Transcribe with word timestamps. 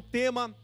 um 0.00 0.02
tema, 0.02 0.56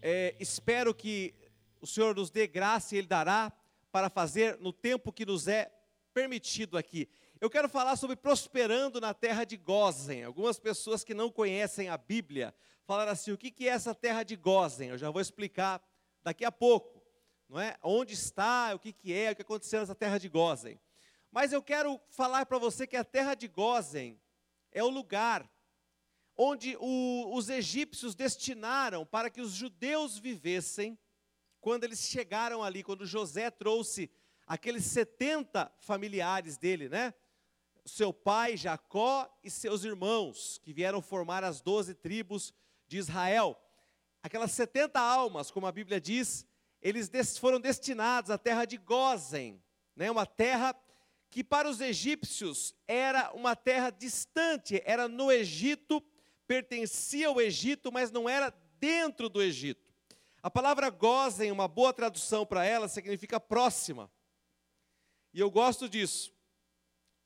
é, 0.00 0.34
espero 0.40 0.94
que 0.94 1.34
o 1.78 1.86
Senhor 1.86 2.16
nos 2.16 2.30
dê 2.30 2.46
graça 2.46 2.94
e 2.94 2.98
Ele 2.98 3.06
dará 3.06 3.52
para 3.92 4.08
fazer 4.08 4.56
no 4.60 4.72
tempo 4.72 5.12
que 5.12 5.26
nos 5.26 5.46
é 5.46 5.70
permitido 6.14 6.78
aqui. 6.78 7.06
Eu 7.38 7.50
quero 7.50 7.68
falar 7.68 7.96
sobre 7.96 8.16
prosperando 8.16 8.98
na 8.98 9.12
terra 9.12 9.44
de 9.44 9.58
Gozen. 9.58 10.24
Algumas 10.24 10.58
pessoas 10.58 11.04
que 11.04 11.12
não 11.12 11.30
conhecem 11.30 11.90
a 11.90 11.98
Bíblia 11.98 12.54
falaram 12.86 13.12
assim: 13.12 13.30
o 13.30 13.36
que 13.36 13.68
é 13.68 13.72
essa 13.72 13.94
terra 13.94 14.22
de 14.22 14.36
Gozen? 14.36 14.88
Eu 14.88 14.96
já 14.96 15.10
vou 15.10 15.20
explicar 15.20 15.86
daqui 16.24 16.42
a 16.42 16.50
pouco, 16.50 17.02
não 17.50 17.60
é? 17.60 17.76
Onde 17.82 18.14
está, 18.14 18.74
o 18.74 18.78
que 18.78 19.12
é, 19.12 19.32
o 19.32 19.36
que 19.36 19.42
aconteceu 19.42 19.80
nessa 19.80 19.94
terra 19.94 20.16
de 20.16 20.30
Gozen. 20.30 20.80
Mas 21.30 21.52
eu 21.52 21.62
quero 21.62 22.00
falar 22.08 22.46
para 22.46 22.56
você 22.56 22.86
que 22.86 22.96
a 22.96 23.04
terra 23.04 23.34
de 23.34 23.48
Gozen 23.48 24.18
é 24.72 24.82
o 24.82 24.88
lugar 24.88 25.46
onde 26.36 26.76
o, 26.78 27.34
os 27.34 27.48
egípcios 27.48 28.14
destinaram 28.14 29.06
para 29.06 29.30
que 29.30 29.40
os 29.40 29.52
judeus 29.52 30.18
vivessem 30.18 30.98
quando 31.60 31.84
eles 31.84 32.00
chegaram 32.00 32.62
ali, 32.62 32.82
quando 32.82 33.06
José 33.06 33.50
trouxe 33.50 34.10
aqueles 34.46 34.84
70 34.84 35.72
familiares 35.78 36.56
dele, 36.56 36.88
né? 36.88 37.12
Seu 37.84 38.12
pai 38.12 38.56
Jacó 38.56 39.28
e 39.42 39.50
seus 39.50 39.84
irmãos, 39.84 40.58
que 40.62 40.72
vieram 40.72 41.00
formar 41.00 41.42
as 41.42 41.60
doze 41.60 41.94
tribos 41.94 42.52
de 42.86 42.98
Israel. 42.98 43.60
Aquelas 44.22 44.52
70 44.52 45.00
almas, 45.00 45.50
como 45.50 45.66
a 45.66 45.72
Bíblia 45.72 46.00
diz, 46.00 46.46
eles 46.82 47.38
foram 47.38 47.58
destinados 47.58 48.30
à 48.30 48.38
terra 48.38 48.64
de 48.64 48.76
Gozen, 48.76 49.62
né? 49.94 50.10
uma 50.10 50.26
terra 50.26 50.74
que 51.30 51.42
para 51.42 51.68
os 51.68 51.80
egípcios 51.80 52.74
era 52.86 53.32
uma 53.34 53.56
terra 53.56 53.90
distante, 53.90 54.80
era 54.84 55.08
no 55.08 55.30
Egito, 55.30 56.02
pertencia 56.46 57.28
ao 57.28 57.40
Egito, 57.40 57.92
mas 57.92 58.10
não 58.10 58.28
era 58.28 58.52
dentro 58.78 59.28
do 59.28 59.42
Egito. 59.42 59.86
A 60.42 60.50
palavra 60.50 60.90
Gozen, 60.90 61.50
uma 61.50 61.66
boa 61.66 61.92
tradução 61.92 62.46
para 62.46 62.64
ela, 62.64 62.88
significa 62.88 63.40
próxima. 63.40 64.10
E 65.34 65.40
eu 65.40 65.50
gosto 65.50 65.88
disso. 65.88 66.32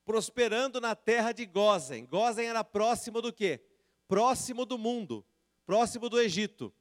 Prosperando 0.05 0.81
na 0.81 0.94
terra 0.97 1.33
de 1.33 1.44
Gozen. 1.44 2.06
Gozen 2.06 2.48
era 2.48 2.64
próximo 2.64 3.20
do 3.20 3.33
quê? 3.33 3.61
Próximo 4.09 4.64
do 4.64 4.78
mundo, 4.78 5.25
próximo 5.66 6.09
do 6.09 6.20
Egito. 6.20 6.72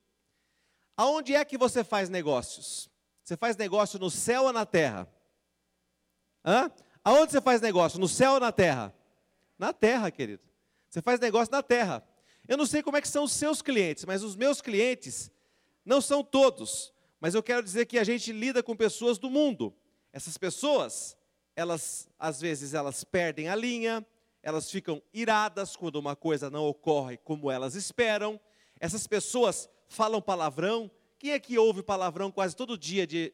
Aonde 0.97 1.35
é 1.35 1.45
que 1.45 1.57
você 1.57 1.83
faz 1.83 2.09
negócios? 2.09 2.89
Você 3.23 3.37
faz 3.37 3.55
negócio 3.55 3.99
no 3.99 4.09
céu 4.09 4.45
ou 4.45 4.53
na 4.53 4.65
terra? 4.65 5.07
Hã? 6.43 6.71
Aonde 7.03 7.31
você 7.31 7.41
faz 7.41 7.61
negócio? 7.61 7.99
No 7.99 8.07
céu 8.07 8.33
ou 8.33 8.39
na 8.39 8.51
terra? 8.51 8.93
Na 9.57 9.71
terra, 9.71 10.09
querido. 10.09 10.43
Você 10.89 11.01
faz 11.01 11.19
negócio 11.19 11.51
na 11.51 11.61
terra. 11.61 12.03
Eu 12.49 12.57
não 12.57 12.65
sei 12.65 12.81
como 12.81 12.97
é 12.97 13.01
que 13.01 13.07
são 13.07 13.25
os 13.25 13.31
seus 13.31 13.61
clientes, 13.61 14.05
mas 14.05 14.23
os 14.23 14.35
meus 14.35 14.59
clientes 14.59 15.31
não 15.85 16.01
são 16.01 16.23
todos. 16.23 16.91
Mas 17.19 17.35
eu 17.35 17.43
quero 17.43 17.61
dizer 17.61 17.85
que 17.85 17.99
a 17.99 18.03
gente 18.03 18.31
lida 18.31 18.63
com 18.63 18.75
pessoas 18.75 19.19
do 19.19 19.29
mundo. 19.29 19.71
Essas 20.11 20.35
pessoas, 20.35 21.15
elas 21.55 22.09
às 22.17 22.41
vezes 22.41 22.73
elas 22.73 23.03
perdem 23.03 23.49
a 23.49 23.55
linha, 23.55 24.03
elas 24.41 24.71
ficam 24.71 24.99
iradas 25.13 25.75
quando 25.75 25.97
uma 25.97 26.15
coisa 26.15 26.49
não 26.49 26.65
ocorre 26.65 27.17
como 27.17 27.51
elas 27.51 27.75
esperam. 27.75 28.39
Essas 28.79 29.05
pessoas 29.05 29.69
falam 29.87 30.19
palavrão. 30.19 30.89
Quem 31.19 31.33
é 31.33 31.39
que 31.39 31.55
ouve 31.55 31.83
palavrão 31.83 32.31
quase 32.31 32.55
todo 32.55 32.75
dia 32.75 33.05
de 33.05 33.31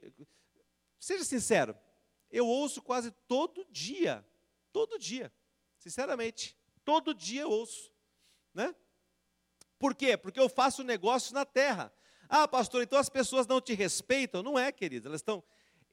Seja 1.00 1.24
sincero, 1.24 1.78
eu 2.30 2.46
ouço 2.46 2.82
quase 2.82 3.12
todo 3.30 3.66
dia. 3.72 4.26
Todo 4.74 5.00
dia. 5.00 5.32
Sinceramente, 5.78 6.58
todo 6.84 7.14
dia 7.14 7.44
eu 7.44 7.50
ouço, 7.50 7.94
né? 8.54 8.76
Por 9.78 9.94
quê? 9.96 10.18
Porque 10.18 10.40
eu 10.40 10.50
faço 10.50 10.84
negócio 10.84 11.34
na 11.34 11.46
terra. 11.46 11.92
Ah, 12.28 12.48
pastor, 12.48 12.84
então 12.84 12.98
as 12.98 13.10
pessoas 13.10 13.46
não 13.46 13.62
te 13.62 13.74
respeitam? 13.74 14.42
Não 14.42 14.58
é, 14.58 14.72
querido. 14.72 15.08
Elas 15.08 15.20
estão. 15.22 15.44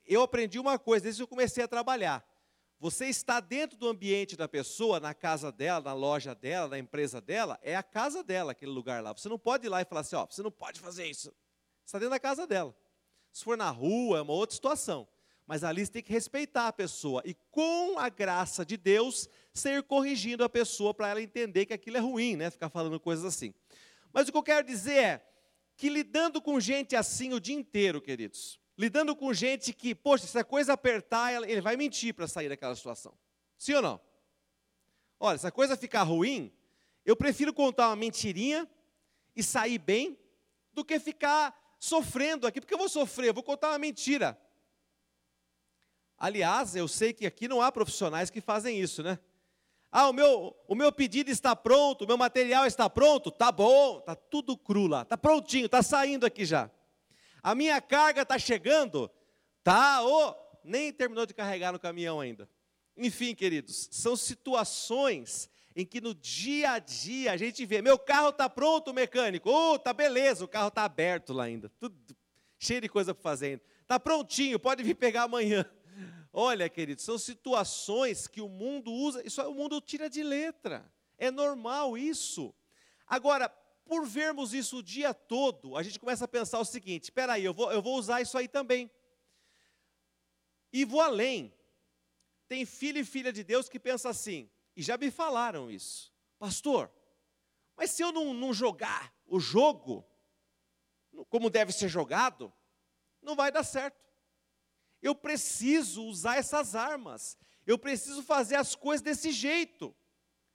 Eu 0.05 0.23
aprendi 0.23 0.59
uma 0.59 0.79
coisa 0.79 1.05
desde 1.05 1.21
que 1.21 1.23
eu 1.25 1.29
comecei 1.29 1.63
a 1.63 1.69
trabalhar. 1.69 2.25
Você 2.83 3.07
está 3.07 3.39
dentro 3.39 3.79
do 3.79 3.89
ambiente 3.89 4.37
da 4.37 4.49
pessoa, 4.49 4.99
na 4.99 5.15
casa 5.15 5.53
dela, 5.53 5.81
na 5.85 5.93
loja 5.93 6.35
dela, 6.35 6.67
na 6.67 6.79
empresa 6.81 7.21
dela, 7.21 7.57
é 7.63 7.77
a 7.77 7.83
casa 7.83 8.25
dela, 8.25 8.51
aquele 8.51 8.73
lugar 8.73 9.01
lá. 9.01 9.13
Você 9.13 9.29
não 9.29 9.39
pode 9.39 9.67
ir 9.67 9.69
lá 9.69 9.81
e 9.81 9.85
falar 9.85 10.01
assim, 10.01 10.17
ó, 10.17 10.27
você 10.27 10.43
não 10.43 10.51
pode 10.51 10.81
fazer 10.81 11.07
isso. 11.07 11.29
Você 11.29 11.87
está 11.87 11.99
dentro 12.01 12.11
da 12.11 12.19
casa 12.19 12.45
dela. 12.45 12.75
Se 13.33 13.45
for 13.45 13.57
na 13.57 13.71
rua, 13.71 14.19
é 14.19 14.23
uma 14.23 14.33
outra 14.33 14.55
situação. 14.55 15.07
Mas 15.47 15.65
ali 15.65 15.85
você 15.85 15.93
tem 15.93 16.03
que 16.03 16.13
respeitar 16.13 16.69
a 16.69 16.73
pessoa 16.73 17.23
e, 17.25 17.35
com 17.51 17.99
a 17.99 18.09
graça 18.09 18.65
de 18.65 18.77
Deus, 18.77 19.29
ser 19.53 19.83
corrigindo 19.83 20.45
a 20.45 20.49
pessoa 20.49 20.95
para 20.95 21.09
ela 21.09 21.21
entender 21.21 21.67
que 21.67 21.73
aquilo 21.73 21.97
é 21.97 22.01
ruim, 22.01 22.37
né? 22.37 22.51
Ficar 22.51 22.69
falando 22.69 22.99
coisas 23.01 23.25
assim. 23.25 23.53
Mas 24.13 24.29
o 24.29 24.33
que 24.33 24.39
eu 24.39 24.43
quero 24.43 24.67
dizer 24.67 24.97
é 24.97 25.27
que 25.77 25.89
lidando 25.89 26.41
com 26.41 26.61
gente 26.61 26.95
assim 26.95 27.33
o 27.33 27.41
dia 27.41 27.57
inteiro, 27.57 28.01
queridos, 28.01 28.61
lidando 28.79 29.17
com 29.17 29.33
gente 29.35 29.73
que, 29.73 29.95
poxa, 29.95 30.27
se 30.27 30.39
a 30.39 30.45
coisa 30.45 30.75
apertar, 30.75 31.43
ele 31.43 31.61
vai 31.61 31.77
mentir 31.77 32.15
para 32.15 32.29
sair 32.29 32.49
daquela 32.49 32.77
situação. 32.77 33.17
Sim 33.59 33.75
ou 33.75 33.83
não? 33.83 34.01
Olha, 35.19 35.39
se 35.39 35.47
a 35.47 35.51
coisa 35.51 35.77
ficar 35.77 36.03
ruim, 36.03 36.53
eu 37.05 37.17
prefiro 37.17 37.53
contar 37.53 37.89
uma 37.89 37.97
mentirinha 37.97 38.69
e 39.35 39.43
sair 39.43 39.79
bem 39.79 40.19
do 40.73 40.85
que 40.85 40.99
ficar 40.99 41.77
sofrendo 41.79 42.47
aqui, 42.47 42.61
porque 42.61 42.75
eu 42.75 42.79
vou 42.79 42.89
sofrer, 42.89 43.29
eu 43.29 43.35
vou 43.35 43.43
contar 43.43 43.71
uma 43.71 43.79
mentira. 43.79 44.39
Aliás, 46.23 46.77
eu 46.77 46.87
sei 46.87 47.13
que 47.13 47.27
aqui 47.27 47.49
não 47.49 47.61
há 47.61 47.73
profissionais 47.73 48.31
que 48.31 48.41
fazem 48.41 48.81
isso, 48.81 49.03
né? 49.03 49.19
Ah, 49.91 50.09
o 50.09 50.13
meu, 50.13 50.57
o 50.69 50.75
meu 50.77 50.93
pedido 50.93 51.33
está 51.33 51.57
pronto, 51.57 52.05
o 52.05 52.07
meu 52.07 52.17
material 52.17 52.65
está 52.65 52.89
pronto? 52.89 53.29
Tá 53.29 53.51
bom, 53.51 53.99
tá 53.99 54.15
tudo 54.15 54.57
cru 54.57 54.87
lá, 54.87 55.05
tá 55.05 55.19
prontinho, 55.19 55.69
tá 55.69 55.83
saindo 55.83 56.25
aqui 56.25 56.45
já. 56.45 56.71
A 57.43 57.57
minha 57.57 57.81
carga 57.81 58.23
está 58.23 58.39
chegando? 58.39 59.11
Tá, 59.65 60.01
oh, 60.05 60.33
nem 60.63 60.93
terminou 60.93 61.27
de 61.27 61.35
carregar 61.35 61.73
no 61.73 61.81
caminhão 61.81 62.21
ainda. 62.21 62.49
Enfim, 62.97 63.35
queridos, 63.35 63.89
são 63.91 64.15
situações 64.15 65.51
em 65.75 65.85
que 65.85 66.01
no 66.01 66.15
dia 66.15 66.71
a 66.71 66.79
dia 66.79 67.33
a 67.33 67.37
gente 67.37 67.67
vê, 67.67 67.83
meu 67.83 67.99
carro 67.99 68.29
está 68.29 68.49
pronto, 68.49 68.95
mecânico, 68.95 69.51
oh, 69.51 69.77
tá 69.77 69.93
beleza, 69.93 70.45
o 70.45 70.49
carro 70.49 70.69
está 70.69 70.85
aberto 70.85 71.33
lá 71.33 71.43
ainda, 71.43 71.69
tudo 71.81 71.97
cheio 72.61 72.81
de 72.81 72.89
coisa 72.89 73.13
para 73.13 73.25
fazer 73.25 73.47
ainda. 73.47 73.63
Está 73.81 73.99
prontinho, 73.99 74.61
pode 74.61 74.85
vir 74.85 74.95
pegar 74.95 75.25
amanhã. 75.25 75.69
Olha, 76.33 76.69
querido, 76.69 77.03
são 77.03 77.19
situações 77.19 78.27
que 78.27 78.41
o 78.41 78.49
mundo 78.49 78.91
usa, 78.91 79.27
isso 79.27 79.43
o 79.43 79.55
mundo 79.55 79.81
tira 79.81 80.09
de 80.09 80.23
letra. 80.23 80.91
É 81.19 81.31
normal 81.31 81.99
isso. 81.99 82.55
Agora, 83.07 83.49
por 83.85 84.07
vermos 84.07 84.55
isso 84.55 84.79
o 84.79 84.83
dia 84.83 85.13
todo, 85.13 85.77
a 85.77 85.83
gente 85.83 86.01
começa 86.01 86.25
a 86.25 86.29
pensar 86.29 86.59
o 86.59 86.65
seguinte: 86.65 87.05
espera 87.05 87.35
aí, 87.35 87.45
eu 87.45 87.53
vou, 87.53 87.71
eu 87.71 87.83
vou 87.83 87.99
usar 87.99 88.23
isso 88.23 88.39
aí 88.39 88.49
também. 88.49 88.91
E 90.73 90.85
vou 90.85 91.01
além. 91.01 91.53
Tem 92.49 92.65
filho 92.65 92.99
e 92.99 93.05
filha 93.05 93.33
de 93.33 93.45
Deus 93.45 93.69
que 93.69 93.79
pensa 93.79 94.09
assim, 94.09 94.51
e 94.77 94.83
já 94.83 94.97
me 94.97 95.11
falaram 95.11 95.71
isso, 95.71 96.13
pastor, 96.39 96.91
mas 97.77 97.91
se 97.91 98.03
eu 98.03 98.13
não, 98.13 98.35
não 98.35 98.53
jogar 98.53 99.15
o 99.27 99.41
jogo 99.41 100.07
como 101.29 101.51
deve 101.51 101.73
ser 101.73 101.89
jogado, 101.89 102.53
não 103.21 103.37
vai 103.37 103.51
dar 103.51 103.65
certo. 103.65 104.12
Eu 105.03 105.15
preciso 105.15 106.05
usar 106.05 106.37
essas 106.37 106.75
armas. 106.77 107.37
Eu 107.67 107.77
preciso 107.77 108.23
fazer 108.23 108.55
as 108.55 108.75
coisas 108.75 109.03
desse 109.03 109.33
jeito. 109.33 109.95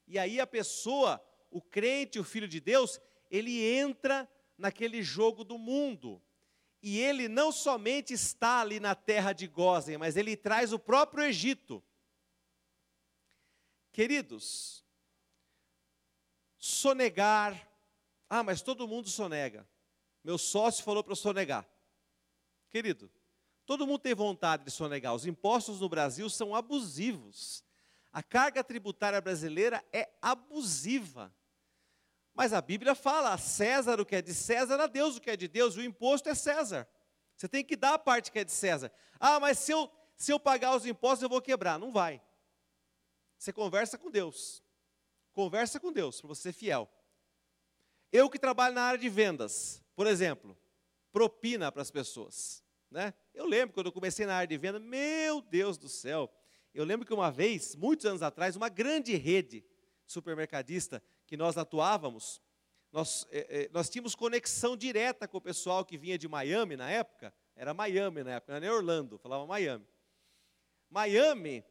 E 0.08 0.18
aí 0.18 0.40
a 0.40 0.48
pessoa, 0.48 1.22
o 1.52 1.62
crente, 1.62 2.18
o 2.18 2.24
filho 2.24 2.48
de 2.48 2.62
Deus, 2.62 3.00
ele 3.30 3.62
entra 3.62 4.28
naquele 4.58 5.04
jogo 5.04 5.44
do 5.44 5.58
mundo. 5.58 6.22
E 6.82 7.00
ele 7.00 7.28
não 7.28 7.52
somente 7.52 8.14
está 8.14 8.62
ali 8.62 8.80
na 8.80 8.96
terra 8.96 9.34
de 9.34 9.48
Gozen, 9.48 9.98
mas 9.98 10.16
ele 10.16 10.38
traz 10.38 10.72
o 10.72 10.80
próprio 10.80 11.24
Egito. 11.24 11.84
Queridos, 13.92 14.86
sonegar. 16.58 17.70
Ah, 18.30 18.44
mas 18.44 18.62
todo 18.62 18.88
mundo 18.88 19.10
sonega. 19.10 19.68
Meu 20.24 20.38
sócio 20.38 20.84
falou 20.84 21.04
para 21.04 21.14
eu 21.14 21.18
sonegar. 21.18 21.68
Querido, 22.70 23.12
Todo 23.68 23.86
mundo 23.86 24.00
tem 24.00 24.16
vontade 24.16 24.64
de 24.64 24.72
sonegar. 24.72 25.14
Os 25.14 25.26
impostos 25.26 25.82
no 25.82 25.90
Brasil 25.90 26.30
são 26.30 26.56
abusivos. 26.56 27.66
A 28.14 28.24
carga 28.24 28.64
tributária 28.64 29.20
brasileira 29.20 29.84
é 29.92 30.10
abusiva. 30.22 31.36
Mas 32.34 32.54
a 32.54 32.62
Bíblia 32.62 32.96
fala: 32.96 33.34
a 33.34 33.38
César 33.38 34.00
o 34.00 34.06
que 34.06 34.16
é 34.16 34.22
de 34.22 34.34
César, 34.34 34.80
a 34.80 34.88
Deus 34.88 35.18
o 35.18 35.22
que 35.22 35.30
é 35.30 35.36
de 35.36 35.50
Deus, 35.50 35.76
o 35.76 35.82
imposto 35.82 36.30
é 36.30 36.34
César. 36.34 36.88
Você 37.36 37.50
tem 37.50 37.62
que 37.62 37.76
dar 37.76 37.96
a 37.96 38.00
parte 38.00 38.32
que 38.32 38.40
é 38.40 38.46
de 38.46 38.54
César. 38.54 38.90
Ah, 39.20 39.38
mas 39.38 39.60
se 39.60 39.74
eu, 39.74 39.92
se 40.16 40.32
eu 40.32 40.40
pagar 40.40 40.74
os 40.74 40.86
impostos 40.86 41.24
eu 41.24 41.30
vou 41.30 41.42
quebrar. 41.42 41.78
Não 41.78 41.92
vai. 41.92 42.22
Você 43.38 43.52
conversa 43.52 43.98
com 43.98 44.10
Deus. 44.10 44.64
Conversa 45.34 45.78
com 45.78 45.92
Deus 45.92 46.22
para 46.22 46.30
você 46.30 46.44
ser 46.44 46.54
fiel. 46.54 46.90
Eu 48.14 48.30
que 48.30 48.40
trabalho 48.40 48.74
na 48.74 48.84
área 48.84 48.98
de 48.98 49.10
vendas, 49.10 49.84
por 49.94 50.08
exemplo, 50.08 50.58
propina 51.12 51.70
para 51.70 51.82
as 51.82 51.92
pessoas. 51.92 52.66
Né? 52.90 53.14
Eu 53.34 53.46
lembro 53.46 53.74
quando 53.74 53.88
eu 53.88 53.92
comecei 53.92 54.26
na 54.26 54.36
área 54.36 54.48
de 54.48 54.58
venda, 54.58 54.80
meu 54.80 55.42
Deus 55.42 55.78
do 55.78 55.90
céu. 55.90 56.32
Eu 56.74 56.86
lembro 56.86 57.06
que 57.06 57.14
uma 57.14 57.32
vez, 57.32 57.76
muitos 57.76 58.06
anos 58.06 58.22
atrás, 58.22 58.56
uma 58.56 58.70
grande 58.70 59.16
rede 59.16 59.66
supermercadista 60.06 61.02
que 61.26 61.36
nós 61.36 61.58
atuávamos, 61.58 62.42
nós, 62.92 63.28
é, 63.32 63.64
é, 63.64 63.70
nós 63.72 63.90
tínhamos 63.90 64.16
conexão 64.16 64.78
direta 64.78 65.28
com 65.28 65.38
o 65.38 65.42
pessoal 65.42 65.84
que 65.84 65.98
vinha 65.98 66.18
de 66.18 66.28
Miami 66.28 66.78
na 66.78 66.90
época. 66.90 67.34
Era 67.56 67.74
Miami 67.74 68.24
na 68.24 68.36
época, 68.36 68.54
não 68.54 68.58
era 68.58 68.66
nem 68.66 68.76
Orlando, 68.76 69.18
falava 69.18 69.46
Miami. 69.46 69.86
Miami, 70.90 71.66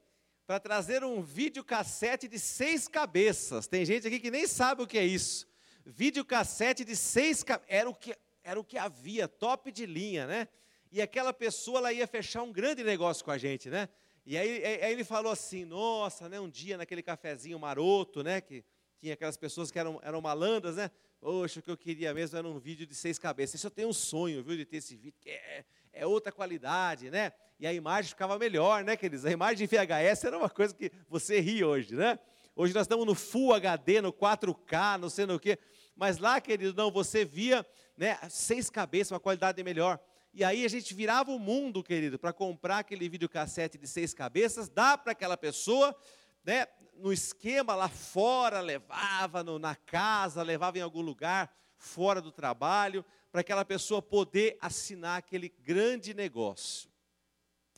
para 0.47 0.61
trazer 0.61 1.03
um 1.03 1.23
videocassete 1.23 2.29
de 2.29 2.39
seis 2.39 2.87
cabeças. 2.87 3.67
Tem 3.67 3.85
gente 3.85 4.07
aqui 4.07 4.21
que 4.21 4.31
nem 4.31 4.47
sabe 4.47 4.83
o 4.83 4.87
que 4.87 4.99
é 4.99 5.05
isso. 5.05 5.49
Videocassete 5.85 6.85
de 6.85 6.95
seis 6.95 7.43
cabeças. 7.43 7.73
Era 7.73 7.89
o 7.89 7.95
que, 7.95 8.17
era 8.43 8.61
o 8.61 8.65
que 8.65 8.77
havia, 8.77 9.27
top 9.27 9.73
de 9.73 9.87
linha, 9.87 10.27
né? 10.27 10.49
E 10.91 11.03
aquela 11.03 11.33
pessoa 11.33 11.79
ela 11.79 11.93
ia 11.93 12.07
fechar 12.07 12.43
um 12.43 12.53
grande 12.53 12.83
negócio 12.85 13.25
com 13.25 13.31
a 13.31 13.39
gente, 13.39 13.69
né? 13.69 13.89
E 14.25 14.37
aí, 14.37 14.65
aí 14.65 14.93
ele 14.93 15.05
falou 15.05 15.31
assim: 15.31 15.65
nossa, 15.65 16.29
né, 16.29 16.41
um 16.41 16.49
dia 16.49 16.77
naquele 16.77 17.03
cafezinho 17.03 17.59
maroto, 17.59 18.23
né? 18.23 18.41
Que 18.41 18.65
tinha 18.99 19.15
aquelas 19.15 19.37
pessoas 19.37 19.71
que 19.71 19.79
eram, 19.79 20.01
eram 20.03 20.21
malandras, 20.21 20.77
né? 20.77 20.91
Poxa, 21.21 21.61
o 21.61 21.63
que 21.63 21.71
eu 21.71 21.77
queria 21.77 22.13
mesmo 22.13 22.39
era 22.39 22.47
um 22.47 22.59
vídeo 22.59 22.87
de 22.87 22.95
seis 22.95 23.19
cabeças. 23.19 23.57
Isso 23.57 23.67
eu 23.67 23.71
tenho 23.71 23.89
um 23.89 23.93
sonho, 23.93 24.43
viu, 24.43 24.57
de 24.57 24.65
ter 24.65 24.79
esse 24.79 24.97
vídeo, 24.97 25.19
que 25.21 25.31
é, 25.31 25.65
é 25.93 26.07
outra 26.07 26.33
qualidade, 26.33 27.11
né? 27.11 27.33
E 27.59 27.67
a 27.67 27.73
imagem 27.73 28.11
ficava 28.11 28.39
melhor, 28.39 28.85
né, 28.85 28.97
queridos? 28.97 29.25
A 29.25 29.31
imagem 29.31 29.67
de 29.67 29.77
VHS 29.77 30.25
era 30.25 30.37
uma 30.37 30.51
coisa 30.51 30.75
que 30.75 30.91
você 31.09 31.41
ri 31.41 31.65
hoje, 31.65 31.95
né? 31.95 32.19
Hoje 32.55 32.75
nós 32.75 32.83
estamos 32.83 33.07
no 33.07 33.15
Full 33.15 33.55
HD, 33.55 34.01
no 34.01 34.13
4K, 34.13 34.99
não 34.99 35.11
sei 35.11 35.27
no 35.27 35.39
quê. 35.39 35.59
Mas 35.95 36.19
lá, 36.19 36.41
querido, 36.41 36.75
não, 36.75 36.91
você 36.91 37.25
via 37.25 37.65
né, 37.97 38.19
seis 38.29 38.69
cabeças, 38.69 39.13
uma 39.13 39.21
qualidade 39.21 39.63
melhor. 39.63 39.99
E 40.37 40.45
aí 40.45 40.67
a 40.67 40.69
gente 40.69 40.93
virava 40.93 41.31
o 41.31 41.39
mundo, 41.39 41.83
querido, 41.83 42.19
para 42.19 42.31
comprar 42.31 42.81
aquele 42.81 43.09
videocassete 43.09 43.79
de 43.79 43.89
seis 43.89 44.13
cabeças, 44.13 44.69
dá 44.69 44.99
para 44.99 45.13
aquela 45.13 45.35
pessoa, 45.35 45.99
né, 46.45 46.67
no 46.99 47.11
esquema 47.11 47.75
lá 47.75 47.89
fora, 47.89 48.61
levava 48.61 49.43
no, 49.43 49.59
na 49.59 49.75
casa, 49.75 50.43
levava 50.43 50.77
em 50.77 50.83
algum 50.83 51.01
lugar, 51.01 51.51
fora 51.79 52.21
do 52.21 52.31
trabalho, 52.31 53.03
para 53.33 53.41
aquela 53.41 53.65
pessoa 53.65 54.03
poder 54.03 54.59
assinar 54.61 55.17
aquele 55.17 55.49
grande 55.49 56.13
negócio. 56.13 56.91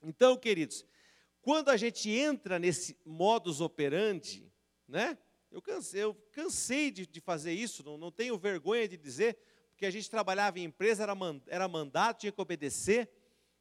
Então, 0.03 0.37
queridos, 0.37 0.85
quando 1.41 1.69
a 1.69 1.77
gente 1.77 2.11
entra 2.11 2.59
nesse 2.59 2.99
modus 3.07 3.61
operandi, 3.61 4.53
né? 4.89 5.17
Eu 5.49 5.63
cansei, 5.63 6.03
eu 6.03 6.13
cansei 6.33 6.91
de, 6.91 7.07
de 7.07 7.21
fazer 7.21 7.53
isso, 7.53 7.85
não, 7.85 7.97
não 7.97 8.11
tenho 8.11 8.37
vergonha 8.37 8.89
de 8.89 8.97
dizer, 8.97 9.39
porque 9.79 9.87
a 9.87 9.93
gente 9.93 10.11
trabalhava 10.11 10.59
em 10.59 10.65
empresa, 10.65 11.05
era, 11.05 11.15
era 11.47 11.69
mandato, 11.69 12.19
tinha 12.19 12.33
que 12.33 12.41
obedecer, 12.41 13.09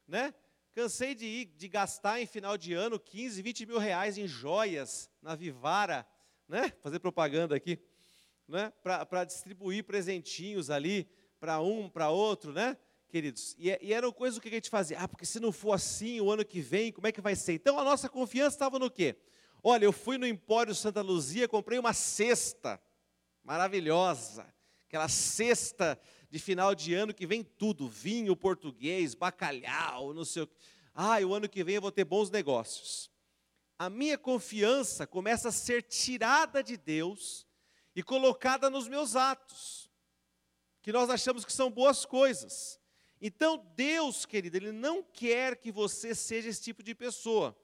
né? 0.04 0.34
Cansei 0.72 1.14
de 1.14 1.24
ir, 1.24 1.44
de 1.44 1.68
gastar 1.68 2.20
em 2.20 2.26
final 2.26 2.58
de 2.58 2.74
ano 2.74 2.98
15, 2.98 3.40
20 3.40 3.66
mil 3.66 3.78
reais 3.78 4.18
em 4.18 4.26
joias 4.26 5.08
na 5.22 5.36
Vivara, 5.36 6.04
né? 6.48 6.72
Fazer 6.82 6.98
propaganda 6.98 7.54
aqui, 7.54 7.78
né? 8.48 8.72
Para 8.82 9.22
distribuir 9.22 9.84
presentinhos 9.84 10.70
ali 10.70 11.08
para 11.38 11.60
um, 11.60 11.88
para 11.88 12.10
outro, 12.10 12.52
né? 12.52 12.76
Queridos, 13.08 13.54
e, 13.56 13.68
e 13.80 13.94
era 13.94 14.10
coisa 14.10 14.38
o 14.38 14.40
que 14.40 14.48
a 14.48 14.50
gente 14.50 14.68
fazia. 14.68 14.98
Ah, 14.98 15.06
porque 15.06 15.24
se 15.24 15.38
não 15.38 15.52
for 15.52 15.72
assim 15.72 16.20
o 16.20 16.32
ano 16.32 16.44
que 16.44 16.60
vem, 16.60 16.90
como 16.90 17.06
é 17.06 17.12
que 17.12 17.20
vai 17.20 17.36
ser? 17.36 17.52
Então 17.52 17.78
a 17.78 17.84
nossa 17.84 18.08
confiança 18.08 18.56
estava 18.56 18.76
no 18.76 18.90
quê? 18.90 19.14
Olha, 19.62 19.84
eu 19.84 19.92
fui 19.92 20.18
no 20.18 20.26
Empório 20.26 20.74
Santa 20.74 21.00
Luzia, 21.00 21.46
comprei 21.46 21.78
uma 21.78 21.92
cesta 21.92 22.82
maravilhosa, 23.44 24.52
aquela 24.88 25.08
cesta 25.08 26.00
de 26.30 26.38
final 26.38 26.74
de 26.74 26.94
ano 26.94 27.12
que 27.12 27.26
vem 27.26 27.44
tudo, 27.44 27.86
vinho 27.86 28.34
português, 28.34 29.14
bacalhau, 29.14 30.14
não 30.14 30.24
sei 30.24 30.42
o 30.42 30.46
que. 30.46 30.54
Ah, 30.94 31.20
o 31.20 31.34
ano 31.34 31.46
que 31.46 31.62
vem 31.62 31.74
eu 31.74 31.82
vou 31.82 31.92
ter 31.92 32.04
bons 32.04 32.30
negócios. 32.30 33.10
A 33.78 33.90
minha 33.90 34.16
confiança 34.16 35.06
começa 35.06 35.50
a 35.50 35.52
ser 35.52 35.82
tirada 35.82 36.62
de 36.62 36.78
Deus 36.78 37.46
e 37.94 38.02
colocada 38.02 38.70
nos 38.70 38.88
meus 38.88 39.14
atos, 39.14 39.90
que 40.80 40.90
nós 40.90 41.10
achamos 41.10 41.44
que 41.44 41.52
são 41.52 41.70
boas 41.70 42.06
coisas. 42.06 42.80
Então, 43.20 43.58
Deus, 43.76 44.24
querido, 44.24 44.56
Ele 44.56 44.72
não 44.72 45.02
quer 45.02 45.56
que 45.56 45.70
você 45.70 46.14
seja 46.14 46.48
esse 46.48 46.62
tipo 46.62 46.82
de 46.82 46.94
pessoa, 46.94 47.54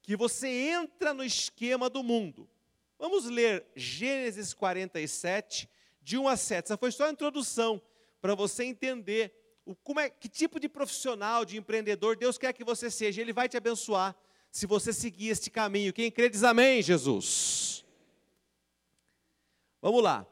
que 0.00 0.16
você 0.16 0.48
entra 0.48 1.12
no 1.12 1.22
esquema 1.22 1.90
do 1.90 2.02
mundo. 2.02 2.48
Vamos 2.98 3.26
ler 3.26 3.66
Gênesis 3.76 4.54
47, 4.54 5.68
de 6.00 6.18
1 6.18 6.28
a 6.28 6.36
7. 6.36 6.66
Essa 6.66 6.76
foi 6.76 6.90
só 6.92 7.06
a 7.06 7.10
introdução 7.10 7.80
para 8.20 8.34
você 8.34 8.64
entender 8.64 9.32
o, 9.64 9.74
como 9.74 10.00
é, 10.00 10.10
que 10.10 10.28
tipo 10.28 10.58
de 10.58 10.68
profissional, 10.68 11.44
de 11.44 11.56
empreendedor 11.56 12.16
Deus 12.16 12.38
quer 12.38 12.52
que 12.52 12.64
você 12.64 12.90
seja. 12.90 13.20
Ele 13.20 13.32
vai 13.32 13.48
te 13.48 13.56
abençoar 13.56 14.16
se 14.50 14.66
você 14.66 14.92
seguir 14.92 15.28
este 15.28 15.50
caminho. 15.50 15.92
Quem 15.92 16.10
crê 16.10 16.28
diz 16.28 16.42
amém, 16.42 16.82
Jesus. 16.82 17.84
Vamos 19.80 20.02
lá. 20.02 20.26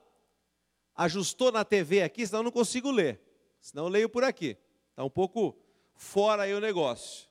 Ajustou 0.95 1.53
na 1.53 1.65
TV 1.65 2.03
aqui, 2.03 2.27
senão 2.27 2.41
eu 2.41 2.45
não 2.45 2.51
consigo 2.51 2.91
ler. 2.91 3.21
Senão 3.61 3.85
eu 3.85 3.89
leio 3.89 4.09
por 4.09 4.25
aqui. 4.25 4.59
Está 4.91 5.05
um 5.05 5.11
pouco 5.11 5.57
fora 5.95 6.43
aí 6.43 6.55
o 6.55 6.61
negócio. 6.61 7.29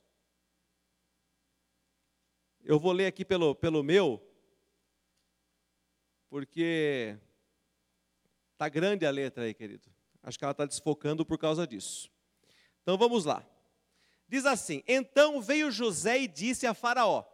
Eu 2.64 2.78
vou 2.78 2.92
ler 2.92 3.06
aqui 3.06 3.24
pelo, 3.24 3.54
pelo 3.54 3.82
meu, 3.82 4.22
porque 6.28 7.18
está 8.58 8.68
grande 8.68 9.06
a 9.06 9.10
letra 9.10 9.44
aí, 9.44 9.54
querido. 9.54 9.88
Acho 10.20 10.36
que 10.36 10.44
ela 10.44 10.50
está 10.50 10.66
desfocando 10.66 11.24
por 11.24 11.38
causa 11.38 11.64
disso. 11.64 12.10
Então 12.82 12.98
vamos 12.98 13.24
lá. 13.24 13.46
Diz 14.26 14.44
assim: 14.44 14.82
Então 14.88 15.40
veio 15.40 15.70
José 15.70 16.18
e 16.18 16.26
disse 16.26 16.66
a 16.66 16.74
Faraó: 16.74 17.24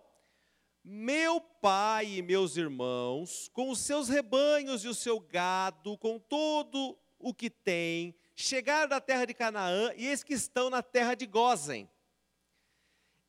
Meu 0.84 1.40
pai 1.40 2.18
e 2.18 2.22
meus 2.22 2.58
irmãos, 2.58 3.48
com 3.54 3.70
os 3.70 3.78
seus 3.78 4.10
rebanhos 4.10 4.84
e 4.84 4.88
o 4.88 4.94
seu 4.94 5.18
gado, 5.18 5.96
com 5.96 6.18
todo 6.18 6.98
o 7.18 7.32
que 7.32 7.48
tem, 7.48 8.14
chegaram 8.36 8.86
da 8.86 9.00
terra 9.00 9.24
de 9.24 9.32
Canaã 9.32 9.94
e 9.96 10.06
eis 10.06 10.22
que 10.22 10.34
estão 10.34 10.68
na 10.68 10.82
terra 10.82 11.14
de 11.14 11.24
Gozen. 11.24 11.88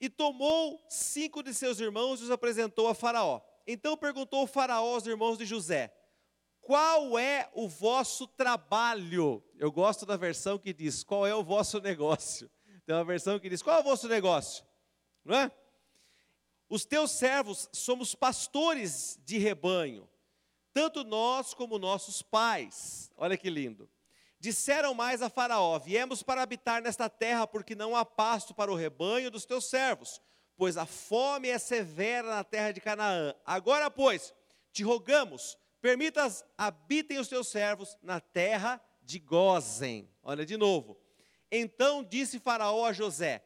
E 0.02 0.10
tomou 0.10 0.86
cinco 0.90 1.42
de 1.42 1.54
seus 1.54 1.80
irmãos 1.80 2.20
e 2.20 2.26
os 2.26 2.32
apresentou 2.32 2.90
a 2.90 2.94
Faraó. 2.94 3.40
Então 3.66 3.96
perguntou 3.96 4.44
o 4.44 4.48
Faraó 4.48 4.96
aos 4.96 5.08
irmãos 5.08 5.38
de 5.38 5.46
José: 5.46 5.96
qual 6.66 7.18
é 7.20 7.48
o 7.54 7.70
vosso 7.70 8.26
trabalho? 8.26 9.44
Eu 9.60 9.72
gosto 9.72 10.04
da 10.04 10.18
versão 10.18 10.58
que 10.58 10.74
diz: 10.74 11.04
qual 11.04 11.26
é 11.26 11.34
o 11.34 11.44
vosso 11.44 11.80
negócio? 11.80 12.50
Tem 12.86 12.96
uma 12.96 13.06
versão 13.06 13.40
que 13.40 13.48
diz: 13.48 13.62
qual 13.62 13.78
é 13.78 13.80
o 13.82 13.84
vosso 13.84 14.08
negócio? 14.08 14.66
Não 15.24 15.36
é? 15.36 15.52
Os 16.68 16.84
teus 16.84 17.12
servos 17.12 17.70
somos 17.72 18.16
pastores 18.16 19.20
de 19.24 19.38
rebanho, 19.38 20.10
tanto 20.74 21.04
nós 21.04 21.54
como 21.54 21.78
nossos 21.78 22.24
pais. 22.24 23.12
Olha 23.16 23.38
que 23.38 23.50
lindo. 23.50 23.88
Disseram 24.40 24.96
mais 24.96 25.22
a 25.22 25.30
Faraó: 25.30 25.78
Viemos 25.78 26.24
para 26.24 26.42
habitar 26.42 26.82
nesta 26.82 27.08
terra, 27.08 27.46
porque 27.46 27.76
não 27.76 27.96
há 27.96 28.04
pasto 28.04 28.56
para 28.56 28.72
o 28.72 28.76
rebanho 28.76 29.30
dos 29.30 29.46
teus 29.46 29.70
servos, 29.70 30.20
pois 30.58 30.78
a 30.78 30.88
fome 30.88 31.48
é 31.48 31.60
severa 31.60 32.28
na 32.28 32.44
terra 32.44 32.72
de 32.72 32.82
Canaã. 32.82 33.36
Agora, 33.46 33.92
pois, 33.92 34.34
te 34.74 34.84
rogamos 34.84 35.56
Permitas 35.86 36.44
habitem 36.58 37.20
os 37.20 37.28
teus 37.28 37.48
servos 37.48 37.96
na 38.02 38.20
terra 38.20 38.82
de 39.04 39.20
Gozem. 39.20 40.10
Olha 40.24 40.44
de 40.44 40.58
novo. 40.58 41.00
Então 41.52 42.04
disse 42.04 42.40
Faraó 42.40 42.88
a 42.88 42.92
José: 42.92 43.46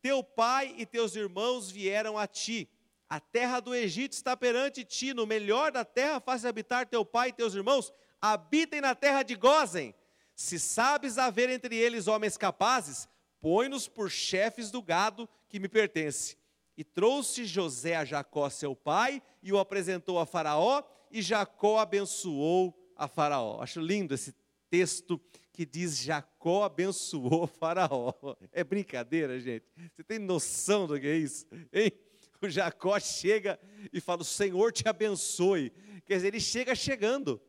Teu 0.00 0.22
pai 0.22 0.72
e 0.78 0.86
teus 0.86 1.16
irmãos 1.16 1.68
vieram 1.68 2.16
a 2.16 2.28
ti. 2.28 2.70
A 3.08 3.18
terra 3.18 3.58
do 3.58 3.74
Egito 3.74 4.12
está 4.12 4.36
perante 4.36 4.84
ti. 4.84 5.12
No 5.12 5.26
melhor 5.26 5.72
da 5.72 5.84
terra 5.84 6.20
faz 6.20 6.44
habitar 6.44 6.86
teu 6.86 7.04
pai 7.04 7.30
e 7.30 7.32
teus 7.32 7.54
irmãos. 7.54 7.92
Habitem 8.22 8.80
na 8.80 8.94
terra 8.94 9.24
de 9.24 9.34
Gozem. 9.34 9.92
Se 10.36 10.60
sabes 10.60 11.18
haver 11.18 11.50
entre 11.50 11.74
eles 11.74 12.06
homens 12.06 12.36
capazes, 12.36 13.08
põe-nos 13.40 13.88
por 13.88 14.08
chefes 14.08 14.70
do 14.70 14.80
gado 14.80 15.28
que 15.48 15.58
me 15.58 15.68
pertence. 15.68 16.38
E 16.76 16.84
trouxe 16.84 17.44
José 17.44 17.96
a 17.96 18.04
Jacó, 18.04 18.48
seu 18.48 18.76
pai, 18.76 19.20
e 19.42 19.52
o 19.52 19.58
apresentou 19.58 20.20
a 20.20 20.24
Faraó 20.24 20.84
e 21.10 21.22
Jacó 21.22 21.78
abençoou 21.78 22.74
a 22.96 23.08
Faraó. 23.08 23.60
Acho 23.60 23.80
lindo 23.80 24.14
esse 24.14 24.34
texto 24.68 25.20
que 25.52 25.66
diz 25.66 25.98
Jacó 25.98 26.64
abençoou 26.64 27.46
Faraó. 27.48 28.14
É 28.52 28.62
brincadeira, 28.62 29.40
gente? 29.40 29.66
Você 29.94 30.04
tem 30.04 30.18
noção 30.18 30.86
do 30.86 30.98
que 30.98 31.06
é 31.06 31.16
isso? 31.16 31.46
Hein? 31.72 31.92
O 32.40 32.48
Jacó 32.48 32.98
chega 32.98 33.60
e 33.92 34.00
fala: 34.00 34.22
O 34.22 34.24
Senhor 34.24 34.72
te 34.72 34.88
abençoe. 34.88 35.70
Quer 36.06 36.16
dizer, 36.16 36.28
ele 36.28 36.40
chega 36.40 36.74
chegando. 36.74 37.40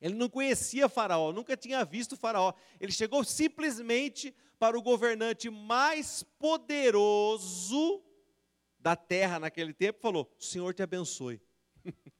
Ele 0.00 0.14
não 0.14 0.28
conhecia 0.28 0.88
Faraó, 0.88 1.32
nunca 1.32 1.56
tinha 1.56 1.84
visto 1.84 2.16
Faraó. 2.16 2.52
Ele 2.78 2.92
chegou 2.92 3.24
simplesmente 3.24 4.32
para 4.58 4.78
o 4.78 4.82
governante 4.82 5.50
mais 5.50 6.22
poderoso 6.38 8.00
da 8.78 8.94
terra 8.94 9.40
naquele 9.40 9.72
tempo 9.72 9.98
e 9.98 10.02
falou: 10.02 10.32
O 10.38 10.44
Senhor 10.44 10.72
te 10.72 10.82
abençoe. 10.82 11.40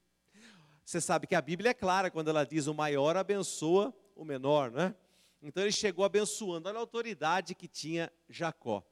Você 0.89 1.03
sabe 1.03 1.27
que 1.27 1.35
a 1.35 1.43
Bíblia 1.43 1.73
é 1.73 1.75
clara 1.75 2.11
quando 2.11 2.29
ela 2.31 2.47
diz 2.47 2.67
o 2.67 2.73
maior 2.73 3.15
abençoa 3.15 3.95
o 4.17 4.25
menor, 4.25 4.71
né? 4.71 4.95
Então 5.43 5.63
ele 5.63 5.71
chegou 5.71 6.03
abençoando, 6.03 6.67
olha 6.67 6.79
a 6.79 6.81
autoridade 6.81 7.55
que 7.55 7.69
tinha 7.69 8.11
Jacó. 8.27 8.83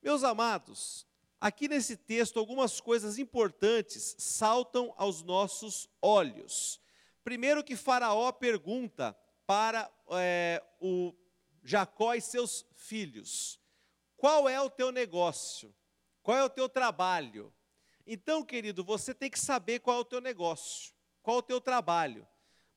Meus 0.00 0.22
amados, 0.22 1.04
aqui 1.40 1.66
nesse 1.66 1.96
texto 1.96 2.38
algumas 2.38 2.80
coisas 2.80 3.18
importantes 3.18 4.14
saltam 4.16 4.94
aos 4.96 5.24
nossos 5.24 5.88
olhos. 6.00 6.80
Primeiro 7.24 7.64
que 7.64 7.74
Faraó 7.74 8.30
pergunta 8.30 9.12
para 9.44 9.90
é, 10.12 10.62
o 10.80 11.12
Jacó 11.64 12.14
e 12.14 12.20
seus 12.20 12.64
filhos. 12.76 13.58
Qual 14.16 14.48
é 14.48 14.60
o 14.60 14.70
teu 14.70 14.92
negócio? 14.92 15.74
Qual 16.22 16.36
é 16.38 16.44
o 16.44 16.48
teu 16.48 16.68
trabalho? 16.68 17.52
Então, 18.06 18.44
querido, 18.44 18.84
você 18.84 19.12
tem 19.12 19.28
que 19.28 19.40
saber 19.40 19.80
qual 19.80 19.96
é 19.96 20.00
o 20.00 20.04
teu 20.04 20.20
negócio, 20.20 20.94
qual 21.22 21.38
o 21.38 21.42
teu 21.42 21.60
trabalho. 21.60 22.26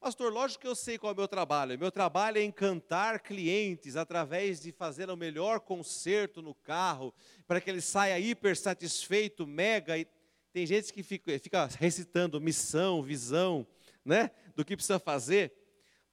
Pastor, 0.03 0.33
lógico 0.33 0.63
que 0.63 0.67
eu 0.67 0.75
sei 0.75 0.97
qual 0.97 1.11
é 1.11 1.13
o 1.13 1.17
meu 1.17 1.29
trabalho. 1.29 1.79
Meu 1.79 1.89
trabalho 1.89 2.37
é 2.37 2.43
encantar 2.43 3.21
clientes 3.21 3.95
através 3.95 4.59
de 4.59 4.69
fazer 4.73 5.09
o 5.09 5.15
melhor 5.15 5.61
conserto 5.61 6.41
no 6.41 6.53
carro, 6.53 7.13
para 7.47 7.61
que 7.61 7.69
ele 7.69 7.79
saia 7.79 8.19
hiper 8.19 8.57
satisfeito, 8.57 9.47
mega. 9.47 9.97
E 9.97 10.05
tem 10.51 10.65
gente 10.65 10.91
que 10.91 11.03
fica, 11.03 11.39
fica 11.39 11.69
recitando 11.79 12.41
missão, 12.41 13.01
visão, 13.01 13.65
né? 14.03 14.29
Do 14.55 14.65
que 14.65 14.75
precisa 14.75 14.99
fazer. 14.99 15.53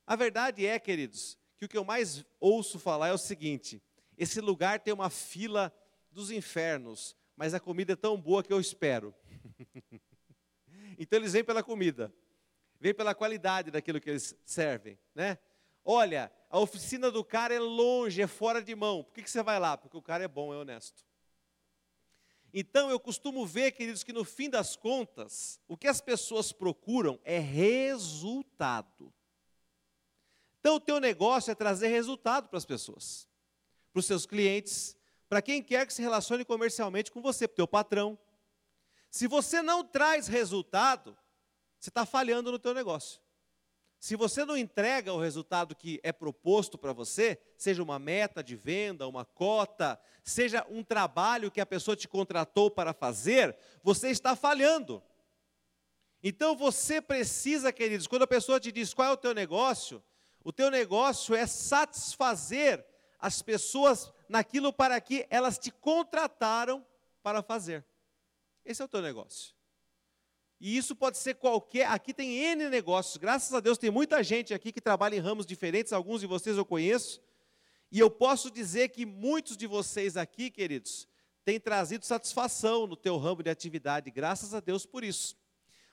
A 0.06 0.14
verdade 0.14 0.64
é, 0.64 0.78
queridos, 0.78 1.36
que 1.58 1.64
o 1.64 1.68
que 1.68 1.76
eu 1.76 1.84
mais 1.84 2.24
ouço 2.38 2.78
falar 2.78 3.08
é 3.08 3.12
o 3.12 3.18
seguinte: 3.18 3.82
esse 4.16 4.40
lugar 4.40 4.78
tem 4.78 4.94
uma 4.94 5.10
fila 5.10 5.72
dos 6.12 6.30
infernos, 6.30 7.16
mas 7.36 7.54
a 7.54 7.60
comida 7.60 7.94
é 7.94 7.96
tão 7.96 8.16
boa 8.20 8.42
que 8.42 8.52
eu 8.52 8.60
espero. 8.60 9.12
então 11.00 11.18
eles 11.18 11.32
vêm 11.32 11.42
pela 11.42 11.64
comida 11.64 12.12
vem 12.80 12.94
pela 12.94 13.14
qualidade 13.14 13.70
daquilo 13.70 14.00
que 14.00 14.08
eles 14.08 14.34
servem, 14.44 14.98
né? 15.14 15.38
Olha, 15.84 16.32
a 16.48 16.58
oficina 16.58 17.10
do 17.10 17.22
cara 17.22 17.54
é 17.54 17.60
longe, 17.60 18.22
é 18.22 18.26
fora 18.26 18.62
de 18.62 18.74
mão. 18.74 19.04
Por 19.04 19.14
que, 19.14 19.22
que 19.22 19.30
você 19.30 19.42
vai 19.42 19.58
lá? 19.60 19.76
Porque 19.76 19.96
o 19.96 20.02
cara 20.02 20.24
é 20.24 20.28
bom, 20.28 20.52
é 20.52 20.56
honesto. 20.56 21.04
Então 22.52 22.90
eu 22.90 22.98
costumo 22.98 23.46
ver, 23.46 23.72
queridos, 23.72 24.02
que 24.02 24.12
no 24.12 24.24
fim 24.24 24.48
das 24.48 24.76
contas, 24.76 25.60
o 25.68 25.76
que 25.76 25.86
as 25.86 26.00
pessoas 26.00 26.52
procuram 26.52 27.20
é 27.22 27.38
resultado. 27.38 29.12
Então 30.58 30.76
o 30.76 30.80
teu 30.80 30.98
negócio 30.98 31.50
é 31.50 31.54
trazer 31.54 31.88
resultado 31.88 32.48
para 32.48 32.58
as 32.58 32.64
pessoas, 32.64 33.28
para 33.92 34.00
os 34.00 34.06
seus 34.06 34.26
clientes, 34.26 34.96
para 35.28 35.40
quem 35.40 35.62
quer 35.62 35.86
que 35.86 35.94
se 35.94 36.02
relacione 36.02 36.44
comercialmente 36.44 37.10
com 37.12 37.22
você, 37.22 37.46
para 37.46 37.54
o 37.54 37.56
teu 37.56 37.68
patrão. 37.68 38.18
Se 39.10 39.26
você 39.26 39.60
não 39.60 39.84
traz 39.84 40.28
resultado, 40.28 41.16
você 41.78 41.90
está 41.90 42.06
falhando 42.06 42.52
no 42.52 42.58
teu 42.58 42.72
negócio. 42.72 43.20
Se 43.98 44.16
você 44.16 44.46
não 44.46 44.56
entrega 44.56 45.12
o 45.12 45.20
resultado 45.20 45.74
que 45.74 46.00
é 46.02 46.10
proposto 46.10 46.78
para 46.78 46.92
você, 46.92 47.38
seja 47.58 47.82
uma 47.82 47.98
meta 47.98 48.42
de 48.42 48.56
venda, 48.56 49.06
uma 49.06 49.26
cota, 49.26 50.00
seja 50.24 50.66
um 50.70 50.82
trabalho 50.82 51.50
que 51.50 51.60
a 51.60 51.66
pessoa 51.66 51.94
te 51.94 52.08
contratou 52.08 52.70
para 52.70 52.94
fazer, 52.94 53.54
você 53.82 54.08
está 54.08 54.34
falhando. 54.34 55.02
Então 56.22 56.56
você 56.56 57.00
precisa, 57.00 57.72
queridos, 57.72 58.06
quando 58.06 58.22
a 58.22 58.26
pessoa 58.26 58.60
te 58.60 58.72
diz 58.72 58.94
qual 58.94 59.08
é 59.08 59.12
o 59.12 59.18
teu 59.18 59.34
negócio, 59.34 60.02
o 60.42 60.52
teu 60.52 60.70
negócio 60.70 61.34
é 61.34 61.46
satisfazer 61.46 62.86
as 63.18 63.42
pessoas 63.42 64.10
naquilo 64.28 64.72
para 64.72 64.98
que 64.98 65.26
elas 65.28 65.58
te 65.58 65.70
contrataram 65.70 66.86
para 67.22 67.42
fazer. 67.42 67.84
Esse 68.70 68.82
é 68.82 68.84
o 68.84 68.88
teu 68.88 69.02
negócio. 69.02 69.52
E 70.60 70.76
isso 70.76 70.94
pode 70.94 71.18
ser 71.18 71.34
qualquer. 71.34 71.86
Aqui 71.86 72.14
tem 72.14 72.36
N 72.36 72.68
negócios. 72.68 73.16
Graças 73.16 73.52
a 73.52 73.58
Deus 73.58 73.78
tem 73.78 73.90
muita 73.90 74.22
gente 74.22 74.54
aqui 74.54 74.70
que 74.70 74.80
trabalha 74.80 75.16
em 75.16 75.18
ramos 75.18 75.44
diferentes. 75.44 75.92
Alguns 75.92 76.20
de 76.20 76.26
vocês 76.28 76.56
eu 76.56 76.64
conheço. 76.64 77.20
E 77.90 77.98
eu 77.98 78.08
posso 78.08 78.48
dizer 78.48 78.90
que 78.90 79.04
muitos 79.04 79.56
de 79.56 79.66
vocês 79.66 80.16
aqui, 80.16 80.50
queridos, 80.50 81.08
têm 81.44 81.58
trazido 81.58 82.04
satisfação 82.04 82.86
no 82.86 82.94
teu 82.94 83.16
ramo 83.18 83.42
de 83.42 83.50
atividade. 83.50 84.08
Graças 84.10 84.54
a 84.54 84.60
Deus 84.60 84.86
por 84.86 85.02
isso. 85.02 85.36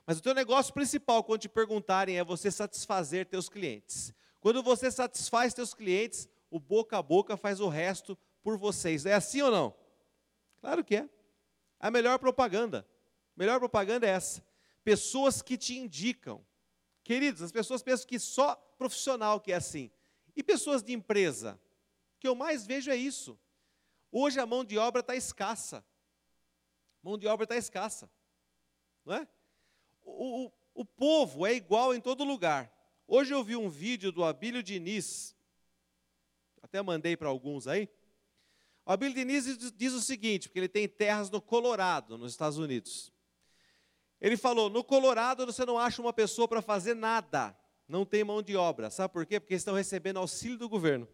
Mas 0.06 0.18
o 0.18 0.22
teu 0.22 0.32
negócio 0.32 0.72
principal, 0.72 1.24
quando 1.24 1.40
te 1.40 1.48
perguntarem, 1.48 2.16
é 2.16 2.22
você 2.22 2.48
satisfazer 2.48 3.26
teus 3.26 3.48
clientes. 3.48 4.14
Quando 4.38 4.62
você 4.62 4.88
satisfaz 4.88 5.52
teus 5.52 5.74
clientes, 5.74 6.28
o 6.48 6.60
boca 6.60 6.96
a 6.96 7.02
boca 7.02 7.36
faz 7.36 7.58
o 7.58 7.68
resto 7.68 8.16
por 8.40 8.56
vocês. 8.56 9.04
É 9.04 9.14
assim 9.14 9.42
ou 9.42 9.50
não? 9.50 9.74
Claro 10.60 10.84
que 10.84 10.94
é. 10.94 11.08
A 11.78 11.90
melhor 11.90 12.18
propaganda. 12.18 12.86
A 13.36 13.38
melhor 13.38 13.58
propaganda 13.58 14.06
é 14.06 14.10
essa 14.10 14.48
pessoas 14.88 15.42
que 15.42 15.58
te 15.58 15.76
indicam. 15.76 16.42
Queridos, 17.04 17.42
as 17.42 17.52
pessoas 17.52 17.82
pensam 17.82 18.06
que 18.06 18.18
só 18.18 18.54
profissional 18.78 19.38
que 19.38 19.52
é 19.52 19.56
assim. 19.56 19.90
E 20.34 20.42
pessoas 20.42 20.82
de 20.82 20.94
empresa? 20.94 21.60
O 22.16 22.20
que 22.20 22.26
eu 22.26 22.34
mais 22.34 22.66
vejo 22.66 22.90
é 22.90 22.96
isso. 22.96 23.38
Hoje 24.10 24.40
a 24.40 24.46
mão 24.46 24.64
de 24.64 24.78
obra 24.78 25.00
está 25.00 25.14
escassa. 25.14 25.84
Mão 27.02 27.18
de 27.18 27.26
obra 27.26 27.44
está 27.44 27.54
escassa. 27.54 28.10
Não 29.04 29.14
é? 29.14 29.28
O, 30.00 30.46
o, 30.46 30.52
o 30.72 30.84
povo 30.86 31.46
é 31.46 31.52
igual 31.52 31.94
em 31.94 32.00
todo 32.00 32.24
lugar. 32.24 32.72
Hoje 33.06 33.34
eu 33.34 33.44
vi 33.44 33.56
um 33.56 33.68
vídeo 33.68 34.10
do 34.10 34.24
Abílio 34.24 34.62
Diniz, 34.62 35.36
até 36.62 36.80
mandei 36.80 37.14
para 37.14 37.28
alguns 37.28 37.66
aí. 37.66 37.90
O 38.88 38.92
Abílio 38.92 39.14
Diniz 39.14 39.44
diz, 39.76 39.92
o 39.92 40.00
seguinte, 40.00 40.48
porque 40.48 40.60
ele 40.60 40.66
tem 40.66 40.88
terras 40.88 41.28
no 41.28 41.42
Colorado, 41.42 42.16
nos 42.16 42.32
Estados 42.32 42.56
Unidos. 42.56 43.12
Ele 44.18 44.34
falou: 44.34 44.70
no 44.70 44.82
Colorado 44.82 45.44
você 45.44 45.66
não 45.66 45.78
acha 45.78 46.00
uma 46.00 46.10
pessoa 46.10 46.48
para 46.48 46.62
fazer 46.62 46.94
nada, 46.94 47.54
não 47.86 48.06
tem 48.06 48.24
mão 48.24 48.42
de 48.42 48.56
obra. 48.56 48.88
Sabe 48.88 49.12
por 49.12 49.26
quê? 49.26 49.38
Porque 49.38 49.54
estão 49.54 49.74
recebendo 49.74 50.16
auxílio 50.16 50.56
do 50.56 50.70
governo. 50.70 51.06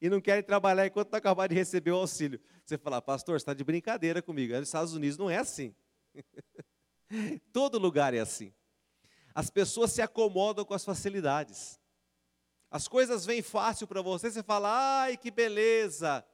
E 0.00 0.10
não 0.10 0.20
querem 0.20 0.42
trabalhar 0.42 0.84
enquanto 0.84 1.12
não 1.12 1.18
acabar 1.18 1.46
de 1.46 1.54
receber 1.54 1.92
o 1.92 1.98
auxílio. 1.98 2.40
Você 2.64 2.76
fala, 2.76 3.00
pastor, 3.00 3.38
você 3.38 3.42
está 3.42 3.54
de 3.54 3.62
brincadeira 3.62 4.20
comigo. 4.20 4.54
Nos 4.54 4.66
Estados 4.66 4.94
Unidos 4.94 5.16
não 5.16 5.30
é 5.30 5.36
assim. 5.36 5.72
Todo 7.52 7.78
lugar 7.78 8.14
é 8.14 8.18
assim. 8.18 8.52
As 9.32 9.48
pessoas 9.48 9.92
se 9.92 10.02
acomodam 10.02 10.64
com 10.64 10.74
as 10.74 10.84
facilidades. 10.84 11.78
As 12.70 12.86
coisas 12.86 13.24
vêm 13.24 13.42
fácil 13.42 13.86
para 13.86 14.02
você, 14.02 14.30
você 14.30 14.42
fala, 14.42 15.02
ai 15.02 15.16
que 15.16 15.30
beleza. 15.30 16.24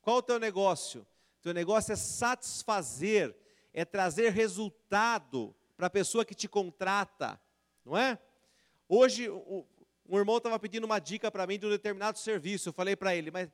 Qual 0.00 0.18
o 0.18 0.22
teu 0.22 0.38
negócio? 0.38 1.06
Teu 1.42 1.52
negócio 1.52 1.92
é 1.92 1.96
satisfazer 1.96 3.36
é 3.72 3.84
trazer 3.84 4.32
resultado 4.32 5.54
para 5.76 5.86
a 5.86 5.90
pessoa 5.90 6.24
que 6.24 6.34
te 6.34 6.48
contrata, 6.48 7.40
não 7.84 7.96
é? 7.96 8.18
Hoje, 8.88 9.30
um 9.30 10.18
irmão 10.18 10.38
estava 10.38 10.58
pedindo 10.58 10.84
uma 10.84 10.98
dica 10.98 11.30
para 11.30 11.46
mim 11.46 11.58
de 11.58 11.66
um 11.66 11.70
determinado 11.70 12.18
serviço. 12.18 12.70
Eu 12.70 12.72
falei 12.72 12.96
para 12.96 13.14
ele, 13.14 13.30
mas 13.30 13.48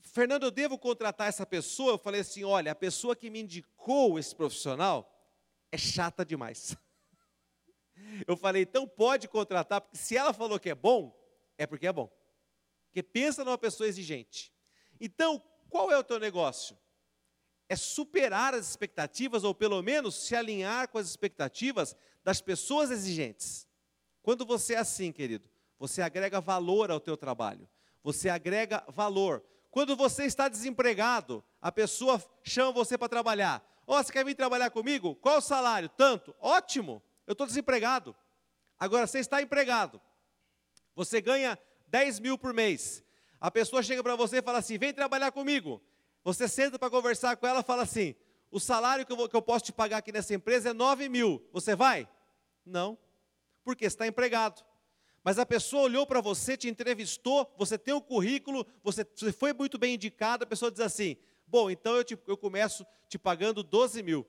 Fernando, 0.00 0.44
eu 0.44 0.50
devo 0.50 0.78
contratar 0.78 1.28
essa 1.28 1.44
pessoa? 1.44 1.92
Eu 1.92 1.98
falei 1.98 2.22
assim: 2.22 2.44
olha, 2.44 2.72
a 2.72 2.74
pessoa 2.74 3.14
que 3.14 3.28
me 3.28 3.40
indicou 3.40 4.18
esse 4.18 4.34
profissional 4.34 5.12
é 5.70 5.76
chata 5.76 6.24
demais. 6.24 6.76
Eu 8.26 8.36
falei, 8.36 8.62
então 8.62 8.86
pode 8.86 9.28
contratar, 9.28 9.80
porque 9.80 9.96
se 9.96 10.16
ela 10.16 10.32
falou 10.32 10.58
que 10.58 10.70
é 10.70 10.74
bom, 10.74 11.16
é 11.56 11.66
porque 11.66 11.86
é 11.86 11.92
bom. 11.92 12.10
Porque 12.86 13.02
pensa 13.02 13.44
numa 13.44 13.58
pessoa 13.58 13.88
exigente. 13.88 14.52
Então, 15.00 15.42
qual 15.68 15.90
é 15.90 15.98
o 15.98 16.04
teu 16.04 16.18
negócio? 16.18 16.76
é 17.72 17.76
superar 17.76 18.52
as 18.52 18.68
expectativas, 18.68 19.44
ou 19.44 19.54
pelo 19.54 19.80
menos 19.82 20.14
se 20.14 20.36
alinhar 20.36 20.88
com 20.88 20.98
as 20.98 21.08
expectativas 21.08 21.96
das 22.22 22.38
pessoas 22.38 22.90
exigentes. 22.90 23.66
Quando 24.22 24.44
você 24.44 24.74
é 24.74 24.78
assim, 24.78 25.10
querido, 25.10 25.48
você 25.78 26.02
agrega 26.02 26.38
valor 26.38 26.90
ao 26.90 27.00
teu 27.00 27.16
trabalho. 27.16 27.66
Você 28.04 28.28
agrega 28.28 28.84
valor. 28.88 29.42
Quando 29.70 29.96
você 29.96 30.26
está 30.26 30.48
desempregado, 30.48 31.42
a 31.62 31.72
pessoa 31.72 32.22
chama 32.44 32.72
você 32.72 32.98
para 32.98 33.08
trabalhar. 33.08 33.66
Oh, 33.86 33.96
você 33.96 34.12
quer 34.12 34.24
vir 34.24 34.34
trabalhar 34.34 34.68
comigo? 34.68 35.14
Qual 35.14 35.38
o 35.38 35.40
salário? 35.40 35.88
Tanto. 35.88 36.34
Ótimo. 36.40 37.02
Eu 37.26 37.32
estou 37.32 37.46
desempregado. 37.46 38.14
Agora, 38.78 39.06
você 39.06 39.18
está 39.18 39.40
empregado. 39.40 40.00
Você 40.94 41.20
ganha 41.20 41.58
10 41.86 42.20
mil 42.20 42.38
por 42.38 42.52
mês. 42.52 43.02
A 43.40 43.50
pessoa 43.50 43.82
chega 43.82 44.02
para 44.02 44.16
você 44.16 44.38
e 44.38 44.42
fala 44.42 44.58
assim: 44.58 44.78
vem 44.78 44.92
trabalhar 44.92 45.32
comigo. 45.32 45.82
Você 46.24 46.48
senta 46.48 46.78
para 46.78 46.90
conversar 46.90 47.36
com 47.36 47.46
ela 47.46 47.60
e 47.60 47.64
fala 47.64 47.82
assim: 47.82 48.14
o 48.50 48.60
salário 48.60 49.04
que 49.04 49.12
eu, 49.12 49.16
vou, 49.16 49.28
que 49.28 49.36
eu 49.36 49.42
posso 49.42 49.64
te 49.64 49.72
pagar 49.72 49.98
aqui 49.98 50.12
nessa 50.12 50.34
empresa 50.34 50.70
é 50.70 50.72
9 50.72 51.08
mil. 51.08 51.42
Você 51.52 51.74
vai? 51.74 52.08
Não. 52.64 52.98
Porque 53.64 53.84
está 53.84 54.06
empregado. 54.06 54.64
Mas 55.24 55.38
a 55.38 55.46
pessoa 55.46 55.84
olhou 55.84 56.06
para 56.06 56.20
você, 56.20 56.56
te 56.56 56.68
entrevistou, 56.68 57.52
você 57.56 57.78
tem 57.78 57.94
o 57.94 58.00
currículo, 58.00 58.66
você, 58.82 59.06
você 59.14 59.32
foi 59.32 59.52
muito 59.52 59.78
bem 59.78 59.94
indicado, 59.94 60.44
a 60.44 60.46
pessoa 60.46 60.70
diz 60.70 60.80
assim: 60.80 61.16
bom, 61.46 61.70
então 61.70 61.96
eu, 61.96 62.04
te, 62.04 62.18
eu 62.26 62.36
começo 62.36 62.86
te 63.08 63.18
pagando 63.18 63.62
12 63.62 64.02
mil. 64.02 64.26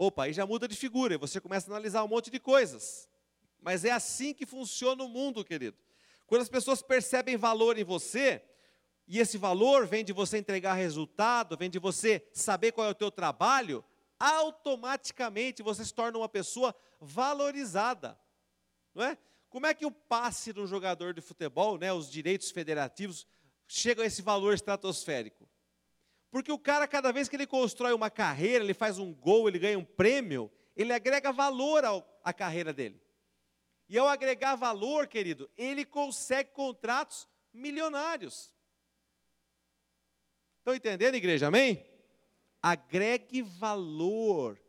Opa, 0.00 0.24
aí 0.24 0.32
já 0.32 0.46
muda 0.46 0.68
de 0.68 0.76
figura, 0.76 1.14
e 1.14 1.18
você 1.18 1.40
começa 1.40 1.68
a 1.68 1.74
analisar 1.74 2.04
um 2.04 2.08
monte 2.08 2.30
de 2.30 2.38
coisas. 2.38 3.08
Mas 3.60 3.84
é 3.84 3.90
assim 3.90 4.32
que 4.32 4.46
funciona 4.46 5.02
o 5.02 5.08
mundo, 5.08 5.44
querido. 5.44 5.76
Quando 6.24 6.42
as 6.42 6.48
pessoas 6.48 6.80
percebem 6.80 7.36
valor 7.36 7.76
em 7.76 7.82
você, 7.82 8.40
e 9.08 9.18
esse 9.18 9.36
valor 9.36 9.86
vem 9.86 10.04
de 10.04 10.12
você 10.12 10.38
entregar 10.38 10.74
resultado, 10.74 11.56
vem 11.56 11.68
de 11.68 11.80
você 11.80 12.24
saber 12.32 12.70
qual 12.70 12.86
é 12.86 12.90
o 12.90 12.94
teu 12.94 13.10
trabalho, 13.10 13.84
automaticamente 14.20 15.64
você 15.64 15.84
se 15.84 15.92
torna 15.92 16.16
uma 16.16 16.28
pessoa 16.28 16.72
valorizada. 17.00 18.16
Não 18.94 19.02
é? 19.02 19.18
Como 19.50 19.66
é 19.66 19.74
que 19.74 19.84
o 19.84 19.90
passe 19.90 20.52
de 20.52 20.60
um 20.60 20.66
jogador 20.66 21.12
de 21.12 21.20
futebol, 21.20 21.76
né, 21.76 21.92
os 21.92 22.08
direitos 22.08 22.52
federativos, 22.52 23.26
chegam 23.66 24.04
a 24.04 24.06
esse 24.06 24.22
valor 24.22 24.54
estratosférico? 24.54 25.48
Porque 26.30 26.52
o 26.52 26.58
cara, 26.58 26.86
cada 26.86 27.10
vez 27.12 27.28
que 27.28 27.36
ele 27.36 27.46
constrói 27.46 27.92
uma 27.92 28.10
carreira, 28.10 28.62
ele 28.62 28.74
faz 28.74 28.98
um 28.98 29.14
gol, 29.14 29.48
ele 29.48 29.58
ganha 29.58 29.78
um 29.78 29.84
prêmio, 29.84 30.50
ele 30.76 30.92
agrega 30.92 31.32
valor 31.32 31.82
à 32.22 32.32
carreira 32.32 32.72
dele. 32.72 33.00
E 33.88 33.96
ao 33.96 34.06
agregar 34.06 34.54
valor, 34.54 35.06
querido, 35.06 35.50
ele 35.56 35.84
consegue 35.84 36.50
contratos 36.50 37.26
milionários. 37.52 38.52
Estão 40.58 40.74
entendendo, 40.74 41.14
igreja? 41.14 41.46
Amém? 41.46 41.82
Agregue 42.62 43.40
valor 43.40 44.60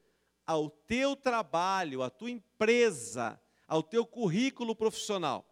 ao 0.45 0.69
teu 0.69 1.15
trabalho, 1.15 2.01
à 2.01 2.09
tua 2.09 2.31
empresa, 2.31 3.39
ao 3.67 3.83
teu 3.83 4.05
currículo 4.05 4.73
profissional. 4.73 5.45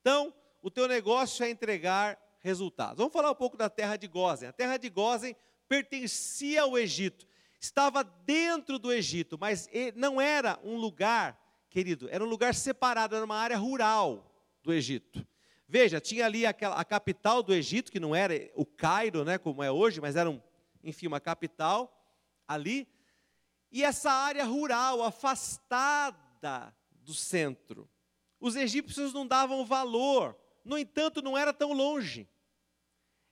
Então, 0.00 0.34
o 0.62 0.70
teu 0.70 0.88
negócio 0.88 1.44
é 1.44 1.50
entregar 1.50 2.18
resultados. 2.48 2.96
Vamos 2.96 3.12
falar 3.12 3.30
um 3.30 3.34
pouco 3.34 3.56
da 3.56 3.68
terra 3.68 3.96
de 3.96 4.08
Gozen. 4.08 4.48
A 4.48 4.52
terra 4.52 4.78
de 4.78 4.88
Gozen 4.88 5.36
pertencia 5.68 6.62
ao 6.62 6.78
Egito, 6.78 7.26
estava 7.60 8.02
dentro 8.02 8.78
do 8.78 8.90
Egito, 8.90 9.36
mas 9.38 9.68
não 9.94 10.18
era 10.18 10.58
um 10.64 10.76
lugar, 10.76 11.38
querido, 11.68 12.08
era 12.10 12.24
um 12.24 12.28
lugar 12.28 12.54
separado, 12.54 13.14
era 13.14 13.24
uma 13.24 13.36
área 13.36 13.56
rural 13.56 14.32
do 14.62 14.72
Egito. 14.72 15.26
Veja, 15.68 16.00
tinha 16.00 16.24
ali 16.24 16.46
aquela, 16.46 16.76
a 16.76 16.84
capital 16.84 17.42
do 17.42 17.52
Egito, 17.52 17.92
que 17.92 18.00
não 18.00 18.14
era 18.14 18.50
o 18.54 18.64
Cairo, 18.64 19.24
né, 19.24 19.36
como 19.36 19.62
é 19.62 19.70
hoje, 19.70 20.00
mas 20.00 20.16
era, 20.16 20.30
um, 20.30 20.40
enfim, 20.82 21.06
uma 21.06 21.20
capital 21.20 21.94
ali. 22.46 22.88
E 23.70 23.84
essa 23.84 24.10
área 24.10 24.44
rural, 24.44 25.02
afastada 25.02 26.74
do 27.02 27.12
centro. 27.12 27.86
Os 28.40 28.56
egípcios 28.56 29.12
não 29.12 29.26
davam 29.26 29.66
valor, 29.66 30.34
no 30.64 30.78
entanto, 30.78 31.20
não 31.20 31.36
era 31.36 31.52
tão 31.52 31.72
longe. 31.72 32.26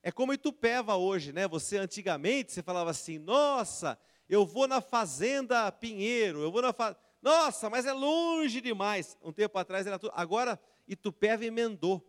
É 0.07 0.13
como 0.13 0.33
Itupeva 0.33 0.95
hoje, 0.95 1.33
né? 1.33 1.49
Você 1.49 1.79
antigamente 1.79 2.53
você 2.53 2.63
falava 2.63 2.91
assim: 2.91 3.19
"Nossa, 3.19 3.99
eu 4.29 4.47
vou 4.47 4.69
na 4.69 4.81
fazenda 4.81 5.73
Pinheiro, 5.73 6.43
eu 6.43 6.53
vou 6.53 6.63
na 6.63 6.73
fa... 6.73 6.97
Nossa, 7.21 7.69
mas 7.69 7.87
é 7.87 7.93
longe 7.93 8.61
demais". 8.61 9.19
Um 9.21 9.33
tempo 9.33 9.59
atrás 9.59 9.85
era 9.85 9.99
tudo. 9.99 10.13
Agora 10.15 10.61
Itupeva 10.87 11.45
emendou. 11.45 12.09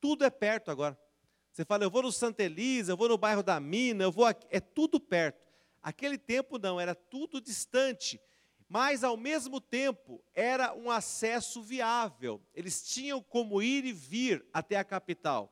Tudo 0.00 0.24
é 0.24 0.30
perto 0.30 0.70
agora. 0.70 0.96
Você 1.50 1.64
fala: 1.64 1.82
"Eu 1.82 1.90
vou 1.90 2.02
no 2.02 2.12
Santa 2.12 2.44
Elisa, 2.44 2.92
eu 2.92 2.96
vou 2.96 3.08
no 3.08 3.18
bairro 3.18 3.42
da 3.42 3.58
Mina, 3.58 4.04
eu 4.04 4.12
vou 4.12 4.26
aqui. 4.26 4.46
é 4.48 4.60
tudo 4.60 5.00
perto". 5.00 5.44
Aquele 5.82 6.16
tempo 6.16 6.56
não, 6.56 6.80
era 6.80 6.94
tudo 6.94 7.40
distante, 7.40 8.20
mas 8.68 9.02
ao 9.02 9.16
mesmo 9.16 9.60
tempo 9.60 10.22
era 10.34 10.72
um 10.72 10.88
acesso 10.88 11.60
viável. 11.60 12.40
Eles 12.54 12.88
tinham 12.88 13.20
como 13.20 13.60
ir 13.60 13.84
e 13.84 13.92
vir 13.92 14.46
até 14.52 14.76
a 14.76 14.84
capital. 14.84 15.50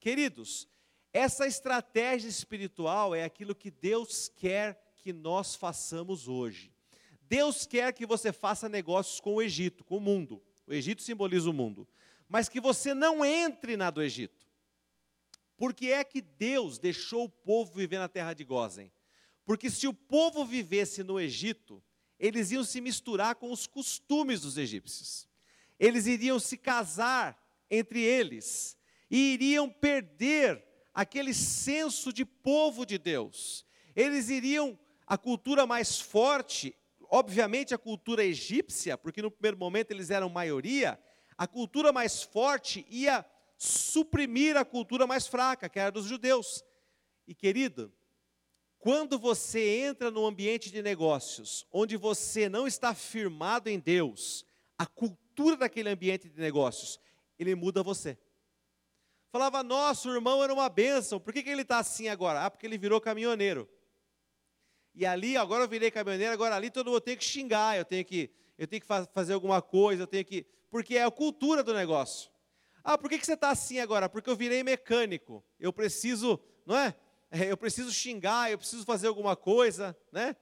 Queridos, 0.00 0.68
essa 1.14 1.46
estratégia 1.46 2.28
espiritual 2.28 3.14
é 3.14 3.22
aquilo 3.22 3.54
que 3.54 3.70
Deus 3.70 4.28
quer 4.28 4.92
que 4.96 5.12
nós 5.12 5.54
façamos 5.54 6.26
hoje. 6.26 6.72
Deus 7.22 7.64
quer 7.64 7.92
que 7.92 8.04
você 8.04 8.32
faça 8.32 8.68
negócios 8.68 9.20
com 9.20 9.36
o 9.36 9.40
Egito, 9.42 9.84
com 9.84 9.98
o 9.98 10.00
mundo. 10.00 10.42
O 10.66 10.72
Egito 10.72 11.02
simboliza 11.02 11.48
o 11.48 11.52
mundo. 11.52 11.86
Mas 12.28 12.48
que 12.48 12.60
você 12.60 12.92
não 12.92 13.24
entre 13.24 13.76
na 13.76 13.90
do 13.90 14.02
Egito. 14.02 14.44
Porque 15.56 15.86
é 15.86 16.02
que 16.02 16.20
Deus 16.20 16.80
deixou 16.80 17.26
o 17.26 17.30
povo 17.30 17.72
viver 17.72 17.98
na 17.98 18.08
terra 18.08 18.34
de 18.34 18.42
Gozen? 18.42 18.90
Porque 19.44 19.70
se 19.70 19.86
o 19.86 19.94
povo 19.94 20.44
vivesse 20.44 21.04
no 21.04 21.20
Egito, 21.20 21.80
eles 22.18 22.50
iam 22.50 22.64
se 22.64 22.80
misturar 22.80 23.36
com 23.36 23.52
os 23.52 23.68
costumes 23.68 24.40
dos 24.40 24.58
egípcios. 24.58 25.28
Eles 25.78 26.06
iriam 26.06 26.40
se 26.40 26.56
casar 26.56 27.40
entre 27.70 28.00
eles 28.00 28.76
e 29.08 29.34
iriam 29.34 29.70
perder 29.70 30.73
aquele 30.94 31.34
senso 31.34 32.12
de 32.12 32.24
povo 32.24 32.86
de 32.86 32.96
Deus. 32.96 33.66
Eles 33.96 34.28
iriam, 34.28 34.78
a 35.06 35.18
cultura 35.18 35.66
mais 35.66 36.00
forte, 36.00 36.74
obviamente 37.10 37.74
a 37.74 37.78
cultura 37.78 38.24
egípcia, 38.24 38.96
porque 38.96 39.20
no 39.20 39.30
primeiro 39.30 39.58
momento 39.58 39.90
eles 39.90 40.10
eram 40.10 40.28
maioria, 40.28 40.98
a 41.36 41.46
cultura 41.46 41.92
mais 41.92 42.22
forte 42.22 42.86
ia 42.88 43.26
suprimir 43.58 44.56
a 44.56 44.64
cultura 44.64 45.06
mais 45.06 45.26
fraca, 45.26 45.68
que 45.68 45.78
era 45.78 45.90
dos 45.90 46.06
judeus. 46.06 46.64
E 47.26 47.34
querido, 47.34 47.92
quando 48.78 49.18
você 49.18 49.80
entra 49.80 50.10
no 50.10 50.26
ambiente 50.26 50.70
de 50.70 50.82
negócios, 50.82 51.66
onde 51.72 51.96
você 51.96 52.48
não 52.48 52.66
está 52.66 52.94
firmado 52.94 53.68
em 53.68 53.78
Deus, 53.78 54.44
a 54.78 54.86
cultura 54.86 55.56
daquele 55.56 55.88
ambiente 55.88 56.28
de 56.28 56.38
negócios, 56.38 57.00
ele 57.38 57.54
muda 57.54 57.82
você. 57.82 58.18
Falava, 59.34 59.64
nosso 59.64 60.08
irmão 60.14 60.44
era 60.44 60.54
uma 60.54 60.68
bênção, 60.68 61.18
por 61.18 61.32
que, 61.32 61.42
que 61.42 61.50
ele 61.50 61.62
está 61.62 61.80
assim 61.80 62.06
agora? 62.06 62.44
Ah, 62.44 62.48
porque 62.48 62.64
ele 62.64 62.78
virou 62.78 63.00
caminhoneiro. 63.00 63.68
E 64.94 65.04
ali, 65.04 65.36
agora 65.36 65.64
eu 65.64 65.68
virei 65.68 65.90
caminhoneiro, 65.90 66.32
agora 66.32 66.54
ali 66.54 66.70
todo 66.70 66.88
mundo 66.88 67.00
tem 67.00 67.16
que 67.16 67.24
xingar, 67.24 67.76
eu 67.76 67.84
tenho 67.84 68.04
que, 68.04 68.30
eu 68.56 68.68
tenho 68.68 68.80
que 68.80 68.86
fazer 69.12 69.32
alguma 69.32 69.60
coisa, 69.60 70.04
eu 70.04 70.06
tenho 70.06 70.24
que. 70.24 70.46
Porque 70.70 70.96
é 70.96 71.02
a 71.02 71.10
cultura 71.10 71.64
do 71.64 71.74
negócio. 71.74 72.30
Ah, 72.84 72.96
por 72.96 73.10
que, 73.10 73.18
que 73.18 73.26
você 73.26 73.32
está 73.32 73.50
assim 73.50 73.80
agora? 73.80 74.08
Porque 74.08 74.30
eu 74.30 74.36
virei 74.36 74.62
mecânico. 74.62 75.44
Eu 75.58 75.72
preciso, 75.72 76.38
não 76.64 76.78
é? 76.78 76.94
Eu 77.50 77.56
preciso 77.56 77.90
xingar, 77.90 78.52
eu 78.52 78.58
preciso 78.58 78.84
fazer 78.84 79.08
alguma 79.08 79.34
coisa, 79.34 79.98
né? 80.12 80.36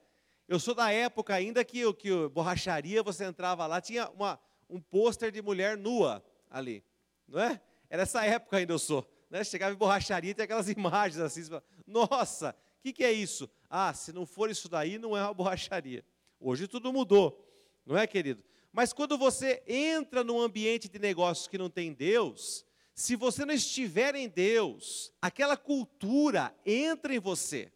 Eu 0.47 0.59
sou 0.59 0.75
da 0.75 0.91
época 0.91 1.33
ainda 1.33 1.65
que, 1.65 1.91
que 1.95 2.27
borracharia, 2.27 3.01
você 3.01 3.25
entrava 3.25 3.65
lá, 3.65 3.81
tinha 3.81 4.07
uma, 4.11 4.39
um 4.69 4.79
pôster 4.79 5.31
de 5.31 5.41
mulher 5.41 5.75
nua 5.75 6.23
ali, 6.51 6.85
não 7.27 7.39
é? 7.39 7.59
Era 7.93 8.01
essa 8.01 8.25
época 8.25 8.57
ainda 8.57 8.73
eu 8.73 8.79
sou. 8.79 9.07
Né? 9.29 9.43
Chegava 9.43 9.71
em 9.71 9.77
borracharia, 9.77 10.33
tem 10.33 10.45
aquelas 10.45 10.65
imagens 10.75 11.19
assim, 11.19 11.43
nossa, 11.85 12.49
o 12.79 12.81
que, 12.81 12.91
que 12.91 13.03
é 13.03 13.11
isso? 13.11 13.47
Ah, 13.69 13.93
se 13.93 14.11
não 14.11 14.25
for 14.25 14.49
isso 14.49 14.67
daí, 14.67 14.97
não 14.97 15.15
é 15.15 15.21
uma 15.21 15.31
borracharia. 15.31 16.03
Hoje 16.39 16.67
tudo 16.67 16.91
mudou, 16.91 17.47
não 17.85 17.95
é, 17.95 18.07
querido? 18.07 18.43
Mas 18.71 18.91
quando 18.91 19.15
você 19.15 19.61
entra 19.67 20.23
num 20.23 20.41
ambiente 20.41 20.89
de 20.89 20.97
negócios 20.97 21.47
que 21.47 21.55
não 21.55 21.69
tem 21.69 21.93
Deus, 21.93 22.65
se 22.95 23.15
você 23.15 23.45
não 23.45 23.53
estiver 23.53 24.15
em 24.15 24.27
Deus, 24.27 25.13
aquela 25.21 25.55
cultura 25.55 26.51
entra 26.65 27.13
em 27.13 27.19
você. 27.19 27.71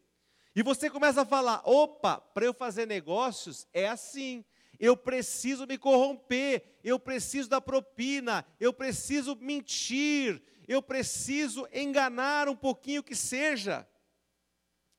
E 0.55 0.63
você 0.63 0.89
começa 0.89 1.21
a 1.21 1.25
falar: 1.25 1.61
opa, 1.63 2.17
para 2.17 2.43
eu 2.43 2.55
fazer 2.55 2.87
negócios 2.87 3.67
é 3.71 3.87
assim 3.87 4.43
eu 4.79 4.95
preciso 4.95 5.65
me 5.65 5.77
corromper, 5.77 6.63
eu 6.83 6.99
preciso 6.99 7.49
da 7.49 7.59
propina, 7.59 8.45
eu 8.59 8.71
preciso 8.71 9.35
mentir, 9.35 10.41
eu 10.67 10.81
preciso 10.81 11.67
enganar 11.73 12.47
um 12.47 12.55
pouquinho 12.55 13.03
que 13.03 13.15
seja. 13.15 13.87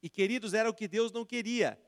E 0.03 0.09
queridos, 0.09 0.55
era 0.55 0.69
o 0.69 0.75
que 0.75 0.89
Deus 0.89 1.13
não 1.13 1.25
queria. 1.25 1.79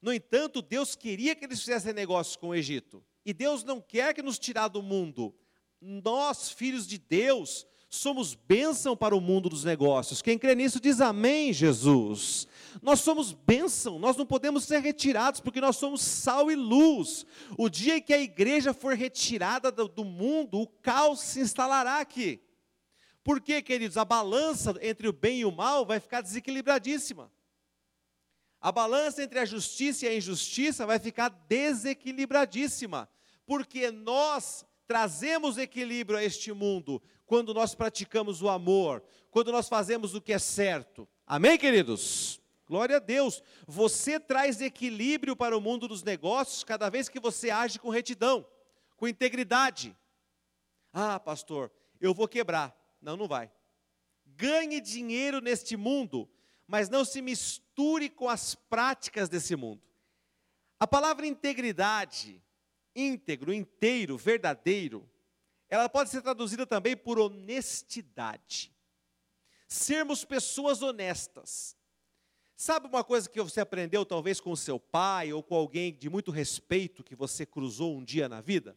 No 0.00 0.12
entanto, 0.12 0.62
Deus 0.62 0.94
queria 0.94 1.34
que 1.34 1.44
eles 1.44 1.60
fizessem 1.60 1.92
negócios 1.92 2.36
com 2.36 2.48
o 2.48 2.54
Egito. 2.54 3.04
E 3.24 3.32
Deus 3.32 3.64
não 3.64 3.80
quer 3.80 4.14
que 4.14 4.22
nos 4.22 4.38
tirar 4.38 4.68
do 4.68 4.82
mundo. 4.82 5.34
Nós, 5.80 6.50
filhos 6.50 6.86
de 6.86 6.98
Deus, 6.98 7.66
somos 7.90 8.34
bênção 8.34 8.96
para 8.96 9.16
o 9.16 9.20
mundo 9.20 9.48
dos 9.48 9.64
negócios. 9.64 10.22
Quem 10.22 10.38
crê 10.38 10.54
nisso 10.54 10.80
diz 10.80 11.00
amém, 11.00 11.52
Jesus. 11.52 12.46
Nós 12.82 13.00
somos 13.00 13.32
bênção, 13.32 13.98
nós 13.98 14.16
não 14.16 14.26
podemos 14.26 14.64
ser 14.64 14.78
retirados 14.78 15.40
porque 15.40 15.60
nós 15.60 15.76
somos 15.76 16.00
sal 16.02 16.50
e 16.50 16.56
luz. 16.56 17.24
O 17.56 17.68
dia 17.68 17.96
em 17.96 18.02
que 18.02 18.12
a 18.12 18.20
igreja 18.20 18.72
for 18.72 18.94
retirada 18.94 19.70
do 19.70 20.04
mundo, 20.04 20.60
o 20.60 20.66
caos 20.66 21.20
se 21.20 21.40
instalará 21.40 22.00
aqui. 22.00 22.40
Por 23.22 23.40
quê, 23.40 23.60
queridos? 23.60 23.96
A 23.96 24.04
balança 24.04 24.74
entre 24.80 25.08
o 25.08 25.12
bem 25.12 25.40
e 25.40 25.44
o 25.44 25.52
mal 25.52 25.84
vai 25.84 26.00
ficar 26.00 26.20
desequilibradíssima. 26.20 27.30
A 28.60 28.72
balança 28.72 29.22
entre 29.22 29.38
a 29.38 29.44
justiça 29.44 30.06
e 30.06 30.08
a 30.08 30.16
injustiça 30.16 30.86
vai 30.86 30.98
ficar 30.98 31.28
desequilibradíssima, 31.28 33.08
porque 33.46 33.90
nós 33.90 34.64
trazemos 34.86 35.58
equilíbrio 35.58 36.18
a 36.18 36.24
este 36.24 36.52
mundo 36.52 37.00
quando 37.26 37.52
nós 37.52 37.74
praticamos 37.74 38.40
o 38.40 38.48
amor, 38.48 39.04
quando 39.30 39.52
nós 39.52 39.68
fazemos 39.68 40.14
o 40.14 40.20
que 40.20 40.32
é 40.32 40.38
certo. 40.38 41.06
Amém, 41.26 41.58
queridos? 41.58 42.40
Glória 42.68 42.96
a 42.96 43.00
Deus. 43.00 43.42
Você 43.66 44.20
traz 44.20 44.60
equilíbrio 44.60 45.34
para 45.34 45.56
o 45.56 45.60
mundo 45.60 45.88
dos 45.88 46.02
negócios 46.02 46.62
cada 46.62 46.90
vez 46.90 47.08
que 47.08 47.18
você 47.18 47.48
age 47.48 47.78
com 47.78 47.88
retidão, 47.88 48.46
com 48.96 49.08
integridade. 49.08 49.96
Ah, 50.92 51.18
pastor, 51.18 51.72
eu 51.98 52.12
vou 52.12 52.28
quebrar. 52.28 52.76
Não, 53.00 53.16
não 53.16 53.26
vai. 53.26 53.50
Ganhe 54.26 54.80
dinheiro 54.82 55.40
neste 55.40 55.78
mundo, 55.78 56.28
mas 56.66 56.90
não 56.90 57.06
se 57.06 57.22
misture 57.22 58.10
com 58.10 58.28
as 58.28 58.54
práticas 58.54 59.30
desse 59.30 59.56
mundo. 59.56 59.82
A 60.78 60.86
palavra 60.86 61.26
integridade, 61.26 62.44
íntegro, 62.94 63.50
inteiro, 63.52 64.18
verdadeiro, 64.18 65.08
ela 65.70 65.88
pode 65.88 66.10
ser 66.10 66.20
traduzida 66.20 66.66
também 66.66 66.94
por 66.94 67.18
honestidade. 67.18 68.76
Sermos 69.66 70.22
pessoas 70.24 70.82
honestas. 70.82 71.77
Sabe 72.60 72.88
uma 72.88 73.04
coisa 73.04 73.30
que 73.30 73.40
você 73.40 73.60
aprendeu 73.60 74.04
talvez 74.04 74.40
com 74.40 74.56
seu 74.56 74.80
pai 74.80 75.32
ou 75.32 75.44
com 75.44 75.54
alguém 75.54 75.94
de 75.94 76.10
muito 76.10 76.32
respeito 76.32 77.04
que 77.04 77.14
você 77.14 77.46
cruzou 77.46 77.96
um 77.96 78.02
dia 78.02 78.28
na 78.28 78.40
vida? 78.40 78.76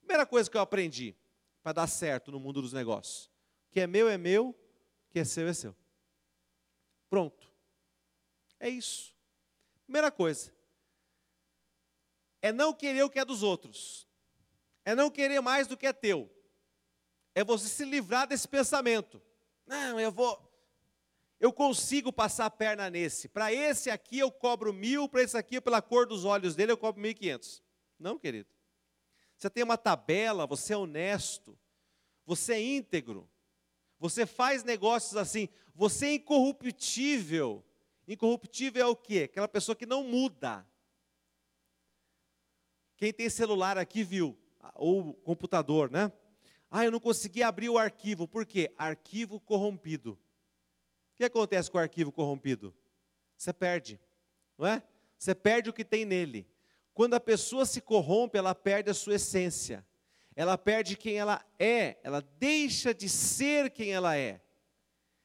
Primeira 0.00 0.26
coisa 0.26 0.50
que 0.50 0.58
eu 0.58 0.60
aprendi 0.60 1.16
para 1.62 1.72
dar 1.72 1.86
certo 1.86 2.30
no 2.30 2.38
mundo 2.38 2.60
dos 2.60 2.74
negócios: 2.74 3.30
o 3.68 3.72
que 3.72 3.80
é 3.80 3.86
meu 3.86 4.10
é 4.10 4.18
meu, 4.18 4.50
o 4.50 4.54
que 5.08 5.18
é 5.18 5.24
seu 5.24 5.48
é 5.48 5.54
seu. 5.54 5.74
Pronto. 7.08 7.50
É 8.60 8.68
isso. 8.68 9.16
Primeira 9.86 10.10
coisa 10.10 10.52
é 12.42 12.52
não 12.52 12.74
querer 12.74 13.04
o 13.04 13.08
que 13.08 13.18
é 13.18 13.24
dos 13.24 13.42
outros 13.42 14.06
é 14.84 14.94
não 14.94 15.10
querer 15.10 15.40
mais 15.40 15.66
do 15.66 15.76
que 15.76 15.86
é 15.86 15.92
teu. 15.94 16.30
É 17.34 17.42
você 17.42 17.68
se 17.68 17.86
livrar 17.86 18.28
desse 18.28 18.46
pensamento. 18.46 19.20
Não, 19.66 19.98
eu 19.98 20.12
vou. 20.12 20.45
Eu 21.46 21.52
consigo 21.52 22.12
passar 22.12 22.46
a 22.46 22.50
perna 22.50 22.90
nesse. 22.90 23.28
Para 23.28 23.52
esse 23.52 23.88
aqui 23.88 24.18
eu 24.18 24.32
cobro 24.32 24.72
mil, 24.72 25.08
para 25.08 25.22
esse 25.22 25.36
aqui, 25.36 25.60
pela 25.60 25.80
cor 25.80 26.04
dos 26.04 26.24
olhos 26.24 26.56
dele, 26.56 26.72
eu 26.72 26.76
cobro 26.76 27.00
mil 27.00 27.12
e 27.12 27.14
quinhentos. 27.14 27.62
Não, 27.96 28.18
querido. 28.18 28.48
Você 29.36 29.48
tem 29.48 29.62
uma 29.62 29.78
tabela, 29.78 30.44
você 30.44 30.72
é 30.72 30.76
honesto, 30.76 31.56
você 32.24 32.54
é 32.54 32.60
íntegro, 32.60 33.30
você 33.96 34.26
faz 34.26 34.64
negócios 34.64 35.16
assim, 35.16 35.48
você 35.72 36.06
é 36.06 36.14
incorruptível. 36.14 37.64
Incorruptível 38.08 38.82
é 38.82 38.88
o 38.88 38.96
quê? 38.96 39.28
Aquela 39.30 39.46
pessoa 39.46 39.76
que 39.76 39.86
não 39.86 40.02
muda. 40.02 40.66
Quem 42.96 43.12
tem 43.12 43.30
celular 43.30 43.78
aqui 43.78 44.02
viu, 44.02 44.36
ou 44.74 45.14
computador, 45.14 45.92
né? 45.92 46.10
Ah, 46.68 46.84
eu 46.84 46.90
não 46.90 46.98
consegui 46.98 47.44
abrir 47.44 47.68
o 47.68 47.78
arquivo. 47.78 48.26
Por 48.26 48.44
quê? 48.44 48.74
Arquivo 48.76 49.38
corrompido. 49.38 50.18
O 51.16 51.18
que 51.18 51.24
acontece 51.24 51.70
com 51.70 51.78
o 51.78 51.80
arquivo 51.80 52.12
corrompido? 52.12 52.74
Você 53.38 53.50
perde, 53.50 53.98
não 54.58 54.66
é? 54.66 54.82
Você 55.18 55.34
perde 55.34 55.70
o 55.70 55.72
que 55.72 55.82
tem 55.82 56.04
nele. 56.04 56.46
Quando 56.92 57.14
a 57.14 57.20
pessoa 57.20 57.64
se 57.64 57.80
corrompe, 57.80 58.36
ela 58.36 58.54
perde 58.54 58.90
a 58.90 58.94
sua 58.94 59.14
essência. 59.14 59.82
Ela 60.34 60.58
perde 60.58 60.94
quem 60.94 61.16
ela 61.16 61.42
é, 61.58 61.96
ela 62.04 62.20
deixa 62.38 62.92
de 62.92 63.08
ser 63.08 63.70
quem 63.70 63.94
ela 63.94 64.14
é. 64.14 64.42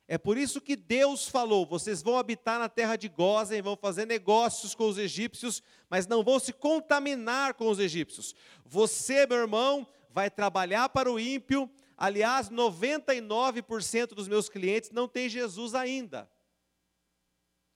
É 0.08 0.17
por 0.17 0.38
isso 0.38 0.62
que 0.62 0.77
Deus 0.77 1.27
falou: 1.27 1.65
vocês 1.65 2.01
vão 2.01 2.17
habitar 2.17 2.58
na 2.58 2.69
terra 2.69 2.95
de 2.95 3.10
Gozem, 3.10 3.62
vão 3.62 3.75
fazer 3.75 4.08
negócios 4.08 4.73
com 4.73 4.88
os 4.88 4.97
egípcios, 4.97 5.62
mas 5.89 6.08
não 6.08 6.23
vão 6.23 6.39
se 6.39 6.54
contaminar 6.54 7.56
com 7.56 7.69
os 7.69 7.80
egípcios. 7.80 8.34
Você, 8.63 9.27
meu 9.27 9.39
irmão, 9.39 9.86
vai 10.10 10.30
trabalhar 10.30 10.88
para 10.88 11.12
o 11.12 11.19
ímpio. 11.19 11.69
Aliás, 12.03 12.49
99% 12.49 14.15
dos 14.15 14.27
meus 14.27 14.49
clientes 14.49 14.89
não 14.89 15.07
tem 15.07 15.29
Jesus 15.29 15.75
ainda. 15.75 16.27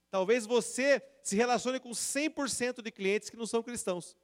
Talvez 0.10 0.48
você 0.48 1.00
se 1.22 1.36
relacione 1.36 1.80
com 1.80 1.92
100% 1.92 2.82
de 2.82 2.90
clientes 2.90 3.30
que 3.30 3.38
não 3.38 3.46
são 3.46 3.62
cristãos. 3.62 4.18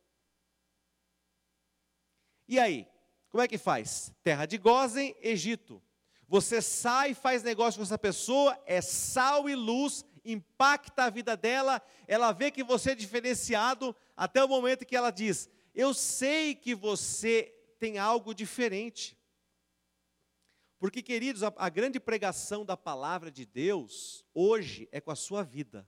E 2.48 2.58
aí? 2.58 2.88
Como 3.30 3.44
é 3.44 3.48
que 3.48 3.60
faz? 3.60 4.12
Terra 4.24 4.48
de 4.48 4.58
Gozen, 4.58 5.16
Egito. 5.22 5.80
Você 6.28 6.64
sai, 6.64 7.14
faz 7.14 7.44
negócio 7.44 7.78
com 7.78 7.84
essa 7.84 8.00
pessoa, 8.00 8.60
é 8.66 8.82
sal 8.82 9.48
e 9.48 9.54
luz, 9.54 10.04
impacta 10.26 11.04
a 11.04 11.10
vida 11.12 11.38
dela, 11.38 11.80
ela 12.08 12.32
vê 12.32 12.50
que 12.50 12.64
você 12.64 12.94
é 12.94 12.96
diferenciado, 12.96 13.96
até 14.18 14.44
o 14.44 14.48
momento 14.48 14.84
que 14.84 14.96
ela 14.96 15.12
diz: 15.12 15.48
Eu 15.76 15.94
sei 15.94 16.56
que 16.56 16.74
você 16.74 17.54
tem 17.78 18.00
algo 18.00 18.34
diferente. 18.34 19.21
Porque, 20.82 21.04
queridos, 21.04 21.44
a, 21.44 21.54
a, 21.58 21.70
grande 21.70 22.00
pregação 22.00 22.66
da 22.66 22.76
palavra 22.76 23.30
de 23.30 23.46
Deus 23.46 24.26
hoje 24.34 24.90
é 24.92 25.00
com 25.00 25.12
a 25.12 25.16
sua 25.16 25.44
vida. 25.44 25.88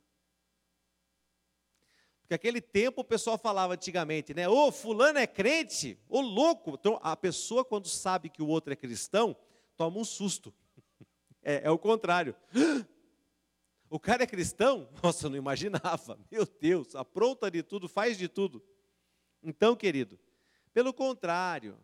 Porque 2.21 2.35
aquele 2.35 2.61
tempo 2.61 3.01
o 3.01 3.03
pessoal 3.03 3.35
falava 3.35 3.73
antigamente, 3.73 4.35
né? 4.35 4.47
Ô, 4.47 4.71
fulano 4.71 5.17
é 5.17 5.25
crente, 5.25 5.97
ô 6.07 6.21
louco. 6.21 6.75
Então, 6.79 6.99
a 7.01 7.17
pessoa, 7.17 7.65
quando 7.65 7.87
sabe 7.89 8.29
que 8.29 8.43
o 8.43 8.47
outro 8.47 8.71
é 8.71 8.75
cristão, 8.75 9.35
toma 9.75 9.97
um 9.97 10.05
susto. 10.05 10.53
É, 11.45 11.63
é 11.65 11.71
o 11.71 11.77
contrário. 11.79 12.35
O 13.89 13.99
cara 13.99 14.23
é 14.23 14.27
cristão? 14.27 14.87
Nossa, 15.03 15.25
eu 15.25 15.29
não 15.31 15.37
imaginava. 15.37 16.19
Meu 16.31 16.45
Deus, 16.45 16.95
apronta 16.95 17.49
de 17.49 17.63
tudo, 17.63 17.89
faz 17.89 18.17
de 18.17 18.27
tudo. 18.27 18.63
Então, 19.41 19.75
querido, 19.75 20.19
pelo 20.71 20.93
contrário, 20.93 21.77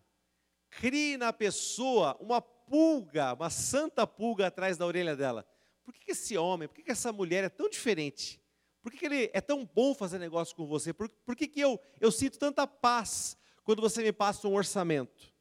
crie 0.70 1.18
na 1.18 1.34
pessoa 1.34 2.16
uma 2.20 2.42
pulga, 2.70 3.34
uma 3.34 3.50
santa 3.50 4.06
pulga 4.06 4.48
atrás 4.48 4.78
da 4.78 4.86
orelha 4.86 5.16
dela. 5.16 5.46
Por 5.84 5.94
que 5.94 6.12
esse 6.12 6.38
homem, 6.38 6.68
por 6.68 6.76
que 6.76 6.92
essa 6.92 7.12
mulher 7.12 7.44
é 7.44 7.50
tão 7.50 7.68
diferente? 7.68 8.40
Por 8.82 8.92
que 8.94 9.06
ele 9.06 9.30
é 9.34 9.42
tão 9.42 9.66
bom 9.66 9.94
fazer 9.94 10.20
negócio 10.20 10.56
com 10.56 10.68
você? 10.68 10.94
Por, 10.94 11.10
por 11.10 11.36
que, 11.36 11.48
que 11.48 11.60
eu, 11.60 11.80
eu 12.00 12.12
sinto 12.12 12.38
tanta 12.38 12.66
paz 12.68 13.36
quando 13.64 13.82
você 13.82 14.04
me 14.04 14.14
passa 14.14 14.48
um 14.48 14.56
orçamento? 14.56 15.34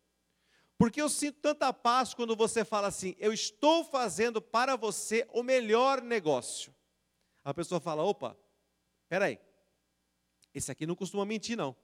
Por 0.79 0.91
que 0.91 1.03
eu 1.03 1.09
sinto 1.09 1.41
tanta 1.41 1.73
paz 1.73 2.15
quando 2.15 2.35
você 2.35 2.65
fala 2.65 2.89
assim, 2.89 3.15
eu 3.19 3.33
estou 3.33 3.85
fazendo 3.85 4.41
para 4.41 4.77
você 4.77 5.29
o 5.33 5.43
melhor 5.43 6.01
negócio? 6.01 6.75
A 7.45 7.53
pessoa 7.53 7.81
fala, 7.81 8.03
opa, 8.03 8.37
peraí, 9.09 9.39
esse 10.55 10.71
aqui 10.71 10.87
não 10.87 10.95
costuma 10.95 11.25
mentir 11.25 11.57
não. 11.57 11.77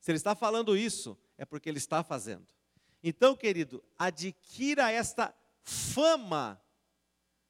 Se 0.00 0.10
ele 0.10 0.16
está 0.16 0.34
falando 0.34 0.76
isso, 0.76 1.16
é 1.36 1.44
porque 1.44 1.68
ele 1.68 1.78
está 1.78 2.02
fazendo. 2.02 2.46
Então, 3.02 3.36
querido, 3.36 3.82
adquira 3.98 4.90
esta 4.90 5.34
fama 5.62 6.60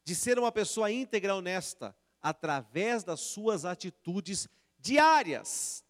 de 0.05 0.15
ser 0.15 0.39
uma 0.39 0.53
pessoa 0.53 0.91
íntegra, 0.91 1.35
honesta, 1.35 1.97
através 2.21 3.05
das 3.05 3.21
suas 3.21 3.65
atitudes 3.65 4.49
diárias. 4.79 5.85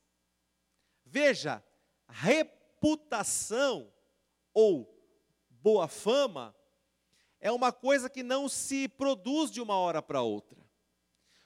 Veja, 1.04 1.62
reputação 2.08 3.92
ou 4.52 4.94
boa 5.48 5.88
fama 5.88 6.54
é 7.40 7.50
uma 7.50 7.72
coisa 7.72 8.10
que 8.10 8.22
não 8.22 8.48
se 8.48 8.88
produz 8.88 9.50
de 9.50 9.60
uma 9.60 9.76
hora 9.76 10.02
para 10.02 10.22
outra. 10.22 10.58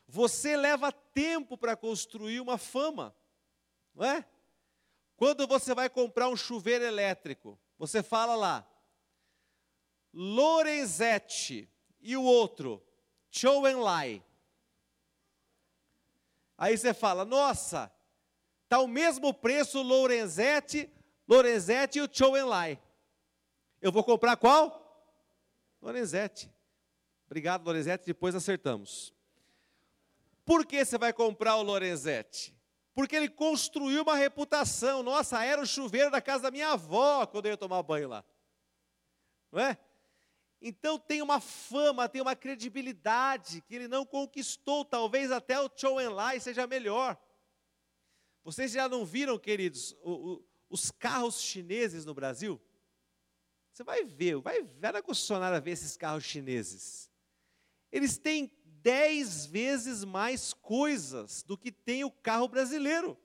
Você 0.07 0.57
leva 0.57 0.92
tempo 0.92 1.57
para 1.57 1.77
construir 1.77 2.40
uma 2.40 2.59
fama, 2.59 3.14
não 3.94 4.05
é? 4.05 4.27
Quando 5.16 5.46
você 5.46 5.75
vai 5.75 5.88
comprar 5.88 6.29
um 6.29 6.37
chuveiro 6.37 6.85
elétrico, 6.85 7.59
você 7.83 8.01
fala 8.01 8.37
lá, 8.37 8.64
Lorenzetti 10.14 11.68
e 12.01 12.16
o 12.16 12.23
outro, 12.23 12.81
Chowenlai. 13.29 14.23
Aí 16.57 16.79
você 16.79 16.95
fala, 16.95 17.25
nossa, 17.25 17.92
tá 18.68 18.79
o 18.79 18.87
mesmo 18.87 19.35
preço 19.35 19.83
Lorenzetti, 19.83 20.88
Lorenzetti 21.27 21.99
e 21.99 22.03
o 22.03 22.09
Chowenlai. 22.09 22.81
Eu 23.81 23.90
vou 23.90 24.05
comprar 24.05 24.37
qual? 24.37 25.05
Lorenzetti. 25.81 26.49
Obrigado, 27.27 27.64
Lorenzetti, 27.64 28.07
depois 28.07 28.37
acertamos. 28.37 29.12
Por 30.45 30.64
que 30.64 30.85
você 30.85 30.97
vai 30.97 31.12
comprar 31.12 31.57
o 31.57 31.64
Lorenzetti? 31.64 32.55
Porque 32.94 33.16
ele 33.16 33.28
construiu 33.28 34.02
uma 34.02 34.16
reputação. 34.16 35.02
Nossa, 35.02 35.42
era 35.44 35.61
o 35.61 35.66
chuveiro 35.66 36.11
da 36.11 36.20
casa 36.20 36.44
da 36.44 36.50
minha 36.50 36.72
avó 36.72 37.26
quando 37.26 37.46
eu 37.46 37.52
ia 37.52 37.57
tomar 37.57 37.83
banho 37.83 38.09
lá. 38.09 38.24
Não 39.50 39.61
é? 39.61 39.78
Então 40.61 40.98
tem 40.98 41.20
uma 41.20 41.40
fama, 41.40 42.09
tem 42.09 42.22
uma 42.22 42.37
credibilidade 42.37 43.61
que 43.62 43.74
ele 43.74 43.88
não 43.88 44.05
conquistou. 44.05 44.85
Talvez 44.85 45.31
até 45.31 45.61
o 45.61 45.70
Chow 45.74 45.98
Lai 46.11 46.38
seja 46.38 46.66
melhor. 46.66 47.18
Vocês 48.44 48.72
já 48.72 48.88
não 48.88 49.05
viram, 49.05 49.38
queridos, 49.38 49.96
o, 50.02 50.12
o, 50.12 50.44
os 50.68 50.90
carros 50.90 51.40
chineses 51.40 52.05
no 52.05 52.14
Brasil? 52.14 52.61
Você 53.72 53.83
vai 53.83 54.05
ver, 54.05 54.37
vai, 54.37 54.62
vai 54.62 54.92
na 54.92 55.02
concessionária 55.02 55.61
ver 55.61 55.70
esses 55.72 55.96
carros 55.96 56.24
chineses. 56.24 57.11
Eles 57.90 58.18
têm 58.18 58.52
dez 58.83 59.47
vezes 59.47 60.05
mais 60.05 60.53
coisas 60.53 61.42
do 61.42 61.57
que 61.57 61.71
tem 61.71 62.05
o 62.05 62.11
carro 62.11 62.49
brasileiro. 62.49 63.18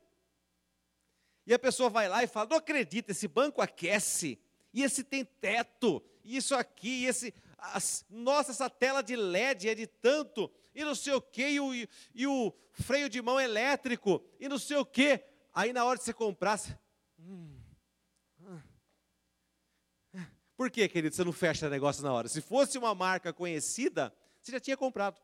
E 1.46 1.54
a 1.54 1.60
pessoa 1.60 1.89
vai 1.89 2.08
lá 2.08 2.24
e 2.24 2.28
fala: 2.28 2.50
não 2.50 2.58
acredita, 2.58 3.12
esse 3.12 3.28
banco 3.28 3.62
aquece, 3.62 4.39
e 4.74 4.84
esse 4.84 5.04
tem 5.04 5.24
teto, 5.24 6.04
e 6.24 6.38
isso 6.38 6.54
aqui, 6.54 7.04
e 7.04 7.06
esse. 7.06 7.34
As, 7.58 8.06
nossa, 8.10 8.52
essa 8.52 8.70
tela 8.70 9.02
de 9.02 9.15
LED 9.15 9.70
é 9.70 9.74
de 9.74 9.88
tanto, 9.88 10.52
e 10.76 10.84
não 10.84 10.93
sei 10.93 11.13
o 11.13 11.22
quê, 11.22 11.50
e 11.50 11.60
o, 11.60 11.74
e, 12.13 12.28
o 12.28 12.54
freio 12.72 13.10
de 13.10 13.20
mão 13.22 13.39
elétrico, 13.39 14.24
e 14.39 14.48
não 14.48 14.60
sei 14.60 14.78
o 14.78 14.86
quê. 14.86 15.24
Aí 15.54 15.74
na 15.74 15.84
hora 15.84 15.98
de 15.98 16.04
você 16.04 16.13
comprar, 16.13 16.58
você, 16.58 16.78
hum, 17.17 17.60
hum. 18.41 18.62
por 20.56 20.70
que, 20.70 20.88
querido, 20.88 21.15
você 21.15 21.24
não 21.24 21.34
fecha 21.34 21.67
negócio 21.67 22.04
na 22.04 22.13
hora? 22.13 22.28
Se 22.28 22.41
fosse 22.41 22.78
uma 22.78 22.93
marca 22.93 23.34
conhecida, 23.34 24.13
você 24.39 24.52
já 24.52 24.60
tinha 24.60 24.78
comprado. 24.78 25.20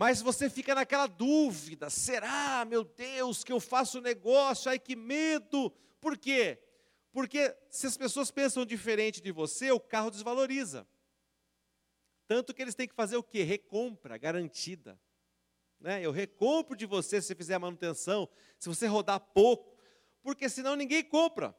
Mas 0.00 0.22
você 0.22 0.48
fica 0.48 0.74
naquela 0.74 1.06
dúvida: 1.06 1.90
será, 1.90 2.64
meu 2.64 2.82
Deus, 2.82 3.44
que 3.44 3.52
eu 3.52 3.60
faço 3.60 4.00
negócio? 4.00 4.70
Ai, 4.70 4.78
que 4.78 4.96
medo! 4.96 5.70
Por 6.00 6.16
quê? 6.16 6.58
Porque 7.12 7.54
se 7.68 7.86
as 7.86 7.98
pessoas 7.98 8.30
pensam 8.30 8.64
diferente 8.64 9.20
de 9.20 9.30
você, 9.30 9.70
o 9.70 9.78
carro 9.78 10.10
desvaloriza. 10.10 10.88
Tanto 12.26 12.54
que 12.54 12.62
eles 12.62 12.74
têm 12.74 12.88
que 12.88 12.94
fazer 12.94 13.18
o 13.18 13.22
quê? 13.22 13.42
Recompra 13.42 14.16
garantida. 14.16 14.98
Né? 15.78 16.00
Eu 16.02 16.12
recompro 16.12 16.74
de 16.74 16.86
você 16.86 17.20
se 17.20 17.26
você 17.26 17.34
fizer 17.34 17.56
a 17.56 17.58
manutenção, 17.58 18.26
se 18.58 18.70
você 18.70 18.86
rodar 18.86 19.20
pouco, 19.20 19.76
porque 20.22 20.48
senão 20.48 20.76
ninguém 20.76 21.04
compra. 21.04 21.54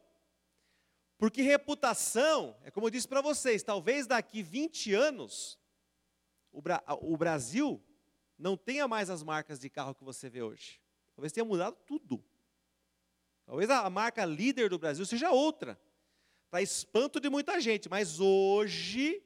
Porque 1.16 1.44
reputação, 1.44 2.58
é 2.64 2.72
como 2.72 2.88
eu 2.88 2.90
disse 2.90 3.08
para 3.08 3.22
vocês, 3.22 3.62
talvez 3.62 4.08
daqui 4.08 4.42
20 4.42 4.96
anos, 4.96 5.60
o, 6.52 6.60
Bra 6.60 6.84
o 7.02 7.16
Brasil 7.16 7.80
não 8.42 8.58
tenha 8.58 8.88
mais 8.88 9.10
as 9.10 9.22
marcas 9.22 9.60
de 9.60 9.70
carro 9.70 9.94
que 9.94 10.04
você 10.04 10.30
vê 10.30 10.42
hoje. 10.42 10.82
Talvez 11.16 11.32
tenha 11.32 11.46
mudado 11.46 11.78
tudo. 11.86 12.24
Talvez 13.46 13.70
a 13.70 13.90
marca 13.90 14.26
líder 14.26 14.70
do 14.70 14.80
Brasil 14.80 15.06
seja 15.06 15.30
outra, 15.30 15.80
para 16.50 16.62
espanto 16.62 17.20
de 17.20 17.30
muita 17.30 17.62
gente, 17.62 17.88
mas 17.88 18.20
hoje, 18.20 19.24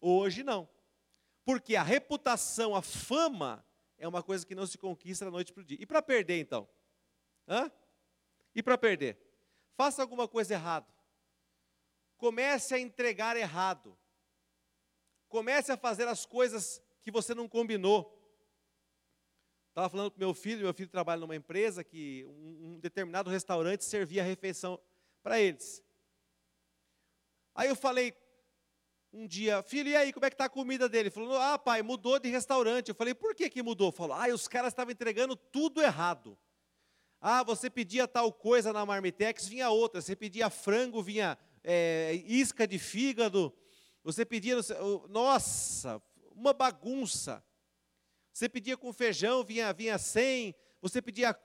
hoje 0.00 0.42
não. 0.42 0.68
Porque 1.44 1.74
a 1.74 1.82
reputação, 1.82 2.74
a 2.74 2.82
fama, 2.82 3.64
é 3.98 4.06
uma 4.06 4.22
coisa 4.22 4.46
que 4.46 4.54
não 4.54 4.66
se 4.66 4.78
conquista 4.78 5.24
da 5.24 5.30
noite 5.30 5.52
para 5.52 5.62
o 5.62 5.64
dia. 5.64 5.78
E 5.80 5.86
para 5.86 6.00
perder, 6.00 6.40
então? 6.40 6.68
Hã? 7.48 7.70
E 8.54 8.62
para 8.62 8.78
perder? 8.78 9.18
Faça 9.76 10.02
alguma 10.02 10.28
coisa 10.28 10.54
errada. 10.54 10.86
Comece 12.16 12.74
a 12.74 12.78
entregar 12.78 13.36
errado. 13.36 13.98
Comece 15.28 15.72
a 15.72 15.76
fazer 15.76 16.06
as 16.06 16.24
coisas 16.24 16.82
que 17.02 17.10
você 17.10 17.34
não 17.34 17.48
combinou. 17.48 18.19
Estava 19.70 19.88
falando 19.88 20.10
com 20.10 20.18
meu 20.18 20.34
filho, 20.34 20.62
meu 20.62 20.74
filho 20.74 20.88
trabalha 20.88 21.20
numa 21.20 21.36
empresa 21.36 21.82
que 21.82 22.26
um, 22.26 22.74
um 22.74 22.80
determinado 22.80 23.30
restaurante 23.30 23.84
servia 23.84 24.22
a 24.22 24.26
refeição 24.26 24.80
para 25.22 25.40
eles. 25.40 25.82
Aí 27.54 27.68
eu 27.68 27.76
falei 27.76 28.12
um 29.12 29.26
dia, 29.26 29.62
filho, 29.62 29.88
e 29.88 29.96
aí, 29.96 30.12
como 30.12 30.26
é 30.26 30.30
que 30.30 30.34
está 30.34 30.44
a 30.46 30.48
comida 30.48 30.88
dele? 30.88 31.04
Ele 31.04 31.10
falou, 31.10 31.36
ah, 31.38 31.58
pai, 31.58 31.82
mudou 31.82 32.18
de 32.18 32.28
restaurante. 32.28 32.88
Eu 32.88 32.94
falei, 32.94 33.14
por 33.14 33.34
que, 33.34 33.48
que 33.48 33.62
mudou? 33.62 33.90
Falou, 33.90 34.16
ah, 34.16 34.28
os 34.32 34.46
caras 34.46 34.72
estavam 34.72 34.92
entregando 34.92 35.34
tudo 35.36 35.80
errado. 35.80 36.38
Ah, 37.20 37.42
você 37.42 37.68
pedia 37.68 38.08
tal 38.08 38.32
coisa 38.32 38.72
na 38.72 38.86
Marmitex, 38.86 39.46
vinha 39.46 39.68
outra. 39.70 40.00
Você 40.00 40.16
pedia 40.16 40.48
frango, 40.48 41.02
vinha 41.02 41.36
é, 41.62 42.14
isca 42.24 42.66
de 42.66 42.78
fígado. 42.78 43.52
Você 44.02 44.24
pedia, 44.24 44.56
nossa, 45.08 46.00
uma 46.34 46.52
bagunça. 46.52 47.44
Você 48.40 48.48
pedia 48.48 48.74
com 48.74 48.90
feijão, 48.90 49.44
vinha, 49.44 49.70
vinha 49.70 49.98
sem. 49.98 50.54
Você 50.80 51.02
pedia 51.02 51.38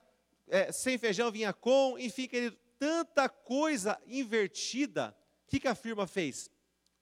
é, 0.48 0.72
sem 0.72 0.96
feijão, 0.96 1.30
vinha 1.30 1.52
com. 1.52 1.98
Enfim, 1.98 2.26
querido, 2.26 2.56
tanta 2.78 3.28
coisa 3.28 4.00
invertida. 4.06 5.14
O 5.44 5.46
que, 5.46 5.60
que 5.60 5.68
a 5.68 5.74
firma 5.74 6.06
fez? 6.06 6.50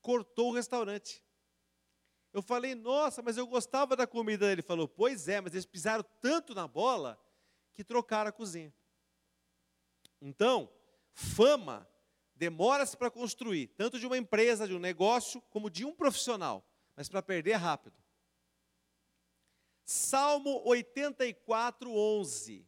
Cortou 0.02 0.50
o 0.50 0.52
restaurante. 0.52 1.22
Eu 2.32 2.42
falei, 2.42 2.74
nossa, 2.74 3.22
mas 3.22 3.36
eu 3.36 3.46
gostava 3.46 3.94
da 3.94 4.04
comida. 4.04 4.50
Ele 4.50 4.62
falou, 4.62 4.88
pois 4.88 5.28
é, 5.28 5.40
mas 5.40 5.52
eles 5.52 5.64
pisaram 5.64 6.04
tanto 6.20 6.56
na 6.56 6.66
bola 6.66 7.16
que 7.72 7.84
trocaram 7.84 8.30
a 8.30 8.32
cozinha. 8.32 8.74
Então, 10.20 10.68
fama 11.12 11.88
demora-se 12.34 12.96
para 12.96 13.12
construir, 13.12 13.68
tanto 13.76 14.00
de 14.00 14.08
uma 14.08 14.18
empresa, 14.18 14.66
de 14.66 14.74
um 14.74 14.80
negócio, 14.80 15.40
como 15.50 15.70
de 15.70 15.84
um 15.84 15.94
profissional, 15.94 16.68
mas 16.96 17.08
para 17.08 17.22
perder 17.22 17.52
rápido. 17.52 18.03
Salmo 19.84 20.62
84, 20.64 21.92
11. 21.92 22.66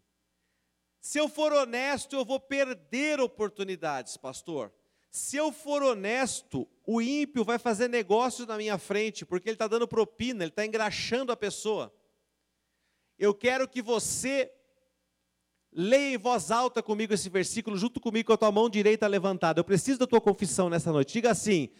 Se 1.00 1.18
eu 1.18 1.28
for 1.28 1.52
honesto, 1.52 2.16
eu 2.16 2.24
vou 2.24 2.38
perder 2.38 3.20
oportunidades, 3.20 4.16
pastor. 4.16 4.72
Se 5.10 5.36
eu 5.36 5.50
for 5.50 5.82
honesto, 5.82 6.68
o 6.86 7.00
ímpio 7.00 7.42
vai 7.44 7.58
fazer 7.58 7.88
negócios 7.88 8.46
na 8.46 8.58
minha 8.58 8.76
frente, 8.76 9.24
porque 9.24 9.48
ele 9.48 9.54
está 9.54 9.66
dando 9.66 9.88
propina, 9.88 10.44
ele 10.44 10.50
está 10.50 10.66
engraxando 10.66 11.32
a 11.32 11.36
pessoa. 11.36 11.94
Eu 13.18 13.32
quero 13.32 13.66
que 13.66 13.80
você 13.80 14.52
leia 15.72 16.14
em 16.14 16.18
voz 16.18 16.50
alta 16.50 16.82
comigo 16.82 17.14
esse 17.14 17.28
versículo, 17.28 17.76
junto 17.76 18.00
comigo 18.00 18.26
com 18.26 18.32
a 18.32 18.36
tua 18.36 18.52
mão 18.52 18.68
direita 18.68 19.06
levantada. 19.06 19.60
Eu 19.60 19.64
preciso 19.64 19.98
da 19.98 20.06
tua 20.06 20.20
confissão 20.20 20.68
nessa 20.68 20.90
noite. 20.90 21.14
Diga 21.14 21.30
assim: 21.30 21.70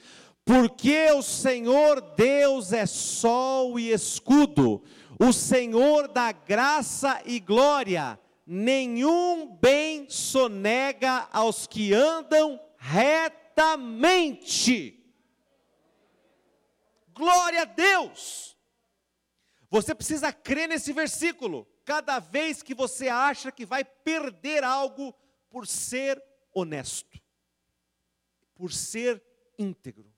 Porque 0.47 1.11
o 1.11 1.21
Senhor 1.21 2.01
Deus 2.01 2.73
é 2.73 2.87
sol 2.87 3.79
e 3.79 3.93
escudo 3.93 4.83
o 5.19 5.33
Senhor 5.33 6.09
dá 6.09 6.31
graça 6.31 7.23
e 7.25 7.41
glória, 7.41 8.21
nenhum 8.47 9.47
bem 9.57 10.11
sonega 10.11 11.27
aos 11.33 11.67
que 11.67 11.95
andam 11.95 12.61
retamente. 12.77 13.43
Glória 17.15 17.63
a 17.63 17.65
Deus! 17.65 18.55
Você 19.71 19.95
precisa 19.95 20.31
crer 20.33 20.69
nesse 20.69 20.93
versículo. 20.93 21.67
Cada 21.85 22.19
vez 22.19 22.63
que 22.63 22.75
você 22.75 23.09
acha 23.09 23.51
que 23.51 23.65
vai 23.65 23.85
perder 23.85 24.63
algo 24.65 25.15
por 25.49 25.67
ser 25.67 26.23
honesto, 26.53 27.19
por 28.55 28.71
ser 28.71 29.25
íntegro. 29.59 30.15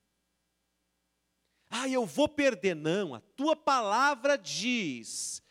Ah, 1.69 1.87
eu 1.87 2.05
vou 2.05 2.27
perder. 2.27 2.75
Não, 2.75 3.13
a 3.13 3.19
tua 3.19 3.55
palavra 3.55 4.37
diz: 4.37 5.43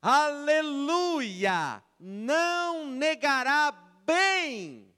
Aleluia! 0.00 1.82
Não 1.98 2.86
negará 2.86 3.72
bem. 4.04 4.94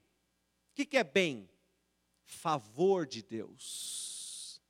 O 0.71 0.75
que, 0.75 0.85
que 0.85 0.97
é 0.97 1.03
bem? 1.03 1.49
Favor 2.23 3.05
de 3.05 3.21
Deus, 3.21 4.61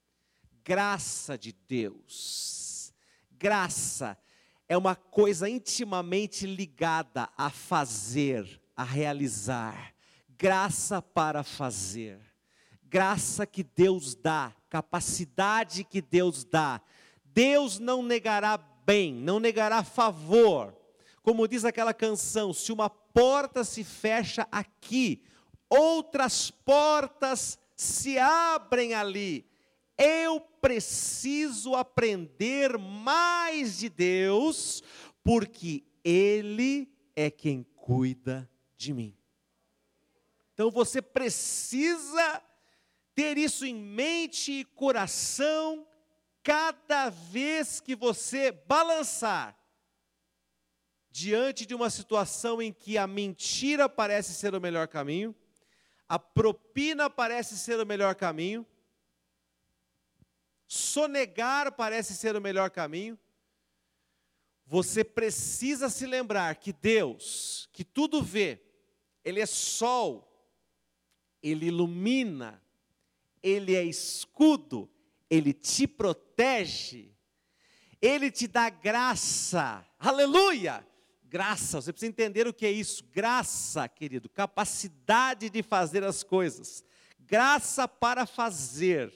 graça 0.64 1.38
de 1.38 1.54
Deus. 1.54 2.94
Graça 3.32 4.18
é 4.68 4.78
uma 4.78 4.96
coisa 4.96 5.50
intimamente 5.50 6.46
ligada 6.46 7.30
a 7.38 7.50
fazer, 7.50 8.62
a 8.76 8.84
realizar. 8.84 9.94
Graça 10.30 11.02
para 11.02 11.44
fazer 11.44 12.34
graça 12.94 13.48
que 13.48 13.64
Deus 13.64 14.14
dá, 14.14 14.54
capacidade 14.74 15.84
que 15.84 16.02
Deus 16.02 16.44
dá. 16.44 16.82
Deus 17.26 17.78
não 17.78 18.02
negará 18.02 18.58
bem, 18.58 19.14
não 19.14 19.40
negará 19.40 19.84
favor. 19.84 20.76
Como 21.22 21.48
diz 21.48 21.64
aquela 21.64 21.94
canção: 21.94 22.52
se 22.52 22.72
uma 22.72 22.90
porta 22.90 23.64
se 23.64 23.84
fecha 23.84 24.48
aqui, 24.52 25.22
outras 25.70 26.50
portas 26.50 27.60
se 27.76 28.18
abrem 28.18 28.96
ali. 28.96 29.46
Eu 29.96 30.42
preciso 30.60 31.76
aprender 31.76 32.76
mais 32.80 33.78
de 33.78 33.90
Deus, 33.90 34.82
porque 35.24 35.84
Ele 36.04 36.92
é 37.16 37.30
quem 37.30 37.64
cuida 37.76 38.50
de 38.76 38.92
mim. 38.92 39.16
Então 40.52 40.72
você 40.72 41.00
precisa 41.00 42.42
ter 43.16 43.38
isso 43.38 43.66
em 43.66 43.76
mente 43.76 44.52
e 44.52 44.66
coração 44.66 45.88
cada 46.42 47.10
vez 47.10 47.80
que 47.80 47.96
você 47.96 48.52
balançar 48.52 49.58
diante 51.10 51.66
de 51.66 51.76
uma 51.76 51.92
situação 51.92 52.62
em 52.62 52.74
que 52.74 52.98
a 52.98 53.06
mentira 53.06 53.88
parece 53.88 54.34
ser 54.34 54.56
o 54.56 54.60
melhor 54.60 54.88
caminho, 54.88 55.36
a 56.10 56.18
propina 56.18 57.10
parece 57.10 57.56
ser 57.58 57.80
o 57.80 57.86
melhor 57.86 58.16
caminho, 58.16 58.66
sonegar 60.68 61.72
parece 61.72 62.16
ser 62.16 62.36
o 62.36 62.42
melhor 62.42 62.72
caminho, 62.72 63.18
você 64.66 65.04
precisa 65.04 65.88
se 65.88 66.08
lembrar 66.08 66.56
que 66.56 66.74
Deus, 66.74 67.70
que 67.72 67.84
tudo 67.84 68.24
vê, 68.24 68.60
Ele 69.24 69.40
é 69.40 69.46
sol, 69.46 70.52
Ele 71.44 71.68
ilumina, 71.68 72.63
ele 73.44 73.76
é 73.76 73.84
escudo, 73.84 74.90
ele 75.30 75.52
te 75.54 75.86
protege, 75.86 77.14
ele 78.02 78.32
te 78.32 78.48
dá 78.48 78.70
graça, 78.70 79.86
aleluia! 80.00 80.88
Graça, 81.26 81.82
você 81.82 81.92
precisa 81.92 82.12
entender 82.12 82.48
o 82.48 82.54
que 82.54 82.64
é 82.64 82.72
isso. 82.72 83.04
Graça, 83.12 83.90
querido, 83.90 84.30
capacidade 84.30 85.50
de 85.50 85.64
fazer 85.64 86.04
as 86.04 86.22
coisas, 86.22 86.86
graça 87.20 87.88
para 87.88 88.28
fazer. 88.28 89.12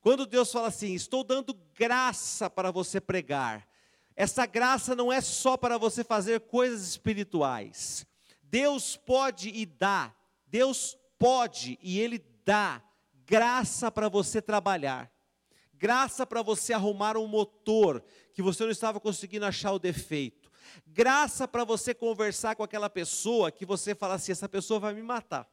Quando 0.00 0.26
Deus 0.26 0.52
fala 0.52 0.68
assim, 0.68 0.92
estou 0.92 1.24
dando 1.24 1.54
graça 1.74 2.50
para 2.50 2.70
você 2.70 3.00
pregar, 3.00 3.66
essa 4.14 4.44
graça 4.44 4.94
não 4.94 5.12
é 5.12 5.20
só 5.20 5.56
para 5.56 5.78
você 5.78 6.04
fazer 6.04 6.40
coisas 6.40 6.86
espirituais. 6.86 8.06
Deus 8.42 8.96
pode 8.96 9.48
e 9.48 9.64
dá, 9.64 10.14
Deus 10.46 10.98
pode 11.18 11.78
e 11.82 11.98
Ele 11.98 12.18
dá 12.44 12.82
graça 13.28 13.90
para 13.90 14.08
você 14.08 14.40
trabalhar, 14.40 15.12
graça 15.74 16.24
para 16.24 16.40
você 16.40 16.72
arrumar 16.72 17.18
um 17.18 17.26
motor 17.26 18.02
que 18.32 18.40
você 18.40 18.64
não 18.64 18.70
estava 18.70 18.98
conseguindo 18.98 19.44
achar 19.44 19.72
o 19.72 19.78
defeito, 19.78 20.50
graça 20.86 21.46
para 21.46 21.62
você 21.62 21.92
conversar 21.92 22.56
com 22.56 22.62
aquela 22.62 22.88
pessoa 22.88 23.52
que 23.52 23.66
você 23.66 23.94
fala 23.94 24.14
assim: 24.14 24.32
essa 24.32 24.48
pessoa 24.48 24.80
vai 24.80 24.94
me 24.94 25.02
matar. 25.02 25.46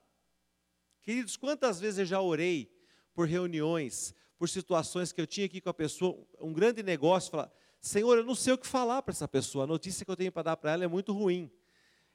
Queridos, 1.01 1.35
quantas 1.35 1.77
vezes 1.77 1.99
eu 1.99 2.05
já 2.05 2.21
orei 2.21 2.71
por 3.13 3.27
reuniões, 3.27 4.15
por 4.37 4.47
situações 4.47 5.11
que 5.11 5.19
eu 5.19 5.27
tinha 5.27 5.45
aqui 5.45 5.59
com 5.59 5.69
a 5.69 5.73
pessoa, 5.73 6.17
um 6.39 6.53
grande 6.53 6.81
negócio, 6.81 7.29
falar, 7.29 7.51
Senhor, 7.81 8.17
eu 8.17 8.23
não 8.23 8.35
sei 8.35 8.53
o 8.53 8.57
que 8.57 8.65
falar 8.65 9.01
para 9.01 9.11
essa 9.11 9.27
pessoa, 9.27 9.65
a 9.65 9.67
notícia 9.67 10.05
que 10.05 10.09
eu 10.09 10.15
tenho 10.15 10.31
para 10.31 10.43
dar 10.43 10.57
para 10.57 10.71
ela 10.71 10.85
é 10.85 10.87
muito 10.87 11.11
ruim. 11.11 11.51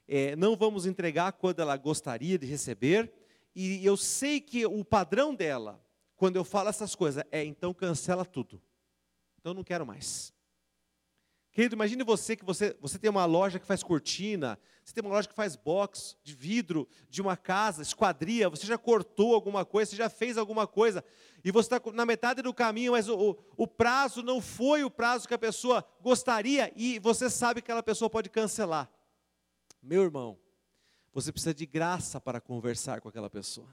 É, 0.08 0.34
não 0.34 0.56
vamos 0.56 0.86
entregar 0.86 1.32
quando 1.32 1.60
ela 1.60 1.76
gostaria 1.76 2.36
de 2.38 2.46
receber, 2.46 3.12
e 3.54 3.84
eu 3.84 3.96
sei 3.96 4.40
que 4.40 4.64
o 4.66 4.84
padrão 4.84 5.34
dela, 5.34 5.84
quando 6.16 6.36
eu 6.36 6.44
falo 6.44 6.68
essas 6.68 6.94
coisas, 6.94 7.24
é 7.30 7.44
então 7.44 7.74
cancela 7.74 8.24
tudo. 8.24 8.62
Então 9.38 9.54
não 9.54 9.64
quero 9.64 9.86
mais. 9.86 10.32
Querido, 11.52 11.74
imagine 11.74 12.04
você 12.04 12.36
que 12.36 12.44
você, 12.44 12.76
você 12.80 12.98
tem 12.98 13.10
uma 13.10 13.24
loja 13.24 13.58
que 13.58 13.66
faz 13.66 13.82
cortina, 13.82 14.58
Você 14.84 14.94
tem 14.94 15.02
uma 15.02 15.14
loja 15.14 15.28
que 15.28 15.34
faz 15.34 15.56
box 15.56 16.16
de 16.22 16.32
vidro 16.32 16.88
de 17.08 17.20
uma 17.20 17.36
casa, 17.36 17.82
esquadria, 17.82 18.48
você 18.48 18.66
já 18.66 18.78
cortou 18.78 19.34
alguma 19.34 19.64
coisa, 19.64 19.90
você 19.90 19.96
já 19.96 20.08
fez 20.08 20.38
alguma 20.38 20.66
coisa, 20.66 21.04
e 21.44 21.50
você 21.50 21.74
está 21.74 21.92
na 21.92 22.06
metade 22.06 22.40
do 22.40 22.54
caminho, 22.54 22.92
mas 22.92 23.08
o, 23.08 23.36
o, 23.56 23.66
prazo 23.66 24.22
não 24.22 24.40
foi 24.40 24.84
o 24.84 24.90
prazo 24.90 25.26
que 25.26 25.34
a 25.34 25.38
pessoa 25.38 25.84
gostaria, 26.00 26.72
e 26.76 27.00
você 27.00 27.28
sabe 27.28 27.60
que 27.60 27.66
aquela 27.66 27.82
pessoa 27.82 28.08
pode 28.08 28.30
cancelar. 28.30 28.88
Meu 29.82 30.02
irmão, 30.02 30.38
você 31.12 31.32
precisa 31.32 31.54
de 31.54 31.66
graça 31.66 32.20
para 32.20 32.40
conversar 32.40 33.00
com 33.00 33.08
aquela 33.08 33.30
pessoa 33.30 33.68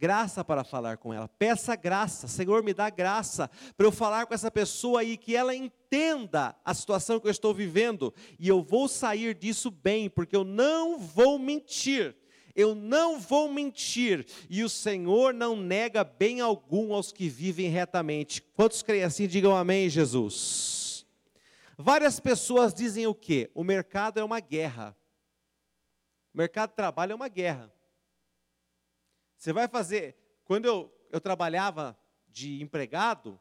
graça 0.00 0.42
para 0.42 0.64
falar 0.64 0.96
com 0.96 1.12
ela. 1.12 1.28
Peça 1.28 1.76
graça, 1.76 2.26
Senhor, 2.26 2.62
me 2.62 2.72
dá 2.72 2.88
graça 2.88 3.50
para 3.76 3.86
eu 3.86 3.92
falar 3.92 4.24
com 4.24 4.32
essa 4.32 4.50
pessoa 4.50 5.04
e 5.04 5.14
que 5.14 5.36
ela 5.36 5.54
entenda 5.54 6.56
a 6.64 6.72
situação 6.72 7.20
que 7.20 7.26
eu 7.26 7.30
estou 7.30 7.52
vivendo 7.52 8.12
e 8.38 8.48
eu 8.48 8.62
vou 8.62 8.88
sair 8.88 9.34
disso 9.34 9.70
bem, 9.70 10.08
porque 10.08 10.34
eu 10.34 10.42
não 10.42 10.98
vou 10.98 11.38
mentir. 11.38 12.16
Eu 12.56 12.74
não 12.74 13.20
vou 13.20 13.48
mentir, 13.48 14.26
e 14.50 14.64
o 14.64 14.68
Senhor 14.68 15.32
não 15.32 15.54
nega 15.54 16.02
bem 16.02 16.40
algum 16.40 16.92
aos 16.92 17.12
que 17.12 17.28
vivem 17.28 17.68
retamente. 17.68 18.42
Quantos 18.42 18.82
creem 18.82 19.04
assim, 19.04 19.28
digam 19.28 19.56
amém, 19.56 19.88
Jesus. 19.88 21.06
Várias 21.78 22.18
pessoas 22.18 22.74
dizem 22.74 23.06
o 23.06 23.14
quê? 23.14 23.48
O 23.54 23.62
mercado 23.62 24.18
é 24.18 24.24
uma 24.24 24.40
guerra. 24.40 24.96
O 26.32 26.38
mercado 26.38 26.70
de 26.70 26.76
trabalho 26.76 27.12
é 27.12 27.14
uma 27.14 27.28
guerra. 27.28 27.72
Você 29.36 29.52
vai 29.52 29.66
fazer. 29.68 30.16
Quando 30.44 30.66
eu, 30.66 30.92
eu 31.10 31.20
trabalhava 31.20 31.98
de 32.28 32.62
empregado, 32.62 33.40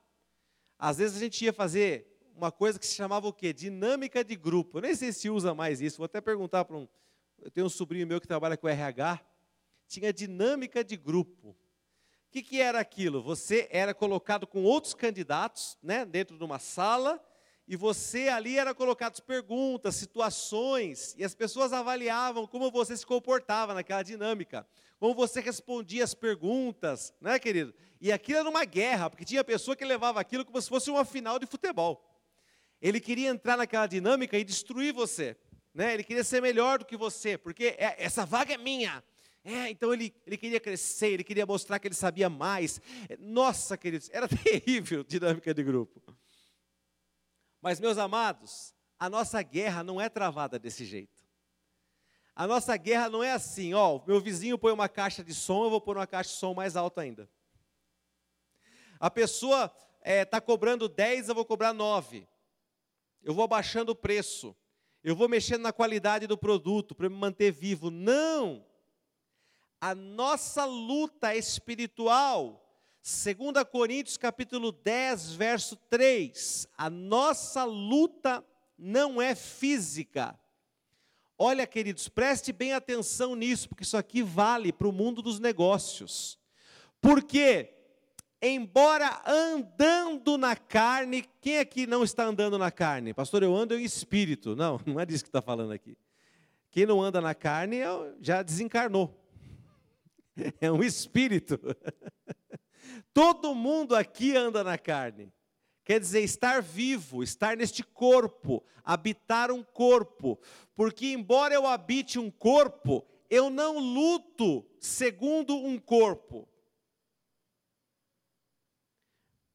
às 0.78 0.98
vezes 0.98 1.18
a 1.18 1.20
gente 1.20 1.44
ia 1.44 1.54
fazer 1.54 2.08
uma 2.36 2.52
coisa 2.52 2.80
que 2.80 2.88
se 2.88 2.96
chamava 2.96 3.28
o 3.28 3.34
quê? 3.34 3.52
Dinâmica 3.52 4.24
de 4.24 4.36
grupo. 4.36 4.78
Eu 4.78 4.82
nem 4.84 4.96
sei 4.96 5.12
se 5.12 5.30
usa 5.30 5.54
mais 5.54 5.82
isso. 5.82 5.98
Vou 5.98 6.06
até 6.06 6.22
perguntar 6.22 6.66
para 6.66 6.78
um. 6.78 6.88
Eu 7.42 7.52
tenho 7.52 7.68
um 7.68 7.70
sobrinho 7.70 8.08
meu 8.08 8.20
que 8.20 8.28
trabalha 8.28 8.58
com 8.58 8.68
RH. 8.68 9.20
Tinha 9.88 10.14
dinâmica 10.14 10.84
de 10.84 10.96
grupo. 10.96 11.50
O 11.50 12.32
que, 12.32 12.42
que 12.42 12.62
era 12.62 12.80
aquilo? 12.80 13.22
Você 13.24 13.68
era 13.72 13.94
colocado 13.94 14.46
com 14.46 14.64
outros 14.64 14.94
candidatos, 14.94 15.78
né, 15.82 16.06
dentro 16.06 16.38
de 16.38 16.44
uma 16.44 16.60
sala, 16.60 17.20
e 17.70 17.78
você 17.78 18.28
ali 18.28 18.58
era 18.58 18.74
colocado 18.74 19.22
perguntas, 19.22 19.96
situações, 19.96 21.16
e 21.18 21.24
as 21.24 21.34
pessoas 21.34 21.72
avaliavam 21.72 22.46
como 22.46 22.70
você 22.70 22.98
se 22.98 23.06
comportava 23.06 23.74
naquela 23.74 24.04
dinâmica 24.04 24.68
como 25.00 25.16
você 25.16 25.40
respondia 25.40 26.04
as 26.04 26.14
perguntas, 26.14 27.14
né, 27.22 27.40
querido? 27.40 27.74
E 28.02 28.12
aquilo 28.12 28.40
era 28.40 28.50
uma 28.50 28.66
guerra, 28.66 29.10
porque 29.10 29.24
tinha 29.24 29.44
pessoa 29.44 29.76
que 29.76 29.86
levava 29.86 30.20
aquilo 30.20 30.44
como 30.44 30.62
se 30.62 30.68
fosse 30.68 30.92
uma 30.92 31.06
final 31.06 31.40
de 31.40 31.46
futebol. 31.46 32.06
Ele 32.82 33.00
queria 33.00 33.30
entrar 33.30 33.58
naquela 33.58 33.88
dinâmica 33.88 34.38
e 34.38 34.44
destruir 34.44 34.94
você, 34.94 35.38
né? 35.74 35.94
Ele 35.94 36.04
queria 36.04 36.24
ser 36.24 36.42
melhor 36.42 36.80
do 36.80 36.86
que 36.86 36.98
você, 36.98 37.38
porque 37.38 37.76
é, 37.78 37.96
essa 37.98 38.26
vaga 38.26 38.54
é 38.54 38.58
minha. 38.58 39.02
É, 39.44 39.70
então 39.70 39.94
ele, 39.94 40.14
ele 40.28 40.38
queria 40.38 40.60
crescer, 40.60 41.12
ele 41.12 41.24
queria 41.24 41.46
mostrar 41.46 41.80
que 41.80 41.88
ele 41.88 41.96
sabia 41.96 42.30
mais. 42.30 42.82
Nossa, 43.20 43.78
queridos, 43.78 44.10
era 44.12 44.28
terrível 44.44 45.04
dinâmica 45.04 45.54
de 45.54 45.64
grupo. 45.64 46.02
Mas, 47.62 47.80
meus 47.80 47.98
amados, 47.98 48.74
a 48.98 49.10
nossa 49.10 49.42
guerra 49.42 49.84
não 49.84 50.00
é 50.00 50.10
travada 50.10 50.58
desse 50.60 50.86
jeito. 50.86 51.24
A 52.36 52.48
nossa 52.48 52.78
guerra 52.78 53.10
não 53.10 53.22
é 53.22 53.32
assim, 53.32 53.74
ó, 53.74 54.02
meu 54.08 54.22
vizinho 54.22 54.58
põe 54.58 54.72
uma 54.72 54.88
caixa 54.88 55.24
de 55.24 55.34
som, 55.34 55.66
eu 55.66 55.70
vou 55.70 55.82
pôr 55.82 55.98
uma 55.98 56.08
caixa 56.08 56.30
de 56.30 56.38
som 56.38 56.54
mais 56.54 56.78
alta 56.78 57.02
ainda. 57.02 57.30
A 59.00 59.10
pessoa 59.12 59.66
está 59.66 59.88
é, 60.02 60.26
tá 60.26 60.42
cobrando 60.42 60.88
10, 60.88 61.30
eu 61.30 61.36
vou 61.36 61.46
cobrar 61.46 61.74
9. 61.74 62.28
Eu 63.22 63.34
vou 63.34 63.44
abaixando 63.44 63.92
o 63.92 63.96
preço. 63.96 64.56
Eu 65.04 65.16
vou 65.16 65.30
mexendo 65.30 65.62
na 65.62 65.74
qualidade 65.74 66.28
do 66.28 66.38
produto 66.38 66.94
para 66.94 67.10
me 67.10 67.16
manter 67.16 67.52
vivo. 67.52 67.90
Não! 67.90 68.66
A 69.80 69.96
nossa 69.96 70.66
luta 70.66 71.36
espiritual, 71.36 72.69
2 73.02 73.64
Coríntios 73.72 74.18
capítulo 74.18 74.72
10, 74.72 75.34
verso 75.34 75.76
3, 75.90 76.68
a 76.78 76.90
nossa 76.90 77.64
luta 77.64 78.46
não 78.78 79.22
é 79.22 79.36
física, 79.36 80.38
Olha, 81.42 81.66
queridos, 81.66 82.10
preste 82.10 82.52
bem 82.52 82.74
atenção 82.74 83.34
nisso, 83.34 83.70
porque 83.70 83.84
isso 83.84 83.96
aqui 83.96 84.22
vale 84.22 84.74
para 84.74 84.90
o 84.90 84.92
mundo 84.92 85.22
dos 85.22 85.40
negócios. 85.40 86.38
Porque, 87.00 87.74
embora 88.42 89.22
andando 89.26 90.38
na 90.38 90.58
carne, 90.58 91.24
quem 91.40 91.60
aqui 91.60 91.88
não 91.88 92.04
está 92.04 92.26
andando 92.26 92.58
na 92.58 92.70
carne? 92.70 93.14
Pastor, 93.14 93.42
eu 93.42 93.56
ando 93.56 93.74
em 93.80 93.86
espírito. 93.86 94.54
Não, 94.54 94.82
não 94.86 95.00
é 95.00 95.06
disso 95.06 95.24
que 95.24 95.30
está 95.30 95.42
falando 95.42 95.72
aqui. 95.72 95.98
Quem 96.72 96.86
não 96.86 97.02
anda 97.02 97.22
na 97.22 97.34
carne 97.34 97.78
é 97.78 97.88
já 98.20 98.44
desencarnou. 98.44 99.16
É 100.62 100.72
um 100.72 100.82
espírito. 100.82 101.60
Todo 103.14 103.56
mundo 103.56 103.96
aqui 103.96 104.36
anda 104.36 104.64
na 104.64 104.78
carne. 104.78 105.32
Quer 105.84 106.00
dizer, 106.00 106.22
estar 106.22 106.62
vivo, 106.62 107.24
estar 107.24 107.58
neste 107.58 107.82
corpo, 107.84 108.64
habitar 108.84 109.52
um 109.52 109.64
corpo. 109.64 110.40
Porque, 110.76 111.08
embora 111.08 111.54
eu 111.54 111.66
habite 111.66 112.20
um 112.20 112.30
corpo, 112.30 113.06
eu 113.30 113.50
não 113.50 113.80
luto 113.80 114.66
segundo 114.80 115.56
um 115.56 115.80
corpo. 115.80 116.48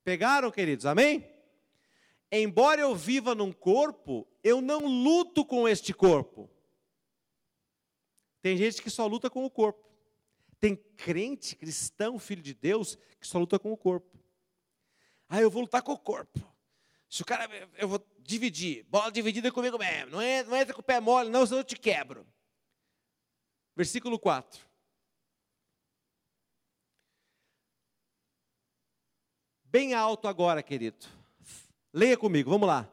Pegaram, 0.02 0.50
queridos? 0.50 0.84
Amém? 0.84 1.24
Embora 2.30 2.80
eu 2.80 2.96
viva 2.96 3.34
num 3.34 3.52
corpo, 3.52 4.26
eu 4.42 4.60
não 4.60 4.86
luto 4.86 5.44
com 5.44 5.68
este 5.68 5.94
corpo. 5.94 6.50
Tem 8.42 8.56
gente 8.56 8.82
que 8.82 8.90
só 8.90 9.06
luta 9.06 9.30
com 9.30 9.44
o 9.44 9.50
corpo. 9.50 9.93
Tem 10.64 10.76
crente, 10.96 11.56
cristão, 11.56 12.18
filho 12.18 12.40
de 12.40 12.54
Deus, 12.54 12.96
que 13.20 13.26
só 13.26 13.38
luta 13.38 13.58
com 13.58 13.70
o 13.70 13.76
corpo. 13.76 14.18
Ah, 15.28 15.38
eu 15.38 15.50
vou 15.50 15.60
lutar 15.60 15.82
com 15.82 15.92
o 15.92 15.98
corpo. 15.98 16.40
Se 17.06 17.20
o 17.20 17.24
cara, 17.26 17.46
eu 17.76 17.86
vou 17.86 18.02
dividir, 18.20 18.82
bola 18.84 19.12
dividida 19.12 19.52
comigo 19.52 19.76
mesmo. 19.76 20.12
Não 20.12 20.22
entra, 20.22 20.50
não 20.50 20.56
entra 20.56 20.72
com 20.72 20.80
o 20.80 20.82
pé 20.82 21.00
mole, 21.00 21.28
não, 21.28 21.44
senão 21.44 21.58
eu 21.58 21.64
te 21.64 21.76
quebro. 21.76 22.26
Versículo 23.76 24.18
4. 24.18 24.66
Bem 29.64 29.92
alto 29.92 30.26
agora, 30.26 30.62
querido. 30.62 31.06
Leia 31.92 32.16
comigo, 32.16 32.48
vamos 32.48 32.68
lá. 32.68 32.90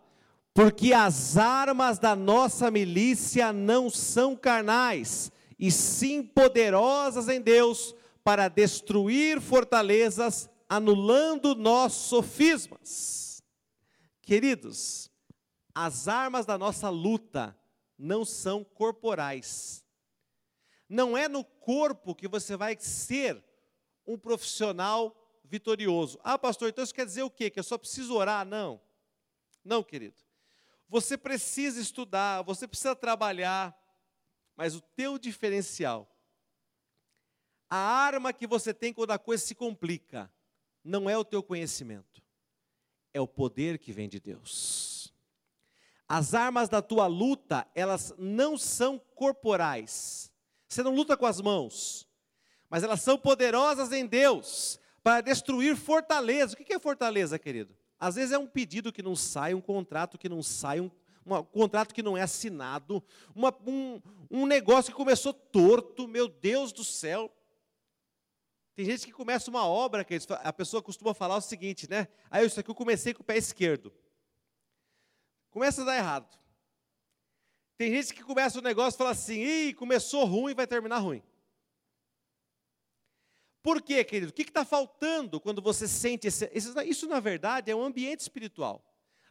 Porque 0.53 0.91
as 0.91 1.37
armas 1.37 1.97
da 1.97 2.17
nossa 2.17 2.69
milícia 2.69 3.53
não 3.53 3.89
são 3.89 4.35
carnais, 4.35 5.31
e 5.61 5.71
sim 5.71 6.23
poderosas 6.23 7.29
em 7.29 7.39
Deus 7.39 7.95
para 8.23 8.47
destruir 8.47 9.39
fortalezas 9.39 10.49
anulando 10.67 11.53
nossos 11.53 12.07
sofismas. 12.07 13.43
Queridos, 14.23 15.11
as 15.75 16.07
armas 16.07 16.47
da 16.47 16.57
nossa 16.57 16.89
luta 16.89 17.55
não 17.95 18.25
são 18.25 18.63
corporais. 18.63 19.85
Não 20.89 21.15
é 21.15 21.29
no 21.29 21.43
corpo 21.43 22.15
que 22.15 22.27
você 22.27 22.57
vai 22.57 22.75
ser 22.79 23.43
um 24.05 24.17
profissional 24.17 25.15
vitorioso. 25.45 26.19
Ah, 26.23 26.39
pastor, 26.39 26.69
então 26.69 26.83
isso 26.83 26.93
quer 26.93 27.05
dizer 27.05 27.21
o 27.21 27.29
quê? 27.29 27.51
Que 27.51 27.59
eu 27.59 27.63
só 27.63 27.77
preciso 27.77 28.15
orar? 28.15 28.45
Não. 28.45 28.81
Não, 29.63 29.83
querido. 29.83 30.15
Você 30.89 31.17
precisa 31.17 31.79
estudar, 31.79 32.41
você 32.41 32.67
precisa 32.67 32.95
trabalhar, 32.95 33.77
mas 34.61 34.75
o 34.75 34.81
teu 34.95 35.17
diferencial, 35.17 36.07
a 37.67 37.77
arma 37.77 38.31
que 38.31 38.45
você 38.45 38.71
tem 38.71 38.93
quando 38.93 39.09
a 39.09 39.17
coisa 39.17 39.43
se 39.43 39.55
complica, 39.55 40.31
não 40.83 41.09
é 41.09 41.17
o 41.17 41.25
teu 41.25 41.41
conhecimento, 41.41 42.21
é 43.11 43.19
o 43.19 43.27
poder 43.27 43.79
que 43.79 43.91
vem 43.91 44.07
de 44.07 44.19
Deus. 44.19 45.11
As 46.07 46.35
armas 46.35 46.69
da 46.69 46.79
tua 46.79 47.07
luta, 47.07 47.67
elas 47.73 48.13
não 48.19 48.55
são 48.55 48.99
corporais. 48.99 50.31
Você 50.67 50.83
não 50.83 50.93
luta 50.93 51.17
com 51.17 51.25
as 51.25 51.41
mãos, 51.41 52.07
mas 52.69 52.83
elas 52.83 53.01
são 53.01 53.17
poderosas 53.17 53.91
em 53.91 54.05
Deus 54.05 54.79
para 55.01 55.21
destruir 55.21 55.75
fortaleza. 55.75 56.53
O 56.53 56.55
que 56.55 56.71
é 56.71 56.79
fortaleza, 56.79 57.39
querido? 57.39 57.75
Às 57.99 58.13
vezes 58.13 58.31
é 58.31 58.37
um 58.37 58.45
pedido 58.45 58.93
que 58.93 59.01
não 59.01 59.15
sai, 59.15 59.55
um 59.55 59.61
contrato 59.61 60.19
que 60.19 60.29
não 60.29 60.43
sai, 60.43 60.79
um, 60.79 60.91
um 61.25 61.43
contrato 61.43 61.93
que 61.93 62.03
não 62.03 62.17
é 62.17 62.21
assinado, 62.21 63.03
uma, 63.35 63.55
um, 63.65 64.01
um 64.29 64.45
negócio 64.45 64.91
que 64.91 64.97
começou 64.97 65.33
torto, 65.33 66.07
meu 66.07 66.27
Deus 66.27 66.71
do 66.71 66.83
céu. 66.83 67.31
Tem 68.75 68.85
gente 68.85 69.05
que 69.05 69.13
começa 69.13 69.49
uma 69.49 69.65
obra, 69.65 70.03
que 70.03 70.17
a 70.29 70.53
pessoa 70.53 70.81
costuma 70.81 71.13
falar 71.13 71.37
o 71.37 71.41
seguinte, 71.41 71.89
né? 71.89 72.07
Aí 72.29 72.45
isso 72.45 72.59
aqui 72.59 72.69
eu 72.69 72.75
comecei 72.75 73.13
com 73.13 73.21
o 73.21 73.25
pé 73.25 73.37
esquerdo. 73.37 73.93
Começa 75.51 75.81
a 75.81 75.85
dar 75.85 75.97
errado. 75.97 76.39
Tem 77.77 77.91
gente 77.91 78.13
que 78.13 78.23
começa 78.23 78.59
o 78.59 78.61
negócio 78.61 78.95
e 78.95 78.99
fala 78.99 79.11
assim, 79.11 79.41
Ih, 79.41 79.73
começou 79.73 80.25
ruim, 80.25 80.53
vai 80.53 80.65
terminar 80.65 80.99
ruim. 80.99 81.21
Por 83.61 83.81
quê, 83.81 84.03
querido? 84.03 84.31
O 84.31 84.33
que 84.33 84.41
está 84.41 84.65
faltando 84.65 85.39
quando 85.39 85.61
você 85.61 85.87
sente 85.87 86.27
esse, 86.27 86.49
Isso, 86.85 87.07
na 87.07 87.19
verdade, 87.19 87.69
é 87.69 87.75
um 87.75 87.83
ambiente 87.83 88.21
espiritual. 88.21 88.83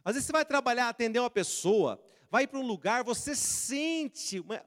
Às 0.03 0.13
vezes 0.13 0.27
você 0.27 0.31
vai 0.31 0.45
trabalhar, 0.45 0.89
atender 0.89 1.19
uma 1.19 1.29
pessoa, 1.29 2.01
vai 2.29 2.47
para 2.47 2.59
um 2.59 2.65
lugar, 2.65 3.03
você 3.03 3.35
sente 3.35 4.39
uma, 4.39 4.63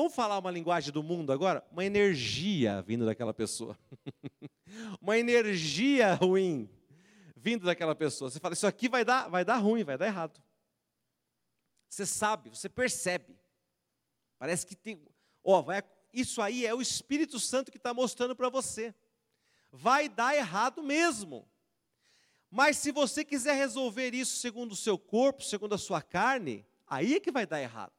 Vamos 0.00 0.14
falar 0.14 0.38
uma 0.38 0.50
linguagem 0.50 0.92
do 0.92 1.02
mundo 1.02 1.30
agora? 1.30 1.62
Uma 1.70 1.84
energia 1.84 2.80
vindo 2.80 3.04
daquela 3.04 3.34
pessoa. 3.34 3.78
uma 4.98 5.18
energia 5.18 6.14
ruim 6.14 6.70
vindo 7.36 7.66
daquela 7.66 7.94
pessoa. 7.94 8.30
Você 8.30 8.40
fala, 8.40 8.54
isso 8.54 8.66
aqui 8.66 8.88
vai 8.88 9.04
dar, 9.04 9.28
vai 9.28 9.44
dar 9.44 9.56
ruim, 9.56 9.84
vai 9.84 9.98
dar 9.98 10.06
errado. 10.06 10.40
Você 11.88 12.06
sabe, 12.06 12.48
você 12.48 12.68
percebe. 12.68 13.36
Parece 14.38 14.66
que 14.66 14.76
tem. 14.76 15.04
Ó, 15.42 15.60
vai, 15.60 15.82
isso 16.12 16.40
aí 16.40 16.64
é 16.64 16.72
o 16.72 16.80
Espírito 16.80 17.38
Santo 17.38 17.70
que 17.70 17.76
está 17.76 17.92
mostrando 17.92 18.36
para 18.36 18.48
você. 18.48 18.94
Vai 19.72 20.08
dar 20.08 20.34
errado 20.34 20.82
mesmo. 20.82 21.46
Mas 22.50 22.78
se 22.78 22.90
você 22.90 23.24
quiser 23.24 23.54
resolver 23.54 24.12
isso 24.12 24.36
segundo 24.36 24.72
o 24.72 24.76
seu 24.76 24.98
corpo, 24.98 25.42
segundo 25.42 25.74
a 25.74 25.78
sua 25.78 26.02
carne, 26.02 26.66
aí 26.86 27.14
é 27.14 27.20
que 27.20 27.30
vai 27.30 27.46
dar 27.46 27.62
errado. 27.62 27.92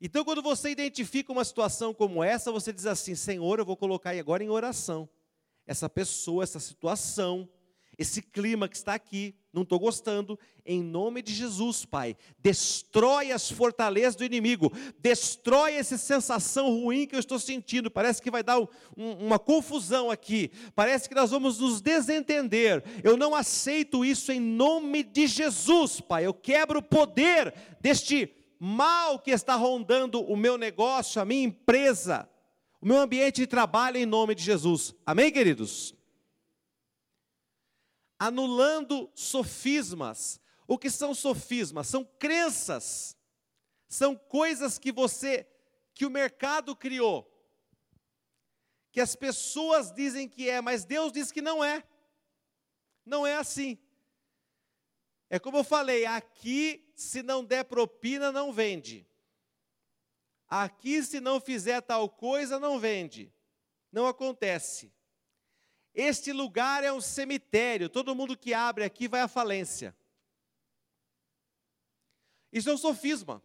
Então, 0.00 0.24
quando 0.24 0.42
você 0.42 0.70
identifica 0.70 1.30
uma 1.30 1.44
situação 1.44 1.94
como 1.94 2.24
essa, 2.24 2.50
você 2.50 2.72
diz 2.72 2.86
assim: 2.86 3.14
Senhor, 3.14 3.58
eu 3.58 3.64
vou 3.64 3.76
colocar 3.76 4.10
agora 4.10 4.42
em 4.42 4.48
oração 4.48 5.08
essa 5.66 5.88
pessoa, 5.88 6.42
essa 6.42 6.58
situação, 6.58 7.48
esse 8.02 8.20
clima 8.20 8.68
que 8.68 8.76
está 8.76 8.94
aqui, 8.94 9.34
não 9.52 9.62
estou 9.62 9.78
gostando, 9.78 10.38
em 10.64 10.82
nome 10.82 11.22
de 11.22 11.32
Jesus, 11.32 11.84
Pai, 11.84 12.16
destrói 12.38 13.32
as 13.32 13.50
fortalezas 13.50 14.16
do 14.16 14.24
inimigo, 14.24 14.72
destrói 14.98 15.74
essa 15.74 15.98
sensação 15.98 16.70
ruim 16.70 17.06
que 17.06 17.14
eu 17.14 17.20
estou 17.20 17.38
sentindo, 17.38 17.90
parece 17.90 18.20
que 18.20 18.30
vai 18.30 18.42
dar 18.42 18.60
um, 18.60 18.66
uma 18.96 19.38
confusão 19.38 20.10
aqui, 20.10 20.50
parece 20.74 21.08
que 21.08 21.14
nós 21.14 21.30
vamos 21.30 21.58
nos 21.58 21.80
desentender, 21.80 22.82
eu 23.02 23.16
não 23.16 23.34
aceito 23.34 24.04
isso 24.04 24.30
em 24.30 24.40
nome 24.40 25.02
de 25.02 25.26
Jesus, 25.26 26.00
Pai, 26.00 26.26
eu 26.26 26.34
quebro 26.34 26.78
o 26.78 26.82
poder 26.82 27.54
deste 27.80 28.32
mal 28.58 29.18
que 29.18 29.30
está 29.30 29.54
rondando 29.54 30.20
o 30.22 30.36
meu 30.36 30.56
negócio, 30.56 31.20
a 31.20 31.24
minha 31.24 31.44
empresa, 31.44 32.28
o 32.80 32.86
meu 32.86 32.98
ambiente 32.98 33.40
de 33.40 33.46
trabalho 33.46 33.96
em 33.96 34.06
nome 34.06 34.34
de 34.34 34.42
Jesus, 34.42 34.94
amém, 35.04 35.30
queridos? 35.30 35.94
Anulando 38.24 39.10
sofismas, 39.16 40.40
o 40.64 40.78
que 40.78 40.88
são 40.88 41.12
sofismas? 41.12 41.88
São 41.88 42.04
crenças, 42.04 43.16
são 43.88 44.14
coisas 44.14 44.78
que 44.78 44.92
você, 44.92 45.44
que 45.92 46.06
o 46.06 46.10
mercado 46.10 46.76
criou, 46.76 47.28
que 48.92 49.00
as 49.00 49.16
pessoas 49.16 49.90
dizem 49.90 50.28
que 50.28 50.48
é, 50.48 50.60
mas 50.60 50.84
Deus 50.84 51.10
diz 51.10 51.32
que 51.32 51.42
não 51.42 51.64
é. 51.64 51.82
Não 53.04 53.26
é 53.26 53.34
assim. 53.34 53.76
É 55.28 55.40
como 55.40 55.56
eu 55.56 55.64
falei, 55.64 56.06
aqui 56.06 56.88
se 56.94 57.24
não 57.24 57.44
der 57.44 57.64
propina, 57.64 58.30
não 58.30 58.52
vende. 58.52 59.04
Aqui 60.46 61.02
se 61.02 61.18
não 61.18 61.40
fizer 61.40 61.80
tal 61.80 62.08
coisa, 62.08 62.60
não 62.60 62.78
vende. 62.78 63.34
Não 63.90 64.06
acontece. 64.06 64.94
Este 65.94 66.32
lugar 66.32 66.82
é 66.84 66.92
um 66.92 67.00
cemitério, 67.00 67.88
todo 67.88 68.14
mundo 68.14 68.36
que 68.36 68.54
abre 68.54 68.84
aqui 68.84 69.08
vai 69.08 69.20
à 69.20 69.28
falência. 69.28 69.96
Isso 72.52 72.70
é 72.70 72.74
um 72.74 72.78
sofisma. 72.78 73.42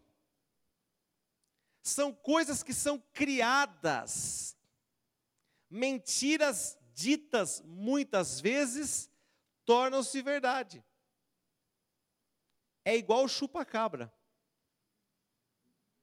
São 1.82 2.14
coisas 2.14 2.64
que 2.64 2.74
são 2.74 3.00
criadas, 3.14 4.58
mentiras 5.70 6.78
ditas 6.94 7.62
muitas 7.64 8.40
vezes 8.42 9.10
tornam-se 9.66 10.22
verdade 10.22 10.84
é 12.88 12.96
igual 12.96 13.28
chupa-cabra. 13.28 14.14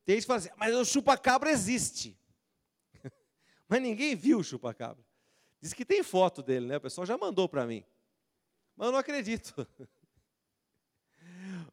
Tem 0.05 0.17
gente 0.17 0.25
que 0.25 0.27
fala 0.27 0.39
assim, 0.39 0.51
mas 0.59 0.75
o 0.75 0.85
chupa-cabra 0.85 1.51
existe. 1.51 2.21
mas 3.67 3.81
ninguém 3.81 4.15
viu 4.15 4.41
o 4.41 4.45
chupa-cabra. 4.45 5.03
Diz 5.65 5.73
que 5.73 5.83
tem 5.83 6.03
foto 6.03 6.43
dele, 6.43 6.67
né? 6.67 6.77
O 6.77 6.81
pessoal 6.83 7.07
já 7.07 7.17
mandou 7.17 7.49
para 7.49 7.67
mim. 7.67 7.83
Mas 8.77 8.85
eu 8.85 8.93
não 8.93 8.99
acredito. 8.99 9.67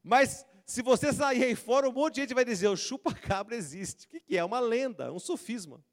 mas 0.02 0.46
se 0.66 0.82
você 0.82 1.12
sair 1.12 1.44
aí 1.44 1.56
fora, 1.58 1.90
um 1.90 1.92
monte 1.92 2.14
de 2.16 2.22
gente 2.22 2.34
vai 2.34 2.46
dizer, 2.46 2.70
o 2.70 2.78
chupa-cabra 2.78 3.54
existe. 3.54 4.06
O 4.06 4.10
que 4.10 4.38
é? 4.38 4.40
É 4.40 4.46
uma 4.46 4.62
lenda, 4.62 5.12
um 5.12 5.20
sofisma. 5.20 5.84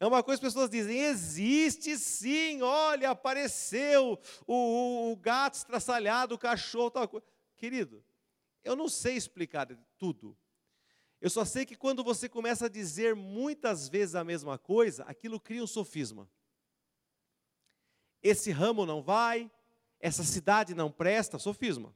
É 0.00 0.06
uma 0.06 0.22
coisa 0.22 0.40
que 0.40 0.46
as 0.46 0.54
pessoas 0.54 0.70
dizem, 0.70 0.98
existe 0.98 1.98
sim, 1.98 2.62
olha, 2.62 3.10
apareceu 3.10 4.18
o, 4.46 4.54
o, 4.54 5.12
o 5.12 5.16
gato 5.16 5.56
estraçalhado, 5.56 6.36
o 6.36 6.38
cachorro, 6.38 6.90
tal 6.90 7.06
coisa. 7.06 7.26
Querido, 7.58 8.02
eu 8.64 8.74
não 8.74 8.88
sei 8.88 9.14
explicar 9.14 9.68
tudo. 9.98 10.34
Eu 11.20 11.28
só 11.28 11.44
sei 11.44 11.66
que 11.66 11.76
quando 11.76 12.02
você 12.02 12.30
começa 12.30 12.64
a 12.64 12.70
dizer 12.70 13.14
muitas 13.14 13.90
vezes 13.90 14.14
a 14.14 14.24
mesma 14.24 14.56
coisa, 14.56 15.04
aquilo 15.04 15.38
cria 15.38 15.62
um 15.62 15.66
sofisma. 15.66 16.26
Esse 18.22 18.50
ramo 18.50 18.84
não 18.84 19.02
vai, 19.02 19.50
essa 20.00 20.24
cidade 20.24 20.74
não 20.74 20.90
presta, 20.90 21.38
sofisma. 21.38 21.94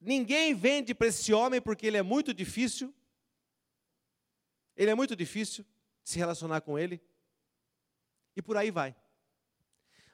Ninguém 0.00 0.54
vende 0.54 0.94
para 0.94 1.08
esse 1.08 1.32
homem 1.32 1.60
porque 1.60 1.86
ele 1.86 1.96
é 1.96 2.02
muito 2.02 2.32
difícil. 2.32 2.94
Ele 4.76 4.90
é 4.90 4.94
muito 4.94 5.16
difícil 5.16 5.64
se 6.04 6.18
relacionar 6.18 6.60
com 6.60 6.78
ele. 6.78 7.00
E 8.36 8.40
por 8.40 8.56
aí 8.56 8.70
vai. 8.70 8.94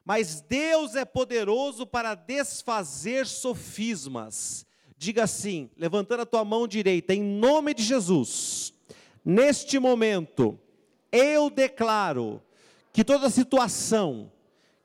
Mas 0.04 0.40
Deus 0.40 0.94
é 0.94 1.04
poderoso 1.04 1.86
para 1.86 2.14
desfazer 2.14 3.26
sofismas. 3.26 4.66
Diga 4.96 5.24
assim, 5.24 5.70
levantando 5.76 6.22
a 6.22 6.26
tua 6.26 6.44
mão 6.44 6.68
direita, 6.68 7.14
em 7.14 7.22
nome 7.22 7.74
de 7.74 7.82
Jesus, 7.82 8.72
neste 9.24 9.78
momento, 9.78 10.58
eu 11.10 11.50
declaro 11.50 12.42
que 12.94 13.04
toda 13.04 13.28
situação 13.28 14.32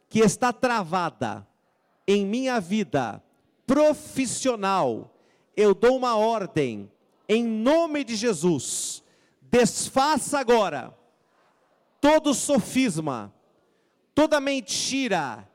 que 0.09 0.19
está 0.19 0.51
travada 0.51 1.47
em 2.05 2.25
minha 2.25 2.59
vida 2.59 3.23
profissional, 3.65 5.15
eu 5.55 5.73
dou 5.73 5.95
uma 5.95 6.17
ordem, 6.17 6.91
em 7.29 7.45
nome 7.45 8.03
de 8.03 8.17
Jesus, 8.17 9.03
desfaça 9.41 10.39
agora 10.39 10.93
todo 12.01 12.33
sofisma 12.33 13.33
toda 14.19 14.41
mentira 14.41 15.47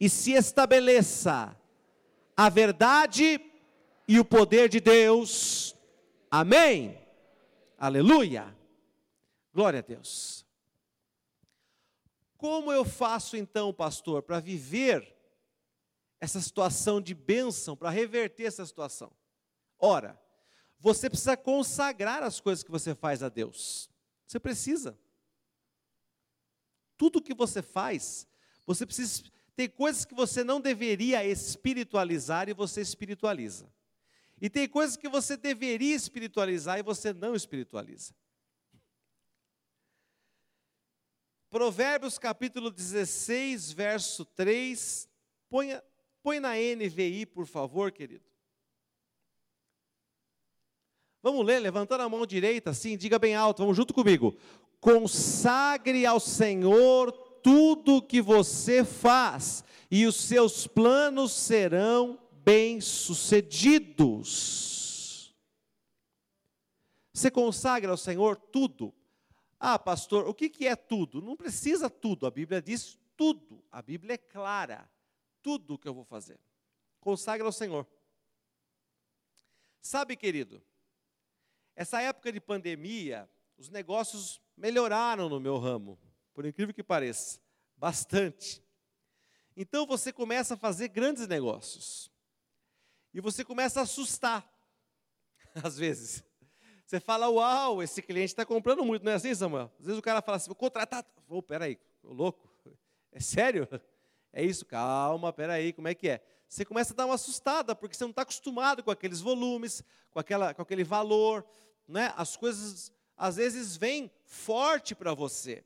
e 0.00 0.08
se 0.08 0.32
estabeleça 0.32 1.54
a 2.34 2.48
verdade 2.48 3.38
e 4.08 4.18
o 4.18 4.24
poder 4.24 4.70
de 4.70 4.80
Deus. 4.80 5.76
Amém. 6.30 6.98
Aleluia. 7.78 8.56
Glória 9.52 9.80
a 9.80 9.82
Deus. 9.82 10.45
Como 12.36 12.72
eu 12.72 12.84
faço 12.84 13.36
então, 13.36 13.72
pastor, 13.72 14.22
para 14.22 14.40
viver 14.40 15.16
essa 16.20 16.40
situação 16.40 17.00
de 17.00 17.14
bênção, 17.14 17.76
para 17.76 17.90
reverter 17.90 18.44
essa 18.44 18.64
situação? 18.64 19.10
Ora, 19.78 20.20
você 20.78 21.08
precisa 21.08 21.36
consagrar 21.36 22.22
as 22.22 22.40
coisas 22.40 22.62
que 22.62 22.70
você 22.70 22.94
faz 22.94 23.22
a 23.22 23.28
Deus. 23.28 23.90
Você 24.26 24.38
precisa. 24.38 24.98
Tudo 26.96 27.22
que 27.22 27.34
você 27.34 27.62
faz, 27.62 28.26
você 28.66 28.84
precisa. 28.84 29.24
Tem 29.54 29.68
coisas 29.68 30.04
que 30.04 30.14
você 30.14 30.44
não 30.44 30.60
deveria 30.60 31.24
espiritualizar 31.24 32.48
e 32.48 32.54
você 32.54 32.80
espiritualiza. 32.80 33.72
E 34.40 34.50
tem 34.50 34.68
coisas 34.68 34.96
que 34.96 35.08
você 35.08 35.36
deveria 35.36 35.94
espiritualizar 35.94 36.78
e 36.78 36.82
você 36.82 37.12
não 37.12 37.34
espiritualiza. 37.34 38.14
Provérbios 41.56 42.18
capítulo 42.18 42.70
16, 42.70 43.72
verso 43.72 44.26
3. 44.26 45.08
Põe, 45.48 45.80
põe 46.22 46.38
na 46.38 46.50
NVI, 46.50 47.24
por 47.24 47.46
favor, 47.46 47.90
querido. 47.90 48.26
Vamos 51.22 51.46
ler, 51.46 51.60
levantando 51.60 52.02
a 52.02 52.08
mão 52.10 52.26
direita, 52.26 52.68
assim, 52.68 52.94
diga 52.94 53.18
bem 53.18 53.34
alto, 53.34 53.62
vamos 53.62 53.74
junto 53.74 53.94
comigo 53.94 54.36
consagre 54.80 56.04
ao 56.04 56.20
Senhor 56.20 57.10
tudo 57.42 58.02
que 58.02 58.20
você 58.20 58.84
faz, 58.84 59.64
e 59.90 60.04
os 60.04 60.16
seus 60.16 60.66
planos 60.66 61.32
serão 61.32 62.18
bem-sucedidos. 62.44 65.34
Você 67.14 67.30
consagra 67.30 67.90
ao 67.90 67.96
Senhor 67.96 68.36
tudo. 68.36 68.92
Ah, 69.68 69.80
pastor, 69.80 70.28
o 70.28 70.32
que, 70.32 70.48
que 70.48 70.64
é 70.68 70.76
tudo? 70.76 71.20
Não 71.20 71.36
precisa 71.36 71.90
tudo, 71.90 72.24
a 72.24 72.30
Bíblia 72.30 72.62
diz 72.62 72.96
tudo, 73.16 73.64
a 73.68 73.82
Bíblia 73.82 74.14
é 74.14 74.16
clara, 74.16 74.88
tudo 75.42 75.76
que 75.76 75.88
eu 75.88 75.92
vou 75.92 76.04
fazer. 76.04 76.38
Consagra 77.00 77.44
ao 77.44 77.50
Senhor. 77.50 77.84
Sabe, 79.80 80.14
querido, 80.14 80.62
essa 81.74 82.00
época 82.00 82.30
de 82.30 82.40
pandemia, 82.40 83.28
os 83.58 83.68
negócios 83.68 84.40
melhoraram 84.56 85.28
no 85.28 85.40
meu 85.40 85.58
ramo, 85.58 85.98
por 86.32 86.46
incrível 86.46 86.72
que 86.72 86.84
pareça, 86.84 87.40
bastante. 87.76 88.62
Então 89.56 89.84
você 89.84 90.12
começa 90.12 90.54
a 90.54 90.56
fazer 90.56 90.86
grandes 90.86 91.26
negócios. 91.26 92.08
E 93.12 93.20
você 93.20 93.44
começa 93.44 93.80
a 93.80 93.82
assustar, 93.82 94.48
às 95.60 95.76
vezes. 95.76 96.22
Você 96.86 97.00
fala, 97.00 97.28
uau, 97.28 97.82
esse 97.82 98.00
cliente 98.00 98.28
está 98.28 98.46
comprando 98.46 98.84
muito, 98.84 99.04
não 99.04 99.10
é 99.10 99.16
assim, 99.16 99.34
Samuel? 99.34 99.72
Às 99.80 99.86
vezes 99.86 99.98
o 99.98 100.02
cara 100.02 100.22
fala 100.22 100.36
assim, 100.36 100.46
vou 100.46 100.54
contratar. 100.54 101.04
Ô, 101.28 101.38
oh, 101.38 101.42
peraí, 101.42 101.80
louco, 102.02 102.48
é 103.10 103.18
sério? 103.18 103.68
É 104.32 104.44
isso? 104.44 104.64
Calma, 104.66 105.32
peraí, 105.32 105.72
como 105.72 105.88
é 105.88 105.94
que 105.94 106.08
é? 106.10 106.20
Você 106.46 106.64
começa 106.64 106.92
a 106.92 106.96
dar 106.96 107.06
uma 107.06 107.14
assustada, 107.14 107.74
porque 107.74 107.96
você 107.96 108.04
não 108.04 108.10
está 108.10 108.22
acostumado 108.22 108.84
com 108.84 108.90
aqueles 108.90 109.20
volumes, 109.20 109.82
com, 110.10 110.20
aquela, 110.20 110.54
com 110.54 110.62
aquele 110.62 110.84
valor, 110.84 111.44
né? 111.88 112.12
As 112.16 112.36
coisas 112.36 112.92
às 113.16 113.36
vezes 113.36 113.76
vêm 113.76 114.10
forte 114.24 114.94
para 114.94 115.14
você. 115.14 115.64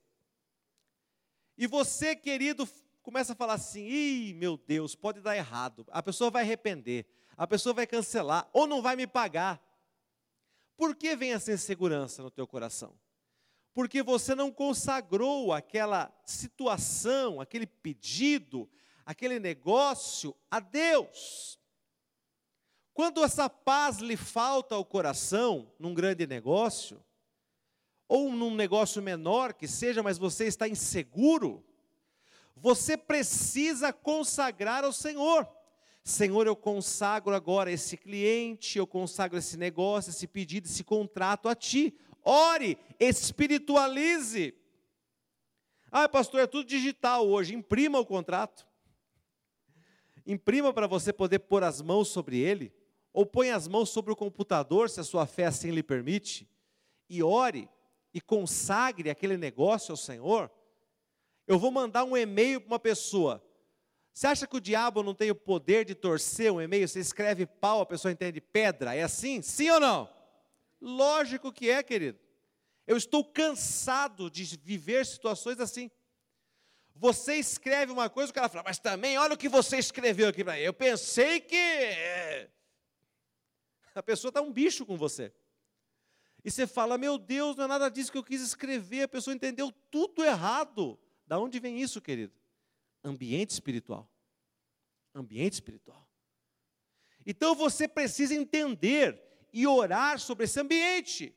E 1.59 1.67
você, 1.67 2.17
querido, 2.17 2.67
começa 3.03 3.33
a 3.33 3.37
falar 3.37 3.55
assim: 3.55 3.85
ih, 3.87 4.35
meu 4.35 4.57
Deus, 4.57 4.95
pode 4.95 5.21
dar 5.21 5.37
errado. 5.37 5.85
A 5.91 6.03
pessoa 6.03 6.31
vai 6.31 6.43
arrepender, 6.43 7.05
a 7.37 7.47
pessoa 7.47 7.75
vai 7.75 7.87
cancelar, 7.87 8.49
ou 8.53 8.67
não 8.67 8.81
vai 8.81 8.97
me 8.97 9.07
pagar. 9.07 9.61
Por 10.81 10.97
que 10.97 11.15
vem 11.15 11.35
essa 11.35 11.53
insegurança 11.53 12.23
no 12.23 12.31
teu 12.31 12.47
coração? 12.47 12.99
Porque 13.75 14.03
você 14.03 14.35
não 14.35 14.51
consagrou 14.51 15.53
aquela 15.53 16.11
situação, 16.25 17.39
aquele 17.39 17.67
pedido, 17.67 18.67
aquele 19.05 19.39
negócio 19.39 20.35
a 20.51 20.59
Deus. 20.59 21.61
Quando 22.95 23.23
essa 23.23 23.47
paz 23.51 23.99
lhe 23.99 24.17
falta 24.17 24.75
ao 24.75 24.83
coração, 24.83 25.71
num 25.79 25.93
grande 25.93 26.27
negócio, 26.27 27.05
ou 28.09 28.33
num 28.33 28.55
negócio 28.55 29.03
menor 29.03 29.53
que 29.53 29.69
seja, 29.69 30.03
mas 30.03 30.17
você 30.17 30.47
está 30.47 30.67
inseguro, 30.67 31.63
você 32.57 32.97
precisa 32.97 33.93
consagrar 33.93 34.83
ao 34.83 34.95
Senhor. 34.95 35.47
Senhor, 36.03 36.47
eu 36.47 36.57
consagro 36.57 37.35
agora 37.35 37.71
esse 37.71 37.97
cliente, 37.97 38.79
eu 38.79 38.87
consagro 38.87 39.39
esse 39.39 39.57
negócio, 39.57 40.11
esse 40.11 40.27
pedido, 40.27 40.67
esse 40.67 40.83
contrato 40.83 41.49
a 41.49 41.55
Ti. 41.55 41.95
Ore, 42.23 42.79
espiritualize. 42.99 44.55
Ah, 45.91 46.09
pastor, 46.09 46.41
é 46.41 46.47
tudo 46.47 46.67
digital 46.67 47.29
hoje. 47.29 47.55
Imprima 47.55 47.99
o 47.99 48.07
contrato. 48.07 48.67
Imprima 50.27 50.73
para 50.73 50.87
você 50.87 51.13
poder 51.13 51.41
pôr 51.41 51.65
as 51.65 51.83
mãos 51.83 52.09
sobre 52.09 52.39
ele. 52.39 52.73
Ou 53.13 53.27
põe 53.27 53.51
as 53.51 53.67
mãos 53.67 53.91
sobre 53.91 54.13
o 54.13 54.17
computador, 54.17 54.89
se 54.89 55.01
a 55.01 55.05
sua 55.05 55.27
fé 55.27 55.47
assim 55.47 55.71
lhe 55.71 55.83
permite. 55.83 56.49
E 57.09 57.23
ore 57.23 57.69
e 58.15 58.21
consagre 58.21 59.11
aquele 59.11 59.37
negócio 59.37 59.93
ao 59.93 59.97
Senhor. 59.97 60.51
Eu 61.47 61.59
vou 61.59 61.71
mandar 61.71 62.05
um 62.05 62.17
e-mail 62.17 62.61
para 62.61 62.69
uma 62.69 62.79
pessoa. 62.79 63.45
Você 64.13 64.27
acha 64.27 64.47
que 64.47 64.57
o 64.57 64.61
diabo 64.61 65.03
não 65.03 65.15
tem 65.15 65.31
o 65.31 65.35
poder 65.35 65.85
de 65.85 65.95
torcer 65.95 66.53
um 66.53 66.61
e-mail? 66.61 66.87
Você 66.87 67.01
escreve 67.01 67.47
pau, 67.47 67.81
a 67.81 67.87
pessoa 67.87 68.13
entende 68.13 68.41
pedra. 68.41 68.95
É 68.95 69.03
assim? 69.03 69.41
Sim 69.41 69.71
ou 69.71 69.81
não? 69.81 70.13
Lógico 70.81 71.53
que 71.53 71.71
é, 71.71 71.83
querido. 71.83 72.19
Eu 72.87 72.97
estou 72.97 73.25
cansado 73.25 74.31
de 74.31 74.45
viver 74.63 75.07
situações 75.07 75.61
assim. 75.61 75.91
Você 76.95 77.37
escreve 77.37 77.93
uma 77.93 78.11
coisa, 78.11 78.31
o 78.31 78.35
cara 78.35 78.49
fala, 78.49 78.65
mas 78.65 78.79
também 78.79 79.17
olha 79.17 79.35
o 79.35 79.39
que 79.39 79.49
você 79.49 79.79
escreveu 79.79 80.29
aqui 80.29 80.45
para 80.45 80.55
mim. 80.55 80.61
Eu 80.61 80.75
pensei 80.75 81.41
que. 81.41 81.57
É. 81.57 82.51
A 83.95 84.03
pessoa 84.03 84.31
está 84.31 84.41
um 84.41 84.53
bicho 84.53 84.85
com 84.85 84.97
você. 84.97 85.33
E 86.45 86.51
você 86.51 86.67
fala, 86.67 86.99
meu 86.99 87.19
Deus, 87.19 87.57
não 87.57 87.65
é 87.65 87.69
nada 87.69 87.91
disso 87.91 88.11
que 88.11 88.19
eu 88.19 88.25
quis 88.25 88.41
escrever. 88.41 89.03
A 89.03 89.09
pessoa 89.09 89.35
entendeu 89.35 89.73
tudo 89.91 90.25
errado. 90.25 90.99
Da 91.27 91.39
onde 91.39 91.61
vem 91.61 91.81
isso, 91.81 92.01
querido? 92.01 92.33
Ambiente 93.03 93.51
espiritual. 93.51 94.11
Ambiente 95.15 95.55
espiritual. 95.55 96.09
Então 97.25 97.55
você 97.55 97.87
precisa 97.89 98.35
entender 98.35 99.21
e 99.53 99.67
orar 99.67 100.19
sobre 100.19 100.45
esse 100.45 100.61
ambiente. 100.61 101.35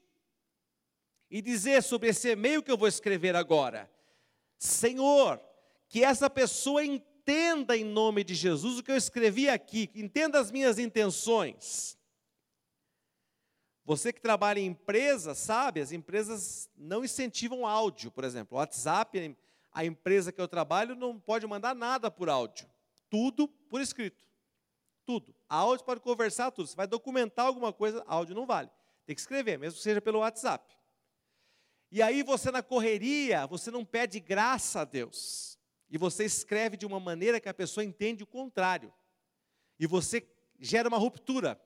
E 1.29 1.41
dizer 1.41 1.81
sobre 1.81 2.09
esse 2.09 2.29
e-mail 2.29 2.61
que 2.61 2.71
eu 2.71 2.77
vou 2.77 2.87
escrever 2.87 3.35
agora: 3.35 3.91
Senhor, 4.57 5.41
que 5.87 6.03
essa 6.03 6.29
pessoa 6.29 6.85
entenda 6.85 7.75
em 7.75 7.83
nome 7.83 8.23
de 8.23 8.35
Jesus 8.35 8.79
o 8.79 8.83
que 8.83 8.91
eu 8.91 8.97
escrevi 8.97 9.49
aqui, 9.49 9.89
entenda 9.95 10.39
as 10.39 10.51
minhas 10.51 10.77
intenções. 10.77 11.97
Você 13.85 14.13
que 14.13 14.21
trabalha 14.21 14.59
em 14.59 14.67
empresa, 14.67 15.35
sabe, 15.35 15.81
as 15.81 15.91
empresas 15.91 16.69
não 16.77 17.03
incentivam 17.03 17.67
áudio, 17.67 18.11
por 18.11 18.23
exemplo. 18.23 18.57
O 18.57 18.59
WhatsApp, 18.59 19.35
a 19.73 19.83
empresa 19.83 20.31
que 20.31 20.39
eu 20.39 20.47
trabalho 20.47 20.95
não 20.95 21.19
pode 21.19 21.47
mandar 21.47 21.73
nada 21.73 22.11
por 22.11 22.29
áudio. 22.29 22.69
Tudo 23.09 23.47
por 23.47 23.81
escrito. 23.81 24.23
Tudo. 25.05 25.35
Áudio 25.49 25.85
pode 25.85 25.99
conversar 25.99 26.51
tudo. 26.51 26.67
Você 26.67 26.75
vai 26.75 26.87
documentar 26.87 27.47
alguma 27.47 27.73
coisa, 27.73 28.03
áudio 28.07 28.35
não 28.35 28.45
vale. 28.45 28.69
Tem 29.05 29.15
que 29.15 29.21
escrever, 29.21 29.57
mesmo 29.57 29.77
que 29.77 29.83
seja 29.83 29.99
pelo 29.99 30.19
WhatsApp. 30.19 30.73
E 31.91 32.01
aí 32.01 32.23
você 32.23 32.51
na 32.51 32.63
correria, 32.63 33.45
você 33.45 33.69
não 33.69 33.83
pede 33.83 34.19
graça 34.19 34.81
a 34.81 34.85
Deus. 34.85 35.59
E 35.89 35.97
você 35.97 36.23
escreve 36.25 36.77
de 36.77 36.85
uma 36.85 36.99
maneira 36.99 37.39
que 37.39 37.49
a 37.49 37.53
pessoa 37.53 37.83
entende 37.83 38.23
o 38.23 38.27
contrário. 38.27 38.93
E 39.79 39.85
você 39.85 40.27
gera 40.59 40.87
uma 40.87 40.97
ruptura. 40.97 41.59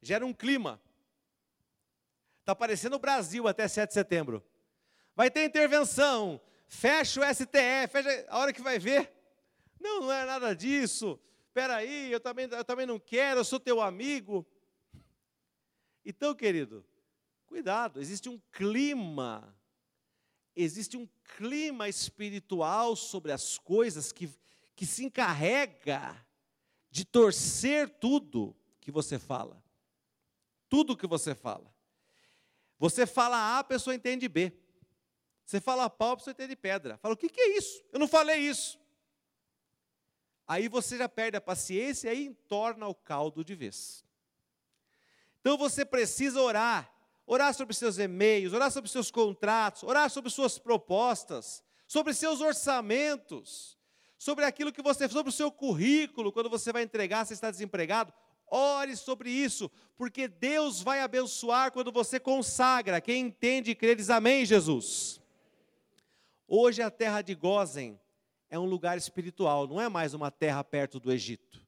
Gera 0.00 0.24
um 0.24 0.32
clima. 0.32 0.80
Está 2.40 2.54
parecendo 2.54 2.96
o 2.96 2.98
Brasil 2.98 3.46
até 3.46 3.68
7 3.68 3.88
de 3.88 3.94
setembro. 3.94 4.42
Vai 5.14 5.30
ter 5.30 5.44
intervenção, 5.44 6.40
fecha 6.70 7.20
o 7.20 7.34
STF, 7.34 7.88
fecha 7.90 8.26
a 8.28 8.38
hora 8.38 8.52
que 8.52 8.62
vai 8.62 8.78
ver. 8.78 9.12
Não, 9.80 10.02
não 10.02 10.12
é 10.12 10.24
nada 10.24 10.54
disso. 10.54 11.18
Espera 11.48 11.76
aí, 11.76 12.12
eu 12.12 12.20
também, 12.20 12.46
eu 12.46 12.64
também 12.64 12.86
não 12.86 12.98
quero, 12.98 13.40
eu 13.40 13.44
sou 13.44 13.58
teu 13.58 13.80
amigo. 13.80 14.46
Então, 16.04 16.32
querido, 16.32 16.86
cuidado, 17.44 18.00
existe 18.00 18.28
um 18.28 18.40
clima, 18.52 19.52
existe 20.54 20.96
um 20.96 21.08
clima 21.36 21.88
espiritual 21.88 22.94
sobre 22.94 23.32
as 23.32 23.58
coisas 23.58 24.12
que, 24.12 24.30
que 24.76 24.86
se 24.86 25.04
encarrega 25.04 26.16
de 26.88 27.04
torcer 27.04 27.88
tudo 27.98 28.56
que 28.80 28.92
você 28.92 29.18
fala. 29.18 29.60
Tudo 30.68 30.96
que 30.96 31.06
você 31.06 31.34
fala. 31.34 31.74
Você 32.78 33.06
fala 33.06 33.36
A, 33.36 33.58
a 33.58 33.64
pessoa 33.64 33.94
entende 33.94 34.28
B. 34.28 34.52
Você 35.50 35.60
fala 35.60 35.90
pau, 35.90 36.12
a 36.12 36.16
pessoa 36.16 36.30
entende 36.30 36.54
pedra. 36.54 36.96
Fala, 36.98 37.14
o 37.14 37.16
que, 37.16 37.28
que 37.28 37.40
é 37.40 37.58
isso? 37.58 37.82
Eu 37.92 37.98
não 37.98 38.06
falei 38.06 38.38
isso. 38.38 38.78
Aí 40.46 40.68
você 40.68 40.96
já 40.96 41.08
perde 41.08 41.36
a 41.36 41.40
paciência 41.40 42.06
e 42.06 42.10
aí 42.10 42.34
torna 42.46 42.86
o 42.86 42.94
caldo 42.94 43.44
de 43.44 43.56
vez. 43.56 44.04
Então 45.40 45.58
você 45.58 45.84
precisa 45.84 46.40
orar. 46.40 46.88
Orar 47.26 47.52
sobre 47.52 47.74
seus 47.74 47.98
e-mails, 47.98 48.52
orar 48.52 48.70
sobre 48.70 48.88
seus 48.88 49.10
contratos, 49.10 49.82
orar 49.82 50.08
sobre 50.08 50.30
suas 50.30 50.56
propostas, 50.56 51.64
sobre 51.84 52.14
seus 52.14 52.40
orçamentos, 52.40 53.76
sobre 54.16 54.44
aquilo 54.44 54.72
que 54.72 54.80
você, 54.80 55.08
sobre 55.08 55.30
o 55.30 55.34
seu 55.34 55.50
currículo, 55.50 56.30
quando 56.30 56.48
você 56.48 56.72
vai 56.72 56.84
entregar, 56.84 57.26
você 57.26 57.34
está 57.34 57.50
desempregado. 57.50 58.14
Ore 58.46 58.96
sobre 58.96 59.30
isso, 59.30 59.68
porque 59.96 60.28
Deus 60.28 60.80
vai 60.80 61.00
abençoar 61.00 61.72
quando 61.72 61.90
você 61.90 62.20
consagra. 62.20 63.00
Quem 63.00 63.26
entende 63.26 63.72
e 63.72 63.74
crê 63.74 63.96
diz 63.96 64.10
amém, 64.10 64.46
Jesus. 64.46 65.19
Hoje 66.52 66.82
a 66.82 66.90
terra 66.90 67.22
de 67.22 67.32
Gozen 67.32 67.96
é 68.48 68.58
um 68.58 68.64
lugar 68.64 68.98
espiritual, 68.98 69.68
não 69.68 69.80
é 69.80 69.88
mais 69.88 70.14
uma 70.14 70.32
terra 70.32 70.64
perto 70.64 70.98
do 70.98 71.12
Egito. 71.12 71.64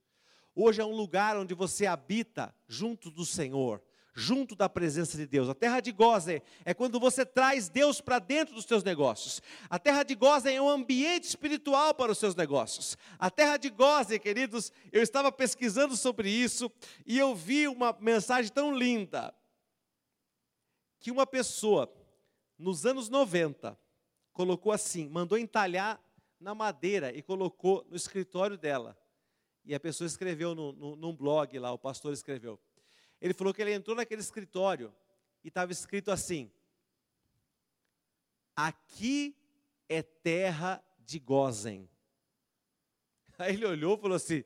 Hoje 0.56 0.80
é 0.80 0.84
um 0.84 0.90
lugar 0.90 1.36
onde 1.36 1.54
você 1.54 1.86
habita 1.86 2.52
junto 2.66 3.08
do 3.08 3.24
Senhor, 3.24 3.80
junto 4.12 4.56
da 4.56 4.68
presença 4.68 5.16
de 5.16 5.24
Deus. 5.24 5.48
A 5.48 5.54
terra 5.54 5.78
de 5.78 5.92
Gozen 5.92 6.42
é 6.64 6.74
quando 6.74 6.98
você 6.98 7.24
traz 7.24 7.68
Deus 7.68 8.00
para 8.00 8.18
dentro 8.18 8.56
dos 8.56 8.64
seus 8.64 8.82
negócios. 8.82 9.40
A 9.70 9.78
terra 9.78 10.02
de 10.02 10.16
Gozen 10.16 10.56
é 10.56 10.60
um 10.60 10.68
ambiente 10.68 11.28
espiritual 11.28 11.94
para 11.94 12.10
os 12.10 12.18
seus 12.18 12.34
negócios. 12.34 12.98
A 13.20 13.30
terra 13.30 13.58
de 13.58 13.70
Gozen, 13.70 14.18
queridos, 14.18 14.72
eu 14.90 15.00
estava 15.00 15.30
pesquisando 15.30 15.96
sobre 15.96 16.28
isso 16.28 16.68
e 17.06 17.16
eu 17.16 17.36
vi 17.36 17.68
uma 17.68 17.96
mensagem 18.00 18.50
tão 18.50 18.76
linda 18.76 19.32
que 20.98 21.12
uma 21.12 21.24
pessoa 21.24 21.88
nos 22.58 22.84
anos 22.84 23.08
90 23.08 23.80
colocou 24.32 24.72
assim, 24.72 25.08
mandou 25.08 25.38
entalhar 25.38 26.02
na 26.40 26.54
madeira 26.54 27.16
e 27.16 27.22
colocou 27.22 27.86
no 27.88 27.96
escritório 27.96 28.56
dela. 28.56 28.98
E 29.64 29.74
a 29.74 29.80
pessoa 29.80 30.06
escreveu 30.06 30.54
no, 30.54 30.72
no, 30.72 30.96
num 30.96 31.14
blog 31.14 31.56
lá, 31.58 31.72
o 31.72 31.78
pastor 31.78 32.12
escreveu. 32.12 32.60
Ele 33.20 33.32
falou 33.32 33.54
que 33.54 33.62
ele 33.62 33.72
entrou 33.72 33.94
naquele 33.94 34.20
escritório 34.20 34.92
e 35.44 35.48
estava 35.48 35.70
escrito 35.70 36.10
assim: 36.10 36.50
Aqui 38.56 39.36
é 39.88 40.02
terra 40.02 40.82
de 40.98 41.20
Gozen. 41.20 41.88
Aí 43.38 43.54
ele 43.54 43.66
olhou 43.66 43.96
e 43.96 44.00
falou 44.00 44.16
assim: 44.16 44.42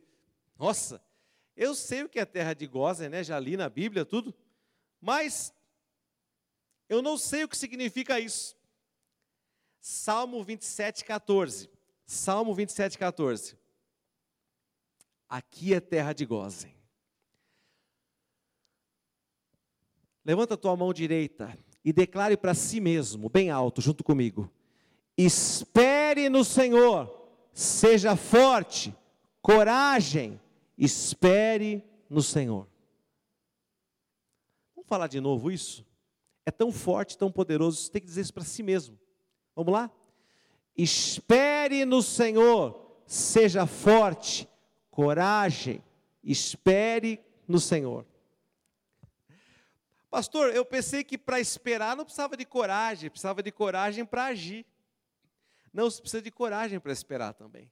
Nossa, 0.58 1.02
eu 1.56 1.74
sei 1.74 2.02
o 2.02 2.08
que 2.08 2.18
é 2.18 2.26
terra 2.26 2.52
de 2.52 2.66
Gozen, 2.66 3.08
né? 3.08 3.24
Já 3.24 3.38
li 3.38 3.56
na 3.56 3.70
Bíblia 3.70 4.04
tudo, 4.04 4.34
mas 5.00 5.54
eu 6.88 7.00
não 7.00 7.16
sei 7.16 7.44
o 7.44 7.48
que 7.48 7.56
significa 7.56 8.20
isso. 8.20 8.54
Salmo 9.88 10.42
27, 10.42 11.04
14. 11.04 11.70
Salmo 12.04 12.52
27, 12.52 12.98
14. 12.98 13.56
Aqui 15.28 15.72
é 15.72 15.78
terra 15.78 16.12
de 16.12 16.26
Gozen. 16.26 16.74
Levanta 20.24 20.54
a 20.54 20.56
tua 20.56 20.76
mão 20.76 20.92
direita 20.92 21.56
e 21.84 21.92
declare 21.92 22.36
para 22.36 22.52
si 22.52 22.80
mesmo, 22.80 23.28
bem 23.28 23.48
alto, 23.48 23.80
junto 23.80 24.02
comigo: 24.02 24.50
Espere 25.16 26.28
no 26.28 26.44
Senhor, 26.44 27.30
seja 27.52 28.16
forte, 28.16 28.92
coragem, 29.40 30.40
espere 30.76 31.84
no 32.10 32.24
Senhor. 32.24 32.66
Vamos 34.74 34.88
falar 34.88 35.06
de 35.06 35.20
novo 35.20 35.48
isso? 35.48 35.86
É 36.44 36.50
tão 36.50 36.72
forte, 36.72 37.16
tão 37.16 37.30
poderoso, 37.30 37.82
você 37.82 37.92
tem 37.92 38.00
que 38.00 38.08
dizer 38.08 38.22
isso 38.22 38.34
para 38.34 38.42
si 38.42 38.64
mesmo. 38.64 39.05
Vamos 39.56 39.72
lá? 39.72 39.90
Espere 40.76 41.86
no 41.86 42.02
Senhor, 42.02 43.00
seja 43.06 43.66
forte, 43.66 44.46
coragem, 44.90 45.82
espere 46.22 47.18
no 47.48 47.58
Senhor. 47.58 48.04
Pastor, 50.10 50.54
eu 50.54 50.64
pensei 50.64 51.02
que 51.02 51.16
para 51.16 51.40
esperar 51.40 51.96
não 51.96 52.04
precisava 52.04 52.36
de 52.36 52.44
coragem, 52.44 53.08
precisava 53.08 53.42
de 53.42 53.50
coragem 53.50 54.04
para 54.04 54.26
agir. 54.26 54.66
Não, 55.72 55.90
você 55.90 56.02
precisa 56.02 56.22
de 56.22 56.30
coragem 56.30 56.78
para 56.78 56.92
esperar 56.92 57.32
também. 57.32 57.70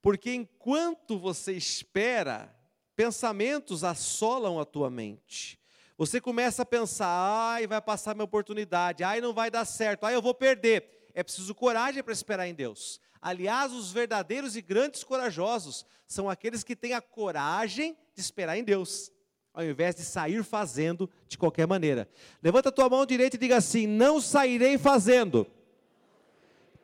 Porque 0.00 0.32
enquanto 0.32 1.18
você 1.18 1.52
espera, 1.52 2.56
pensamentos 2.94 3.82
assolam 3.82 4.60
a 4.60 4.64
tua 4.64 4.88
mente. 4.88 5.60
Você 5.98 6.20
começa 6.20 6.62
a 6.62 6.66
pensar, 6.66 7.08
ai, 7.08 7.66
vai 7.66 7.80
passar 7.80 8.14
minha 8.14 8.24
oportunidade, 8.24 9.04
ai, 9.04 9.20
não 9.20 9.34
vai 9.34 9.50
dar 9.50 9.64
certo, 9.64 10.04
ai, 10.04 10.14
eu 10.14 10.22
vou 10.22 10.34
perder. 10.34 10.99
É 11.14 11.22
preciso 11.22 11.54
coragem 11.54 12.02
para 12.02 12.12
esperar 12.12 12.46
em 12.46 12.54
Deus. 12.54 13.00
Aliás, 13.20 13.72
os 13.72 13.92
verdadeiros 13.92 14.56
e 14.56 14.62
grandes 14.62 15.04
corajosos 15.04 15.84
são 16.06 16.28
aqueles 16.28 16.64
que 16.64 16.74
têm 16.74 16.94
a 16.94 17.00
coragem 17.00 17.96
de 18.14 18.20
esperar 18.20 18.56
em 18.56 18.64
Deus 18.64 19.12
ao 19.52 19.64
invés 19.64 19.94
de 19.94 20.02
sair 20.02 20.42
fazendo 20.42 21.10
de 21.28 21.36
qualquer 21.36 21.66
maneira. 21.66 22.08
Levanta 22.42 22.68
a 22.68 22.72
tua 22.72 22.88
mão 22.88 23.04
direita 23.04 23.36
e 23.36 23.38
diga 23.38 23.56
assim: 23.56 23.86
Não 23.86 24.20
sairei 24.20 24.78
fazendo, 24.78 25.46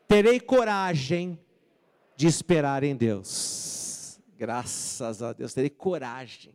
terei 0.07 0.41
coragem 0.41 1.39
de 2.17 2.27
esperar 2.27 2.83
em 2.83 2.97
Deus. 2.97 4.21
Graças 4.37 5.23
a 5.23 5.33
Deus, 5.33 5.55
terei 5.55 5.71
coragem 5.71 6.55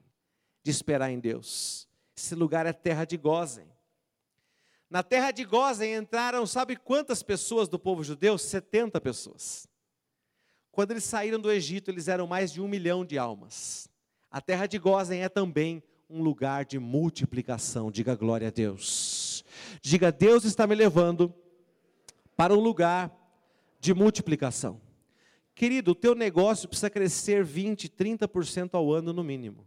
de 0.64 0.72
esperar 0.72 1.10
em 1.10 1.20
Deus. 1.20 1.88
Esse 2.16 2.36
lugar 2.36 2.66
é 2.66 2.74
terra 2.74 3.06
de 3.06 3.18
Gozem. 3.18 3.71
Na 4.92 5.02
terra 5.02 5.32
de 5.32 5.46
Gozem 5.46 5.96
entraram, 5.96 6.46
sabe 6.46 6.76
quantas 6.76 7.24
pessoas 7.24 7.70
do 7.70 7.80
povo 7.80 8.04
judeu? 8.04 8.38
70 8.38 9.00
pessoas. 9.00 9.66
Quando 10.70 10.92
eles 10.92 11.06
saíram 11.06 11.40
do 11.40 11.50
Egito, 11.50 11.90
eles 11.90 12.10
eram 12.10 12.28
mais 12.28 12.52
de 12.52 12.60
um 12.60 12.68
milhão 12.68 13.06
de 13.06 13.18
almas. 13.18 13.90
A 14.30 14.42
terra 14.42 14.68
de 14.68 14.78
Gozem 14.78 15.24
é 15.24 15.30
também 15.30 15.82
um 16.10 16.22
lugar 16.22 16.66
de 16.66 16.78
multiplicação. 16.78 17.90
Diga 17.90 18.16
glória 18.16 18.50
a 18.50 18.52
Deus. 18.52 19.46
Diga, 19.82 20.12
Deus 20.12 20.44
está 20.44 20.68
me 20.68 20.76
levando 20.76 21.34
para 22.36 22.54
um 22.54 22.60
lugar 22.60 23.10
de 23.80 23.94
multiplicação. 23.94 24.82
Querido, 25.56 25.92
o 25.92 25.96
teu 25.96 26.14
negócio 26.14 26.68
precisa 26.68 26.90
crescer 26.90 27.46
20, 27.46 27.88
30% 27.88 28.72
ao 28.74 28.92
ano 28.92 29.14
no 29.14 29.24
mínimo. 29.24 29.66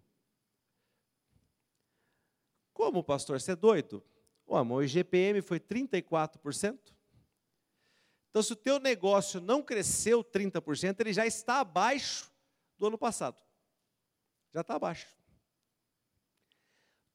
Como, 2.75 3.03
pastor? 3.03 3.41
Você 3.41 3.53
é 3.53 3.57
doido? 3.57 4.05
O 4.47 4.57
amor, 4.57 4.82
o 4.82 4.84
IGPM 4.84 5.40
foi 5.40 5.59
34%. 5.59 6.78
Então, 8.30 8.42
se 8.42 8.53
o 8.53 8.57
teu 8.57 8.80
negócio 8.80 9.40
não 9.40 9.62
cresceu 9.62 10.24
30%, 10.24 11.01
ele 11.01 11.12
já 11.12 11.26
está 11.26 11.61
abaixo 11.61 12.30
do 12.76 12.88
ano 12.88 12.99
passado. 12.99 13.40
Já 14.53 14.61
está 14.61 14.74
abaixo. 14.74 15.07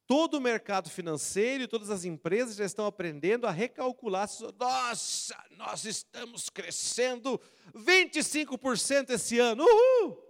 Todo 0.07 0.35
o 0.35 0.41
mercado 0.41 0.89
financeiro 0.89 1.63
e 1.63 1.67
todas 1.67 1.89
as 1.89 2.03
empresas 2.03 2.55
já 2.55 2.65
estão 2.65 2.85
aprendendo 2.85 3.45
a 3.45 3.51
recalcular. 3.51 4.27
Nossa, 4.57 5.37
nós 5.51 5.85
estamos 5.85 6.49
crescendo 6.49 7.39
25% 7.75 9.11
esse 9.11 9.37
ano. 9.39 9.63
Uhul! 9.63 10.23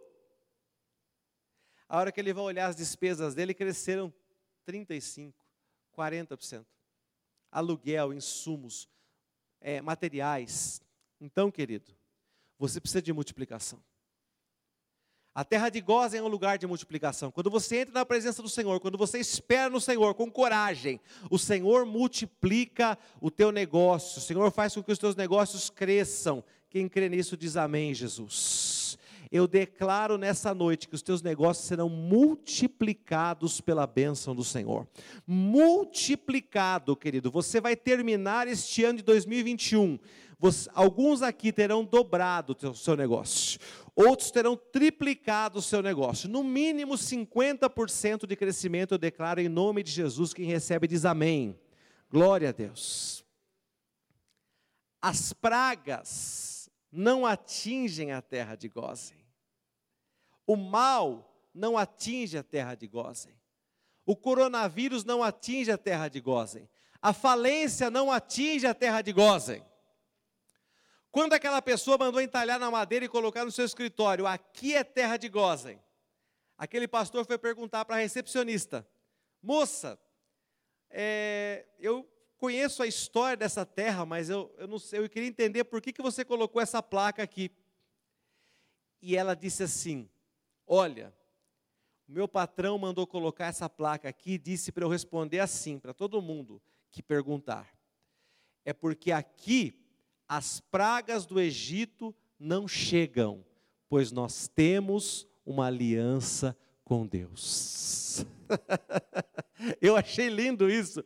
A 1.88 1.98
hora 1.98 2.12
que 2.12 2.20
ele 2.20 2.34
vai 2.34 2.44
olhar 2.44 2.68
as 2.68 2.76
despesas 2.76 3.34
dele, 3.34 3.54
cresceram 3.54 4.14
35%, 4.68 5.34
40%. 5.96 6.66
Aluguel, 7.52 8.14
insumos, 8.14 8.88
é, 9.62 9.82
materiais. 9.82 10.82
Então, 11.20 11.52
querido, 11.52 11.92
você 12.58 12.80
precisa 12.80 13.02
de 13.02 13.14
multiplicação. 13.14 13.82
A 15.34 15.46
terra 15.46 15.70
de 15.70 15.80
Gozen 15.80 16.20
é 16.20 16.24
um 16.24 16.28
lugar 16.28 16.58
de 16.58 16.68
multiplicação. 16.68 17.32
Quando 17.32 17.50
você 17.50 17.82
entra 17.82 17.94
na 17.94 18.06
presença 18.06 18.42
do 18.42 18.50
Senhor, 18.50 18.80
quando 18.80 18.98
você 18.98 19.20
espera 19.20 19.70
no 19.70 19.80
Senhor 19.80 20.14
com 20.16 20.30
coragem, 20.30 21.00
o 21.30 21.38
Senhor 21.38 21.86
multiplica 21.86 22.98
o 23.22 23.32
teu 23.32 23.52
negócio. 23.52 24.18
O 24.18 24.22
Senhor 24.22 24.52
faz 24.52 24.74
com 24.74 24.84
que 24.84 24.92
os 24.92 25.00
teus 25.00 25.16
negócios 25.16 25.70
cresçam. 25.70 26.44
Quem 26.70 26.90
crê 26.90 27.08
nisso 27.08 27.38
diz 27.38 27.56
amém, 27.56 27.94
Jesus. 27.94 28.79
Eu 29.32 29.48
declaro 29.48 30.18
nessa 30.18 30.54
noite 30.54 30.88
que 30.88 30.96
os 30.96 31.02
teus 31.02 31.22
negócios 31.22 31.68
serão 31.68 31.88
multiplicados 31.88 33.62
pela 33.62 33.86
bênção 33.86 34.36
do 34.36 34.44
Senhor. 34.44 34.88
Multiplicado, 35.28 36.96
querido. 36.96 37.30
Você 37.30 37.62
vai 37.62 37.76
terminar 37.76 38.48
este 38.48 38.84
ano 38.84 38.98
de 38.98 39.04
2021. 39.04 40.00
Você, 40.40 40.70
alguns 40.74 41.22
aqui 41.22 41.52
terão 41.52 41.84
dobrado 41.84 42.56
o 42.64 42.74
seu 42.74 42.96
negócio 42.96 43.60
outros 44.06 44.32
terão 44.32 44.56
triplicado 44.56 45.60
o 45.60 45.62
seu 45.62 45.82
negócio. 45.82 46.30
No 46.30 46.42
mínimo 46.42 46.94
50% 46.94 48.26
de 48.26 48.36
crescimento 48.36 48.94
eu 48.94 48.98
declaro 48.98 49.42
em 49.42 49.50
nome 49.50 49.84
de 49.84 49.92
Jesus. 49.92 50.34
Quem 50.34 50.46
recebe 50.46 50.88
diz 50.88 51.04
amém. 51.04 51.60
Glória 52.10 52.50
a 52.50 52.52
Deus. 52.54 53.26
As 55.02 55.34
pragas 55.34 56.70
não 56.92 57.26
atingem 57.26 58.12
a 58.12 58.22
terra 58.22 58.56
de 58.56 58.70
Gozem. 58.70 59.19
O 60.50 60.56
mal 60.56 61.32
não 61.54 61.78
atinge 61.78 62.36
a 62.36 62.42
terra 62.42 62.74
de 62.74 62.88
Gozem. 62.88 63.40
O 64.04 64.16
coronavírus 64.16 65.04
não 65.04 65.22
atinge 65.22 65.70
a 65.70 65.78
terra 65.78 66.08
de 66.08 66.20
Gozem. 66.20 66.68
A 67.00 67.14
falência 67.14 67.92
não 67.92 68.12
atinge 68.12 68.66
a 68.66 68.74
terra 68.74 69.04
de 69.04 69.14
Gozem. 69.14 69.64
Quando 71.12 71.34
aquela 71.34 71.62
pessoa 71.62 72.00
mandou 72.00 72.20
entalhar 72.20 72.58
na 72.58 72.72
madeira 72.72 73.06
e 73.06 73.08
colocar 73.08 73.46
no 73.46 73.52
seu 73.52 73.64
escritório, 73.64 74.26
aqui 74.26 74.74
é 74.74 74.84
terra 74.84 75.18
de 75.18 75.30
Gozem. 75.30 75.80
Aquele 76.58 76.88
pastor 76.88 77.28
foi 77.28 77.38
perguntar 77.38 77.86
para 77.86 77.98
a 77.98 78.00
recepcionista: 78.00 78.90
Moça, 79.44 80.00
é, 80.90 81.68
eu 81.78 82.12
conheço 82.40 82.82
a 82.82 82.88
história 82.88 83.38
dessa 83.38 83.68
terra, 83.68 84.04
mas 84.04 84.32
eu, 84.32 84.52
eu 84.58 84.68
não 84.68 84.80
sei, 84.80 84.98
eu 84.98 85.08
queria 85.08 85.30
entender 85.30 85.66
por 85.66 85.80
que, 85.80 85.94
que 85.94 86.02
você 86.02 86.26
colocou 86.26 86.60
essa 86.60 86.82
placa 86.82 87.22
aqui. 87.22 87.52
E 89.00 89.16
ela 89.16 89.36
disse 89.36 89.62
assim: 89.62 90.10
Olha, 90.72 91.12
o 92.08 92.12
meu 92.12 92.28
patrão 92.28 92.78
mandou 92.78 93.08
colocar 93.08 93.48
essa 93.48 93.68
placa 93.68 94.08
aqui 94.08 94.34
e 94.34 94.38
disse 94.38 94.72
para 94.72 94.86
eu 94.86 94.90
responder 94.90 95.40
assim, 95.40 95.80
para 95.80 95.96
todo 95.96 96.22
mundo 96.22 96.62
que 96.92 97.02
perguntar. 97.02 97.76
É 98.64 98.72
porque 98.72 99.12
aqui 99.12 99.84
as 100.28 100.60
pragas 100.60 101.26
do 101.26 101.40
Egito 101.40 102.16
não 102.38 102.68
chegam, 102.68 103.44
pois 103.90 104.12
nós 104.12 104.48
temos 104.48 105.28
uma 105.44 105.66
aliança 105.66 106.56
com 106.84 107.08
Deus. 107.08 108.24
Eu 109.82 109.96
achei 109.96 110.30
lindo 110.30 110.70
isso. 110.70 111.04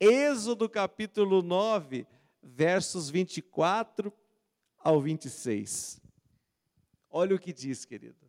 Êxodo 0.00 0.68
capítulo 0.68 1.40
9, 1.40 2.04
versos 2.42 3.08
24 3.08 4.12
ao 4.76 5.00
26. 5.00 6.00
Olha 7.08 7.36
o 7.36 7.38
que 7.38 7.52
diz, 7.52 7.84
querido. 7.84 8.21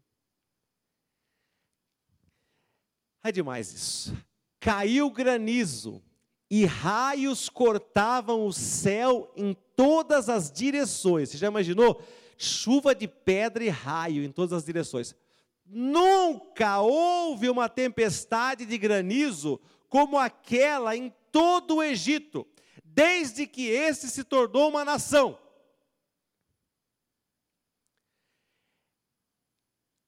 É 3.24 3.32
demais 3.32 3.74
isso. 3.74 4.18
Caiu 4.60 5.10
granizo 5.10 6.04
e 6.50 6.66
raios 6.66 7.48
cortavam 7.48 8.46
o 8.46 8.52
céu 8.52 9.32
em 9.36 9.56
todas 9.76 10.28
as 10.28 10.52
direções. 10.52 11.30
Você 11.30 11.38
já 11.38 11.48
imaginou? 11.48 12.04
Chuva 12.38 12.94
de 12.94 13.08
pedra 13.08 13.64
e 13.64 13.70
raio 13.70 14.24
em 14.24 14.32
todas 14.32 14.52
as 14.52 14.66
direções. 14.66 15.16
Nunca 15.66 16.82
houve 16.82 17.50
uma 17.50 17.70
tempestade 17.70 18.66
de 18.66 18.78
granizo 18.78 19.60
como 19.88 20.20
aquela 20.20 20.96
em 20.96 21.14
todo 21.32 21.76
o 21.76 21.84
Egito, 21.84 22.46
desde 22.84 23.48
que 23.48 23.68
esse 23.68 24.10
se 24.10 24.24
tornou 24.24 24.70
uma 24.70 24.84
nação. 24.84 25.40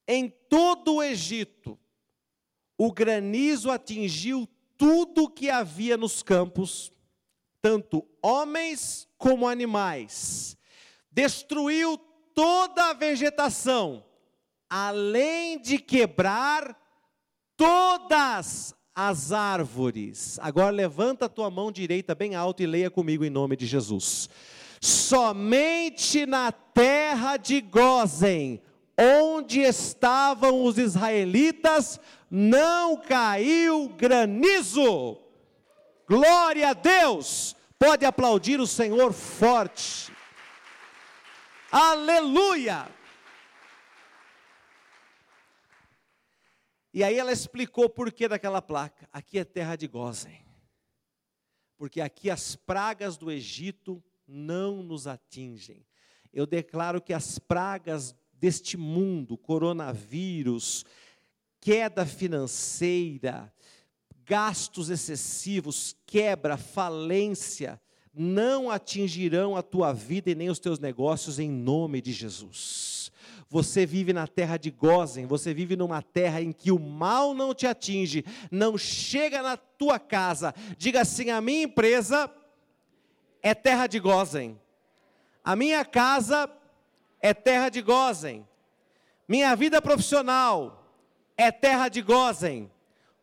Em 0.08 0.30
todo 0.30 0.96
o 0.96 1.04
Egito, 1.04 1.80
o 2.78 2.92
granizo 2.92 3.72
atingiu 3.72 4.48
tudo 4.78 5.30
que 5.30 5.50
havia 5.50 5.98
nos 5.98 6.22
campos, 6.22 6.92
tanto 7.62 8.06
homens 8.22 9.08
como 9.18 9.48
animais. 9.48 10.58
Destruiu 11.12 11.98
toda 12.34 12.90
a 12.90 12.94
vegetação, 12.94 14.04
além 14.70 15.62
de 15.62 15.80
quebrar 15.80 16.78
todas 17.56 18.76
as 18.94 19.32
árvores. 19.32 20.38
Agora 20.42 20.70
levanta 20.70 21.26
a 21.26 21.30
tua 21.30 21.50
mão 21.50 21.72
direita 21.72 22.14
bem 22.14 22.36
alto 22.36 22.62
e 22.62 22.66
leia 22.66 22.90
comigo 22.90 23.24
em 23.24 23.30
nome 23.30 23.56
de 23.56 23.66
Jesus. 23.66 24.30
Somente 24.82 26.26
na 26.26 26.52
terra 26.52 27.38
de 27.38 27.62
Gozen, 27.62 28.62
onde 28.98 29.62
estavam 29.62 30.64
os 30.64 30.78
israelitas, 30.78 32.00
não 32.30 32.98
caiu 32.98 33.90
granizo. 33.90 35.22
Glória 36.08 36.70
a 36.70 36.74
Deus! 36.74 37.56
Pode 37.78 38.06
aplaudir 38.06 38.60
o 38.60 38.68
Senhor 38.68 39.12
forte. 39.12 40.12
Aleluia! 41.72 42.88
E 46.94 47.04
aí 47.04 47.20
ela 47.20 47.34
explicou 47.34 47.90
por 47.90 48.10
que 48.14 48.26
daquela 48.26 48.62
placa. 48.62 49.10
Aqui 49.12 49.38
é 49.38 49.44
terra 49.44 49.76
de 49.76 49.86
Gozen. 49.86 50.46
Porque 51.78 52.00
aqui 52.00 52.30
as 52.30 52.56
pragas 52.56 53.18
do 53.18 53.30
Egito 53.30 54.02
não 54.26 54.82
nos 54.82 55.06
atingem. 55.06 55.86
Eu 56.32 56.46
declaro 56.46 57.02
que 57.02 57.12
as 57.12 57.38
pragas 57.38 58.16
deste 58.40 58.78
mundo, 58.78 59.38
coronavírus, 59.38 60.86
queda 61.60 62.06
financeira, 62.06 63.52
gastos 64.26 64.90
excessivos, 64.90 65.96
quebra, 66.06 66.58
falência, 66.58 67.82
não 68.14 68.70
atingirão 68.70 69.56
a 69.56 69.62
tua 69.62 69.94
vida 69.94 70.30
e 70.32 70.36
nem 70.36 70.50
os 70.50 70.60
teus 70.60 70.80
negócios 70.80 71.40
em 71.40 71.50
nome 71.50 72.02
de 72.02 72.12
Jesus. 72.14 73.12
Você 73.50 73.86
vive 73.86 74.12
na 74.12 74.28
terra 74.28 74.58
de 74.58 74.72
Gozen, 74.72 75.26
você 75.26 75.54
vive 75.54 75.76
numa 75.76 76.02
terra 76.02 76.42
em 76.42 76.52
que 76.52 76.72
o 76.72 76.80
mal 76.80 77.34
não 77.34 77.54
te 77.54 77.68
atinge, 77.68 78.26
não 78.50 78.78
chega 78.78 79.42
na 79.42 79.56
tua 79.56 80.00
casa. 80.00 80.54
Diga 80.78 81.02
assim: 81.02 81.30
a 81.30 81.40
minha 81.40 81.64
empresa 81.64 82.30
é 83.42 83.54
terra 83.54 83.88
de 83.88 84.00
Gozen, 84.00 84.60
a 85.44 85.56
minha 85.56 85.86
casa 85.86 86.50
é 86.50 86.65
terra 87.34 87.70
de 87.70 87.82
Gozen, 87.82 88.48
minha 89.28 89.56
vida 89.56 89.82
profissional 89.82 90.92
é 91.38 91.52
terra 91.52 91.90
de 91.90 92.02
Gozen, 92.02 92.72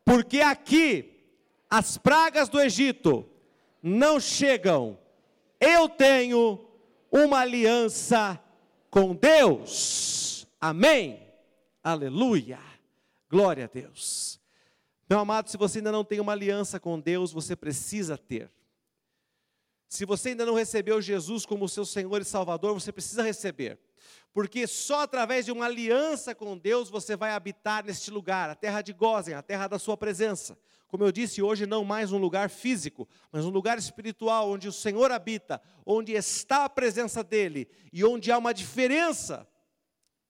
porque 0.04 0.40
aqui 0.40 1.12
as 1.70 1.96
pragas 1.96 2.48
do 2.48 2.60
Egito 2.60 3.26
não 3.82 4.20
chegam. 4.20 4.98
Eu 5.60 5.88
tenho 5.88 6.64
uma 7.10 7.40
aliança 7.40 8.38
com 8.90 9.14
Deus. 9.14 10.46
Amém. 10.60 11.22
Aleluia. 11.82 12.58
Glória 13.30 13.64
a 13.64 13.68
Deus. 13.68 14.40
Meu 15.08 15.18
amado, 15.18 15.48
se 15.48 15.56
você 15.56 15.78
ainda 15.78 15.92
não 15.92 16.04
tem 16.04 16.20
uma 16.20 16.32
aliança 16.32 16.78
com 16.78 16.98
Deus, 16.98 17.32
você 17.32 17.56
precisa 17.56 18.18
ter. 18.18 18.50
Se 19.92 20.06
você 20.06 20.30
ainda 20.30 20.46
não 20.46 20.54
recebeu 20.54 21.02
Jesus 21.02 21.44
como 21.44 21.68
seu 21.68 21.84
Senhor 21.84 22.22
e 22.22 22.24
Salvador, 22.24 22.72
você 22.72 22.90
precisa 22.90 23.22
receber. 23.22 23.78
Porque 24.32 24.66
só 24.66 25.02
através 25.02 25.44
de 25.44 25.52
uma 25.52 25.66
aliança 25.66 26.34
com 26.34 26.56
Deus 26.56 26.88
você 26.88 27.14
vai 27.14 27.32
habitar 27.32 27.84
neste 27.84 28.10
lugar, 28.10 28.48
a 28.48 28.54
terra 28.54 28.80
de 28.80 28.94
Gozen, 28.94 29.34
a 29.34 29.42
terra 29.42 29.68
da 29.68 29.78
sua 29.78 29.94
presença. 29.94 30.56
Como 30.88 31.04
eu 31.04 31.12
disse, 31.12 31.42
hoje 31.42 31.66
não 31.66 31.84
mais 31.84 32.10
um 32.10 32.16
lugar 32.16 32.48
físico, 32.48 33.06
mas 33.30 33.44
um 33.44 33.50
lugar 33.50 33.76
espiritual 33.76 34.50
onde 34.50 34.66
o 34.66 34.72
Senhor 34.72 35.12
habita, 35.12 35.60
onde 35.84 36.12
está 36.12 36.64
a 36.64 36.70
presença 36.70 37.22
dele 37.22 37.68
e 37.92 38.02
onde 38.02 38.32
há 38.32 38.38
uma 38.38 38.54
diferença 38.54 39.46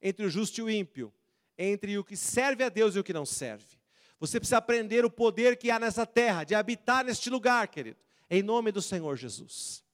entre 0.03 0.27
o 0.27 0.29
justo 0.29 0.59
e 0.59 0.63
o 0.63 0.71
ímpio, 0.71 1.15
entre 1.57 1.97
o 1.99 2.03
que 2.03 2.17
serve 2.17 2.65
a 2.65 2.69
Deus 2.69 2.97
e 2.97 2.99
o 2.99 3.05
que 3.05 3.13
não 3.13 3.25
serve. 3.25 3.79
Você 4.19 4.41
precisa 4.41 4.57
aprender 4.57 5.05
o 5.05 5.11
poder 5.11 5.57
que 5.57 5.71
há 5.71 5.79
nessa 5.79 6.05
terra, 6.05 6.43
de 6.43 6.53
habitar 6.53 7.05
neste 7.05 7.31
lugar, 7.31 7.69
querido, 7.69 8.03
em 8.33 8.43
nome 8.43 8.73
do 8.73 8.81
Senhor 8.81 9.15
Jesus. 9.15 9.85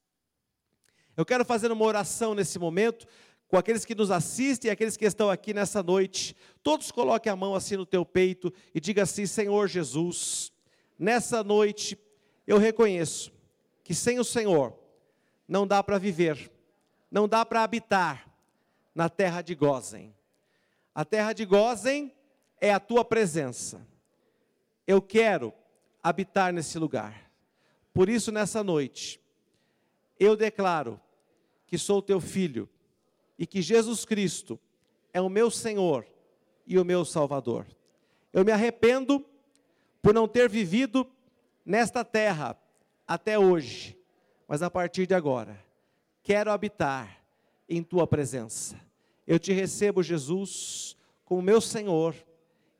Eu 1.17 1.27
quero 1.27 1.45
fazer 1.45 1.73
uma 1.73 1.85
oração 1.85 2.37
nesse 2.37 2.57
momento 2.57 3.05
com 3.49 3.57
aqueles 3.57 3.85
que 3.85 3.97
nos 3.97 4.13
assistem 4.13 4.69
e 4.69 4.73
aqueles 4.73 4.97
que 4.97 5.05
estão 5.05 5.29
aqui 5.29 5.53
nessa 5.53 5.83
noite. 5.83 6.37
Todos 6.63 6.93
coloquem 6.93 7.33
a 7.33 7.35
mão 7.35 7.57
assim 7.57 7.77
no 7.77 7.85
teu 7.85 8.07
peito 8.07 8.53
e 8.73 8.79
diga 8.79 9.03
assim: 9.03 9.27
Senhor 9.27 9.67
Jesus, 9.67 10.53
nessa 10.97 11.43
noite, 11.43 11.99
eu 12.47 12.59
reconheço 12.59 13.33
que 13.83 13.93
sem 13.93 14.21
o 14.21 14.25
Senhor 14.25 14.73
não 15.49 15.67
dá 15.67 15.83
para 15.83 15.99
viver, 15.99 16.49
não 17.11 17.27
dá 17.27 17.45
para 17.45 17.65
habitar 17.65 18.33
na 18.95 19.09
terra 19.09 19.43
de 19.43 19.57
Gozen. 19.57 20.15
A 20.95 21.05
terra 21.05 21.33
de 21.33 21.45
Gozen 21.45 22.15
é 22.61 22.73
a 22.73 22.79
tua 22.79 23.05
presença. 23.05 23.85
Eu 24.87 25.03
quero 25.03 25.53
habitar 26.01 26.53
nesse 26.53 26.79
lugar. 26.79 27.28
Por 27.99 28.09
isso, 28.09 28.31
nessa 28.31 28.63
noite, 28.63 29.21
eu 30.21 30.37
declaro 30.37 31.01
que 31.67 31.77
sou 31.77 32.01
teu 32.01 32.21
filho 32.21 32.69
e 33.37 33.45
que 33.45 33.61
Jesus 33.61 34.05
Cristo 34.05 34.57
é 35.13 35.21
o 35.21 35.29
meu 35.29 35.51
Senhor 35.51 36.07
e 36.65 36.79
o 36.79 36.85
meu 36.85 37.05
Salvador. 37.05 37.67
Eu 38.33 38.45
me 38.45 38.53
arrependo 38.53 39.27
por 40.01 40.15
não 40.15 40.29
ter 40.29 40.49
vivido 40.49 41.11
nesta 41.67 42.05
terra 42.05 42.57
até 43.05 43.37
hoje, 43.37 43.99
mas 44.47 44.63
a 44.63 44.71
partir 44.71 45.05
de 45.05 45.15
agora, 45.15 45.61
quero 46.23 46.53
habitar 46.53 47.21
em 47.69 47.83
tua 47.83 48.07
presença. 48.07 48.81
Eu 49.27 49.41
te 49.41 49.53
recebo, 49.53 50.05
Jesus, 50.05 50.97
como 51.25 51.43
meu 51.43 51.61
Senhor 51.61 52.15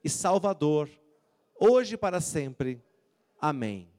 e 0.05 0.09
Salvador, 0.09 0.89
hoje 1.59 1.97
e 1.97 1.99
para 1.99 2.21
sempre. 2.21 2.81
Amém. 3.41 3.98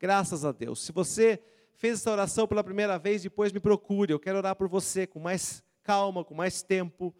Graças 0.00 0.44
a 0.44 0.52
Deus. 0.52 0.80
Se 0.80 0.92
você 0.92 1.42
fez 1.74 1.94
essa 1.94 2.10
oração 2.10 2.46
pela 2.46 2.62
primeira 2.62 2.98
vez, 2.98 3.22
depois 3.22 3.52
me 3.52 3.58
procure. 3.58 4.12
Eu 4.12 4.20
quero 4.20 4.38
orar 4.38 4.54
por 4.54 4.68
você 4.68 5.06
com 5.06 5.18
mais 5.18 5.62
calma, 5.82 6.24
com 6.24 6.34
mais 6.34 6.62
tempo. 6.62 7.14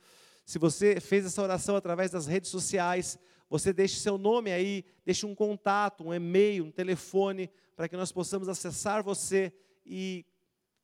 Se 0.45 0.59
você 0.59 1.01
fez 1.01 1.27
essa 1.27 1.43
oração 1.43 1.75
através 1.75 2.13
das 2.13 2.27
redes 2.27 2.51
sociais, 2.51 3.19
você 3.51 3.73
deixe 3.73 3.97
seu 3.99 4.17
nome 4.17 4.53
aí, 4.53 4.85
deixe 5.05 5.27
um 5.27 5.35
contato, 5.35 6.05
um 6.05 6.15
e-mail, 6.15 6.67
um 6.67 6.71
telefone, 6.71 7.51
para 7.75 7.89
que 7.89 7.97
nós 7.97 8.13
possamos 8.13 8.49
acessar 8.49 9.03
você 9.03 9.53
e 9.85 10.25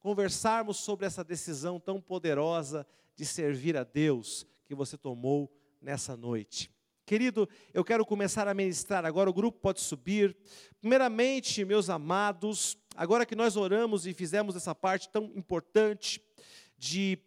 conversarmos 0.00 0.78
sobre 0.78 1.06
essa 1.06 1.22
decisão 1.22 1.78
tão 1.78 2.00
poderosa 2.00 2.84
de 3.14 3.24
servir 3.24 3.76
a 3.76 3.84
Deus 3.84 4.44
que 4.64 4.74
você 4.74 4.98
tomou 4.98 5.48
nessa 5.80 6.16
noite. 6.16 6.73
Querido, 7.06 7.46
eu 7.74 7.84
quero 7.84 8.06
começar 8.06 8.48
a 8.48 8.54
ministrar 8.54 9.04
agora, 9.04 9.28
o 9.28 9.34
grupo 9.34 9.58
pode 9.60 9.82
subir. 9.82 10.34
Primeiramente, 10.80 11.62
meus 11.62 11.90
amados, 11.90 12.78
agora 12.96 13.26
que 13.26 13.34
nós 13.34 13.58
oramos 13.58 14.06
e 14.06 14.14
fizemos 14.14 14.56
essa 14.56 14.74
parte 14.74 15.10
tão 15.10 15.24
importante 15.36 16.18
de 16.78 17.18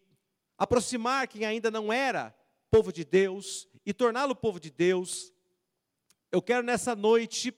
aproximar 0.58 1.28
quem 1.28 1.46
ainda 1.46 1.70
não 1.70 1.94
era 1.94 2.36
povo 2.72 2.92
de 2.92 3.06
Deus 3.06 3.68
e 3.86 3.94
torná-lo 3.94 4.36
povo 4.36 4.60
de 4.60 4.72
Deus, 4.72 5.32
eu 6.32 6.42
quero 6.42 6.66
nessa 6.66 6.96
noite 6.96 7.54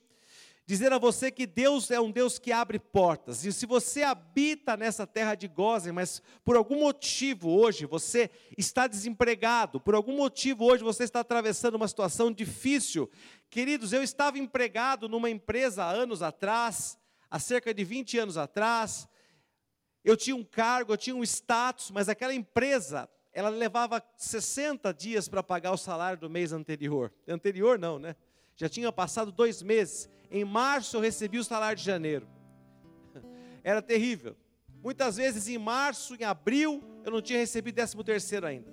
dizer 0.70 0.92
a 0.92 0.98
você 0.98 1.32
que 1.32 1.48
Deus 1.48 1.90
é 1.90 2.00
um 2.00 2.12
Deus 2.12 2.38
que 2.38 2.52
abre 2.52 2.78
portas. 2.78 3.44
E 3.44 3.52
se 3.52 3.66
você 3.66 4.04
habita 4.04 4.76
nessa 4.76 5.04
terra 5.04 5.34
de 5.34 5.48
Gozen, 5.48 5.90
mas 5.90 6.22
por 6.44 6.54
algum 6.54 6.78
motivo 6.78 7.50
hoje 7.50 7.86
você 7.86 8.30
está 8.56 8.86
desempregado, 8.86 9.80
por 9.80 9.96
algum 9.96 10.16
motivo 10.16 10.64
hoje 10.64 10.84
você 10.84 11.02
está 11.02 11.18
atravessando 11.18 11.74
uma 11.74 11.88
situação 11.88 12.30
difícil, 12.30 13.10
queridos, 13.50 13.92
eu 13.92 14.00
estava 14.00 14.38
empregado 14.38 15.08
numa 15.08 15.28
empresa 15.28 15.82
há 15.82 15.90
anos 15.90 16.22
atrás, 16.22 16.96
há 17.28 17.40
cerca 17.40 17.74
de 17.74 17.82
20 17.82 18.18
anos 18.18 18.36
atrás. 18.36 19.08
Eu 20.04 20.16
tinha 20.16 20.36
um 20.36 20.44
cargo, 20.44 20.92
eu 20.92 20.96
tinha 20.96 21.16
um 21.16 21.24
status, 21.24 21.90
mas 21.90 22.08
aquela 22.08 22.32
empresa 22.32 23.10
ela 23.32 23.48
levava 23.48 24.00
60 24.16 24.94
dias 24.94 25.28
para 25.28 25.42
pagar 25.42 25.72
o 25.72 25.76
salário 25.76 26.20
do 26.20 26.30
mês 26.30 26.52
anterior. 26.52 27.12
Anterior 27.26 27.76
não, 27.76 27.98
né? 27.98 28.14
Já 28.60 28.68
tinha 28.68 28.92
passado 28.92 29.32
dois 29.32 29.62
meses. 29.62 30.06
Em 30.30 30.44
março 30.44 30.94
eu 30.98 31.00
recebi 31.00 31.38
o 31.38 31.44
salário 31.44 31.78
de 31.78 31.82
janeiro. 31.82 32.28
Era 33.64 33.80
terrível. 33.80 34.36
Muitas 34.82 35.16
vezes 35.16 35.48
em 35.48 35.56
março, 35.56 36.14
em 36.14 36.24
abril, 36.24 36.84
eu 37.02 37.10
não 37.10 37.22
tinha 37.22 37.38
recebido 37.38 37.76
décimo 37.76 38.04
terceiro 38.04 38.46
ainda. 38.46 38.70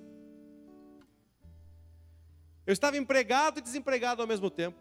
Eu 2.66 2.74
estava 2.74 2.98
empregado 2.98 3.60
e 3.60 3.62
desempregado 3.62 4.22
ao 4.22 4.28
mesmo 4.28 4.50
tempo. 4.50 4.78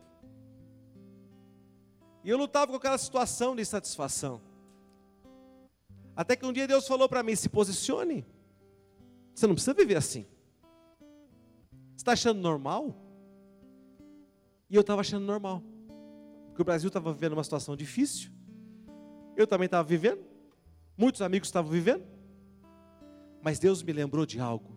E 2.25 2.29
eu 2.29 2.37
lutava 2.37 2.73
com 2.73 2.77
aquela 2.77 2.99
situação 2.99 3.55
de 3.55 3.63
insatisfação. 3.63 4.43
Até 6.17 6.35
que 6.35 6.45
um 6.45 6.53
dia 6.53 6.67
Deus 6.67 6.85
falou 6.85 7.09
para 7.09 7.23
mim: 7.23 7.37
se 7.37 7.49
posicione. 7.49 8.27
Você 9.33 9.47
não 9.47 9.55
precisa 9.55 9.73
viver 9.73 9.99
assim. 9.99 10.27
Você 11.95 11.99
está 11.99 12.11
achando 12.11 12.41
normal? 12.41 13.06
E 14.69 14.75
eu 14.75 14.81
estava 14.81 15.01
achando 15.01 15.25
normal. 15.25 15.63
Porque 16.49 16.63
o 16.63 16.65
Brasil 16.65 16.89
estava 16.89 17.13
vivendo 17.13 17.35
uma 17.35 17.45
situação 17.45 17.77
difícil. 17.77 18.31
Eu 19.37 19.47
também 19.47 19.67
estava 19.67 19.87
vivendo. 19.87 20.25
Muitos 20.97 21.23
amigos 21.23 21.49
estavam 21.49 21.71
vivendo. 21.71 22.05
Mas 23.43 23.59
Deus 23.59 23.83
me 23.83 23.93
lembrou 23.93 24.27
de 24.27 24.41
algo. 24.41 24.77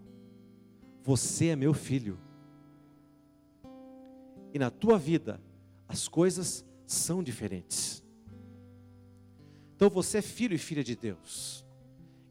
Você 1.03 1.47
é 1.47 1.55
meu 1.55 1.73
filho. 1.73 2.19
E 4.53 4.59
na 4.59 4.69
tua 4.69 4.97
vida, 4.97 5.41
as 5.87 6.07
coisas 6.07 6.65
são 6.85 7.23
diferentes. 7.23 8.03
Então 9.75 9.89
você 9.89 10.17
é 10.17 10.21
filho 10.21 10.53
e 10.53 10.57
filha 10.57 10.83
de 10.83 10.95
Deus. 10.95 11.65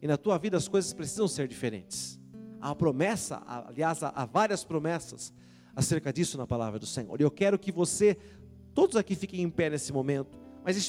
E 0.01 0.07
na 0.07 0.17
tua 0.17 0.37
vida 0.37 0.55
as 0.55 0.67
coisas 0.67 0.93
precisam 0.93 1.27
ser 1.27 1.47
diferentes. 1.47 2.19
Há 2.61 2.75
promessa, 2.75 3.41
aliás, 3.45 4.03
há 4.03 4.25
várias 4.25 4.63
promessas 4.63 5.33
acerca 5.79 6.13
disso 6.13 6.37
na 6.37 6.45
palavra 6.45 6.77
do 6.77 6.85
Senhor. 6.85 7.19
E 7.19 7.23
eu 7.23 7.31
quero 7.31 7.57
que 7.57 7.71
você, 7.71 8.17
todos 8.73 8.95
aqui 8.95 9.15
fiquem 9.15 9.41
em 9.41 9.49
pé 9.49 9.69
nesse 9.69 9.91
momento 9.91 10.37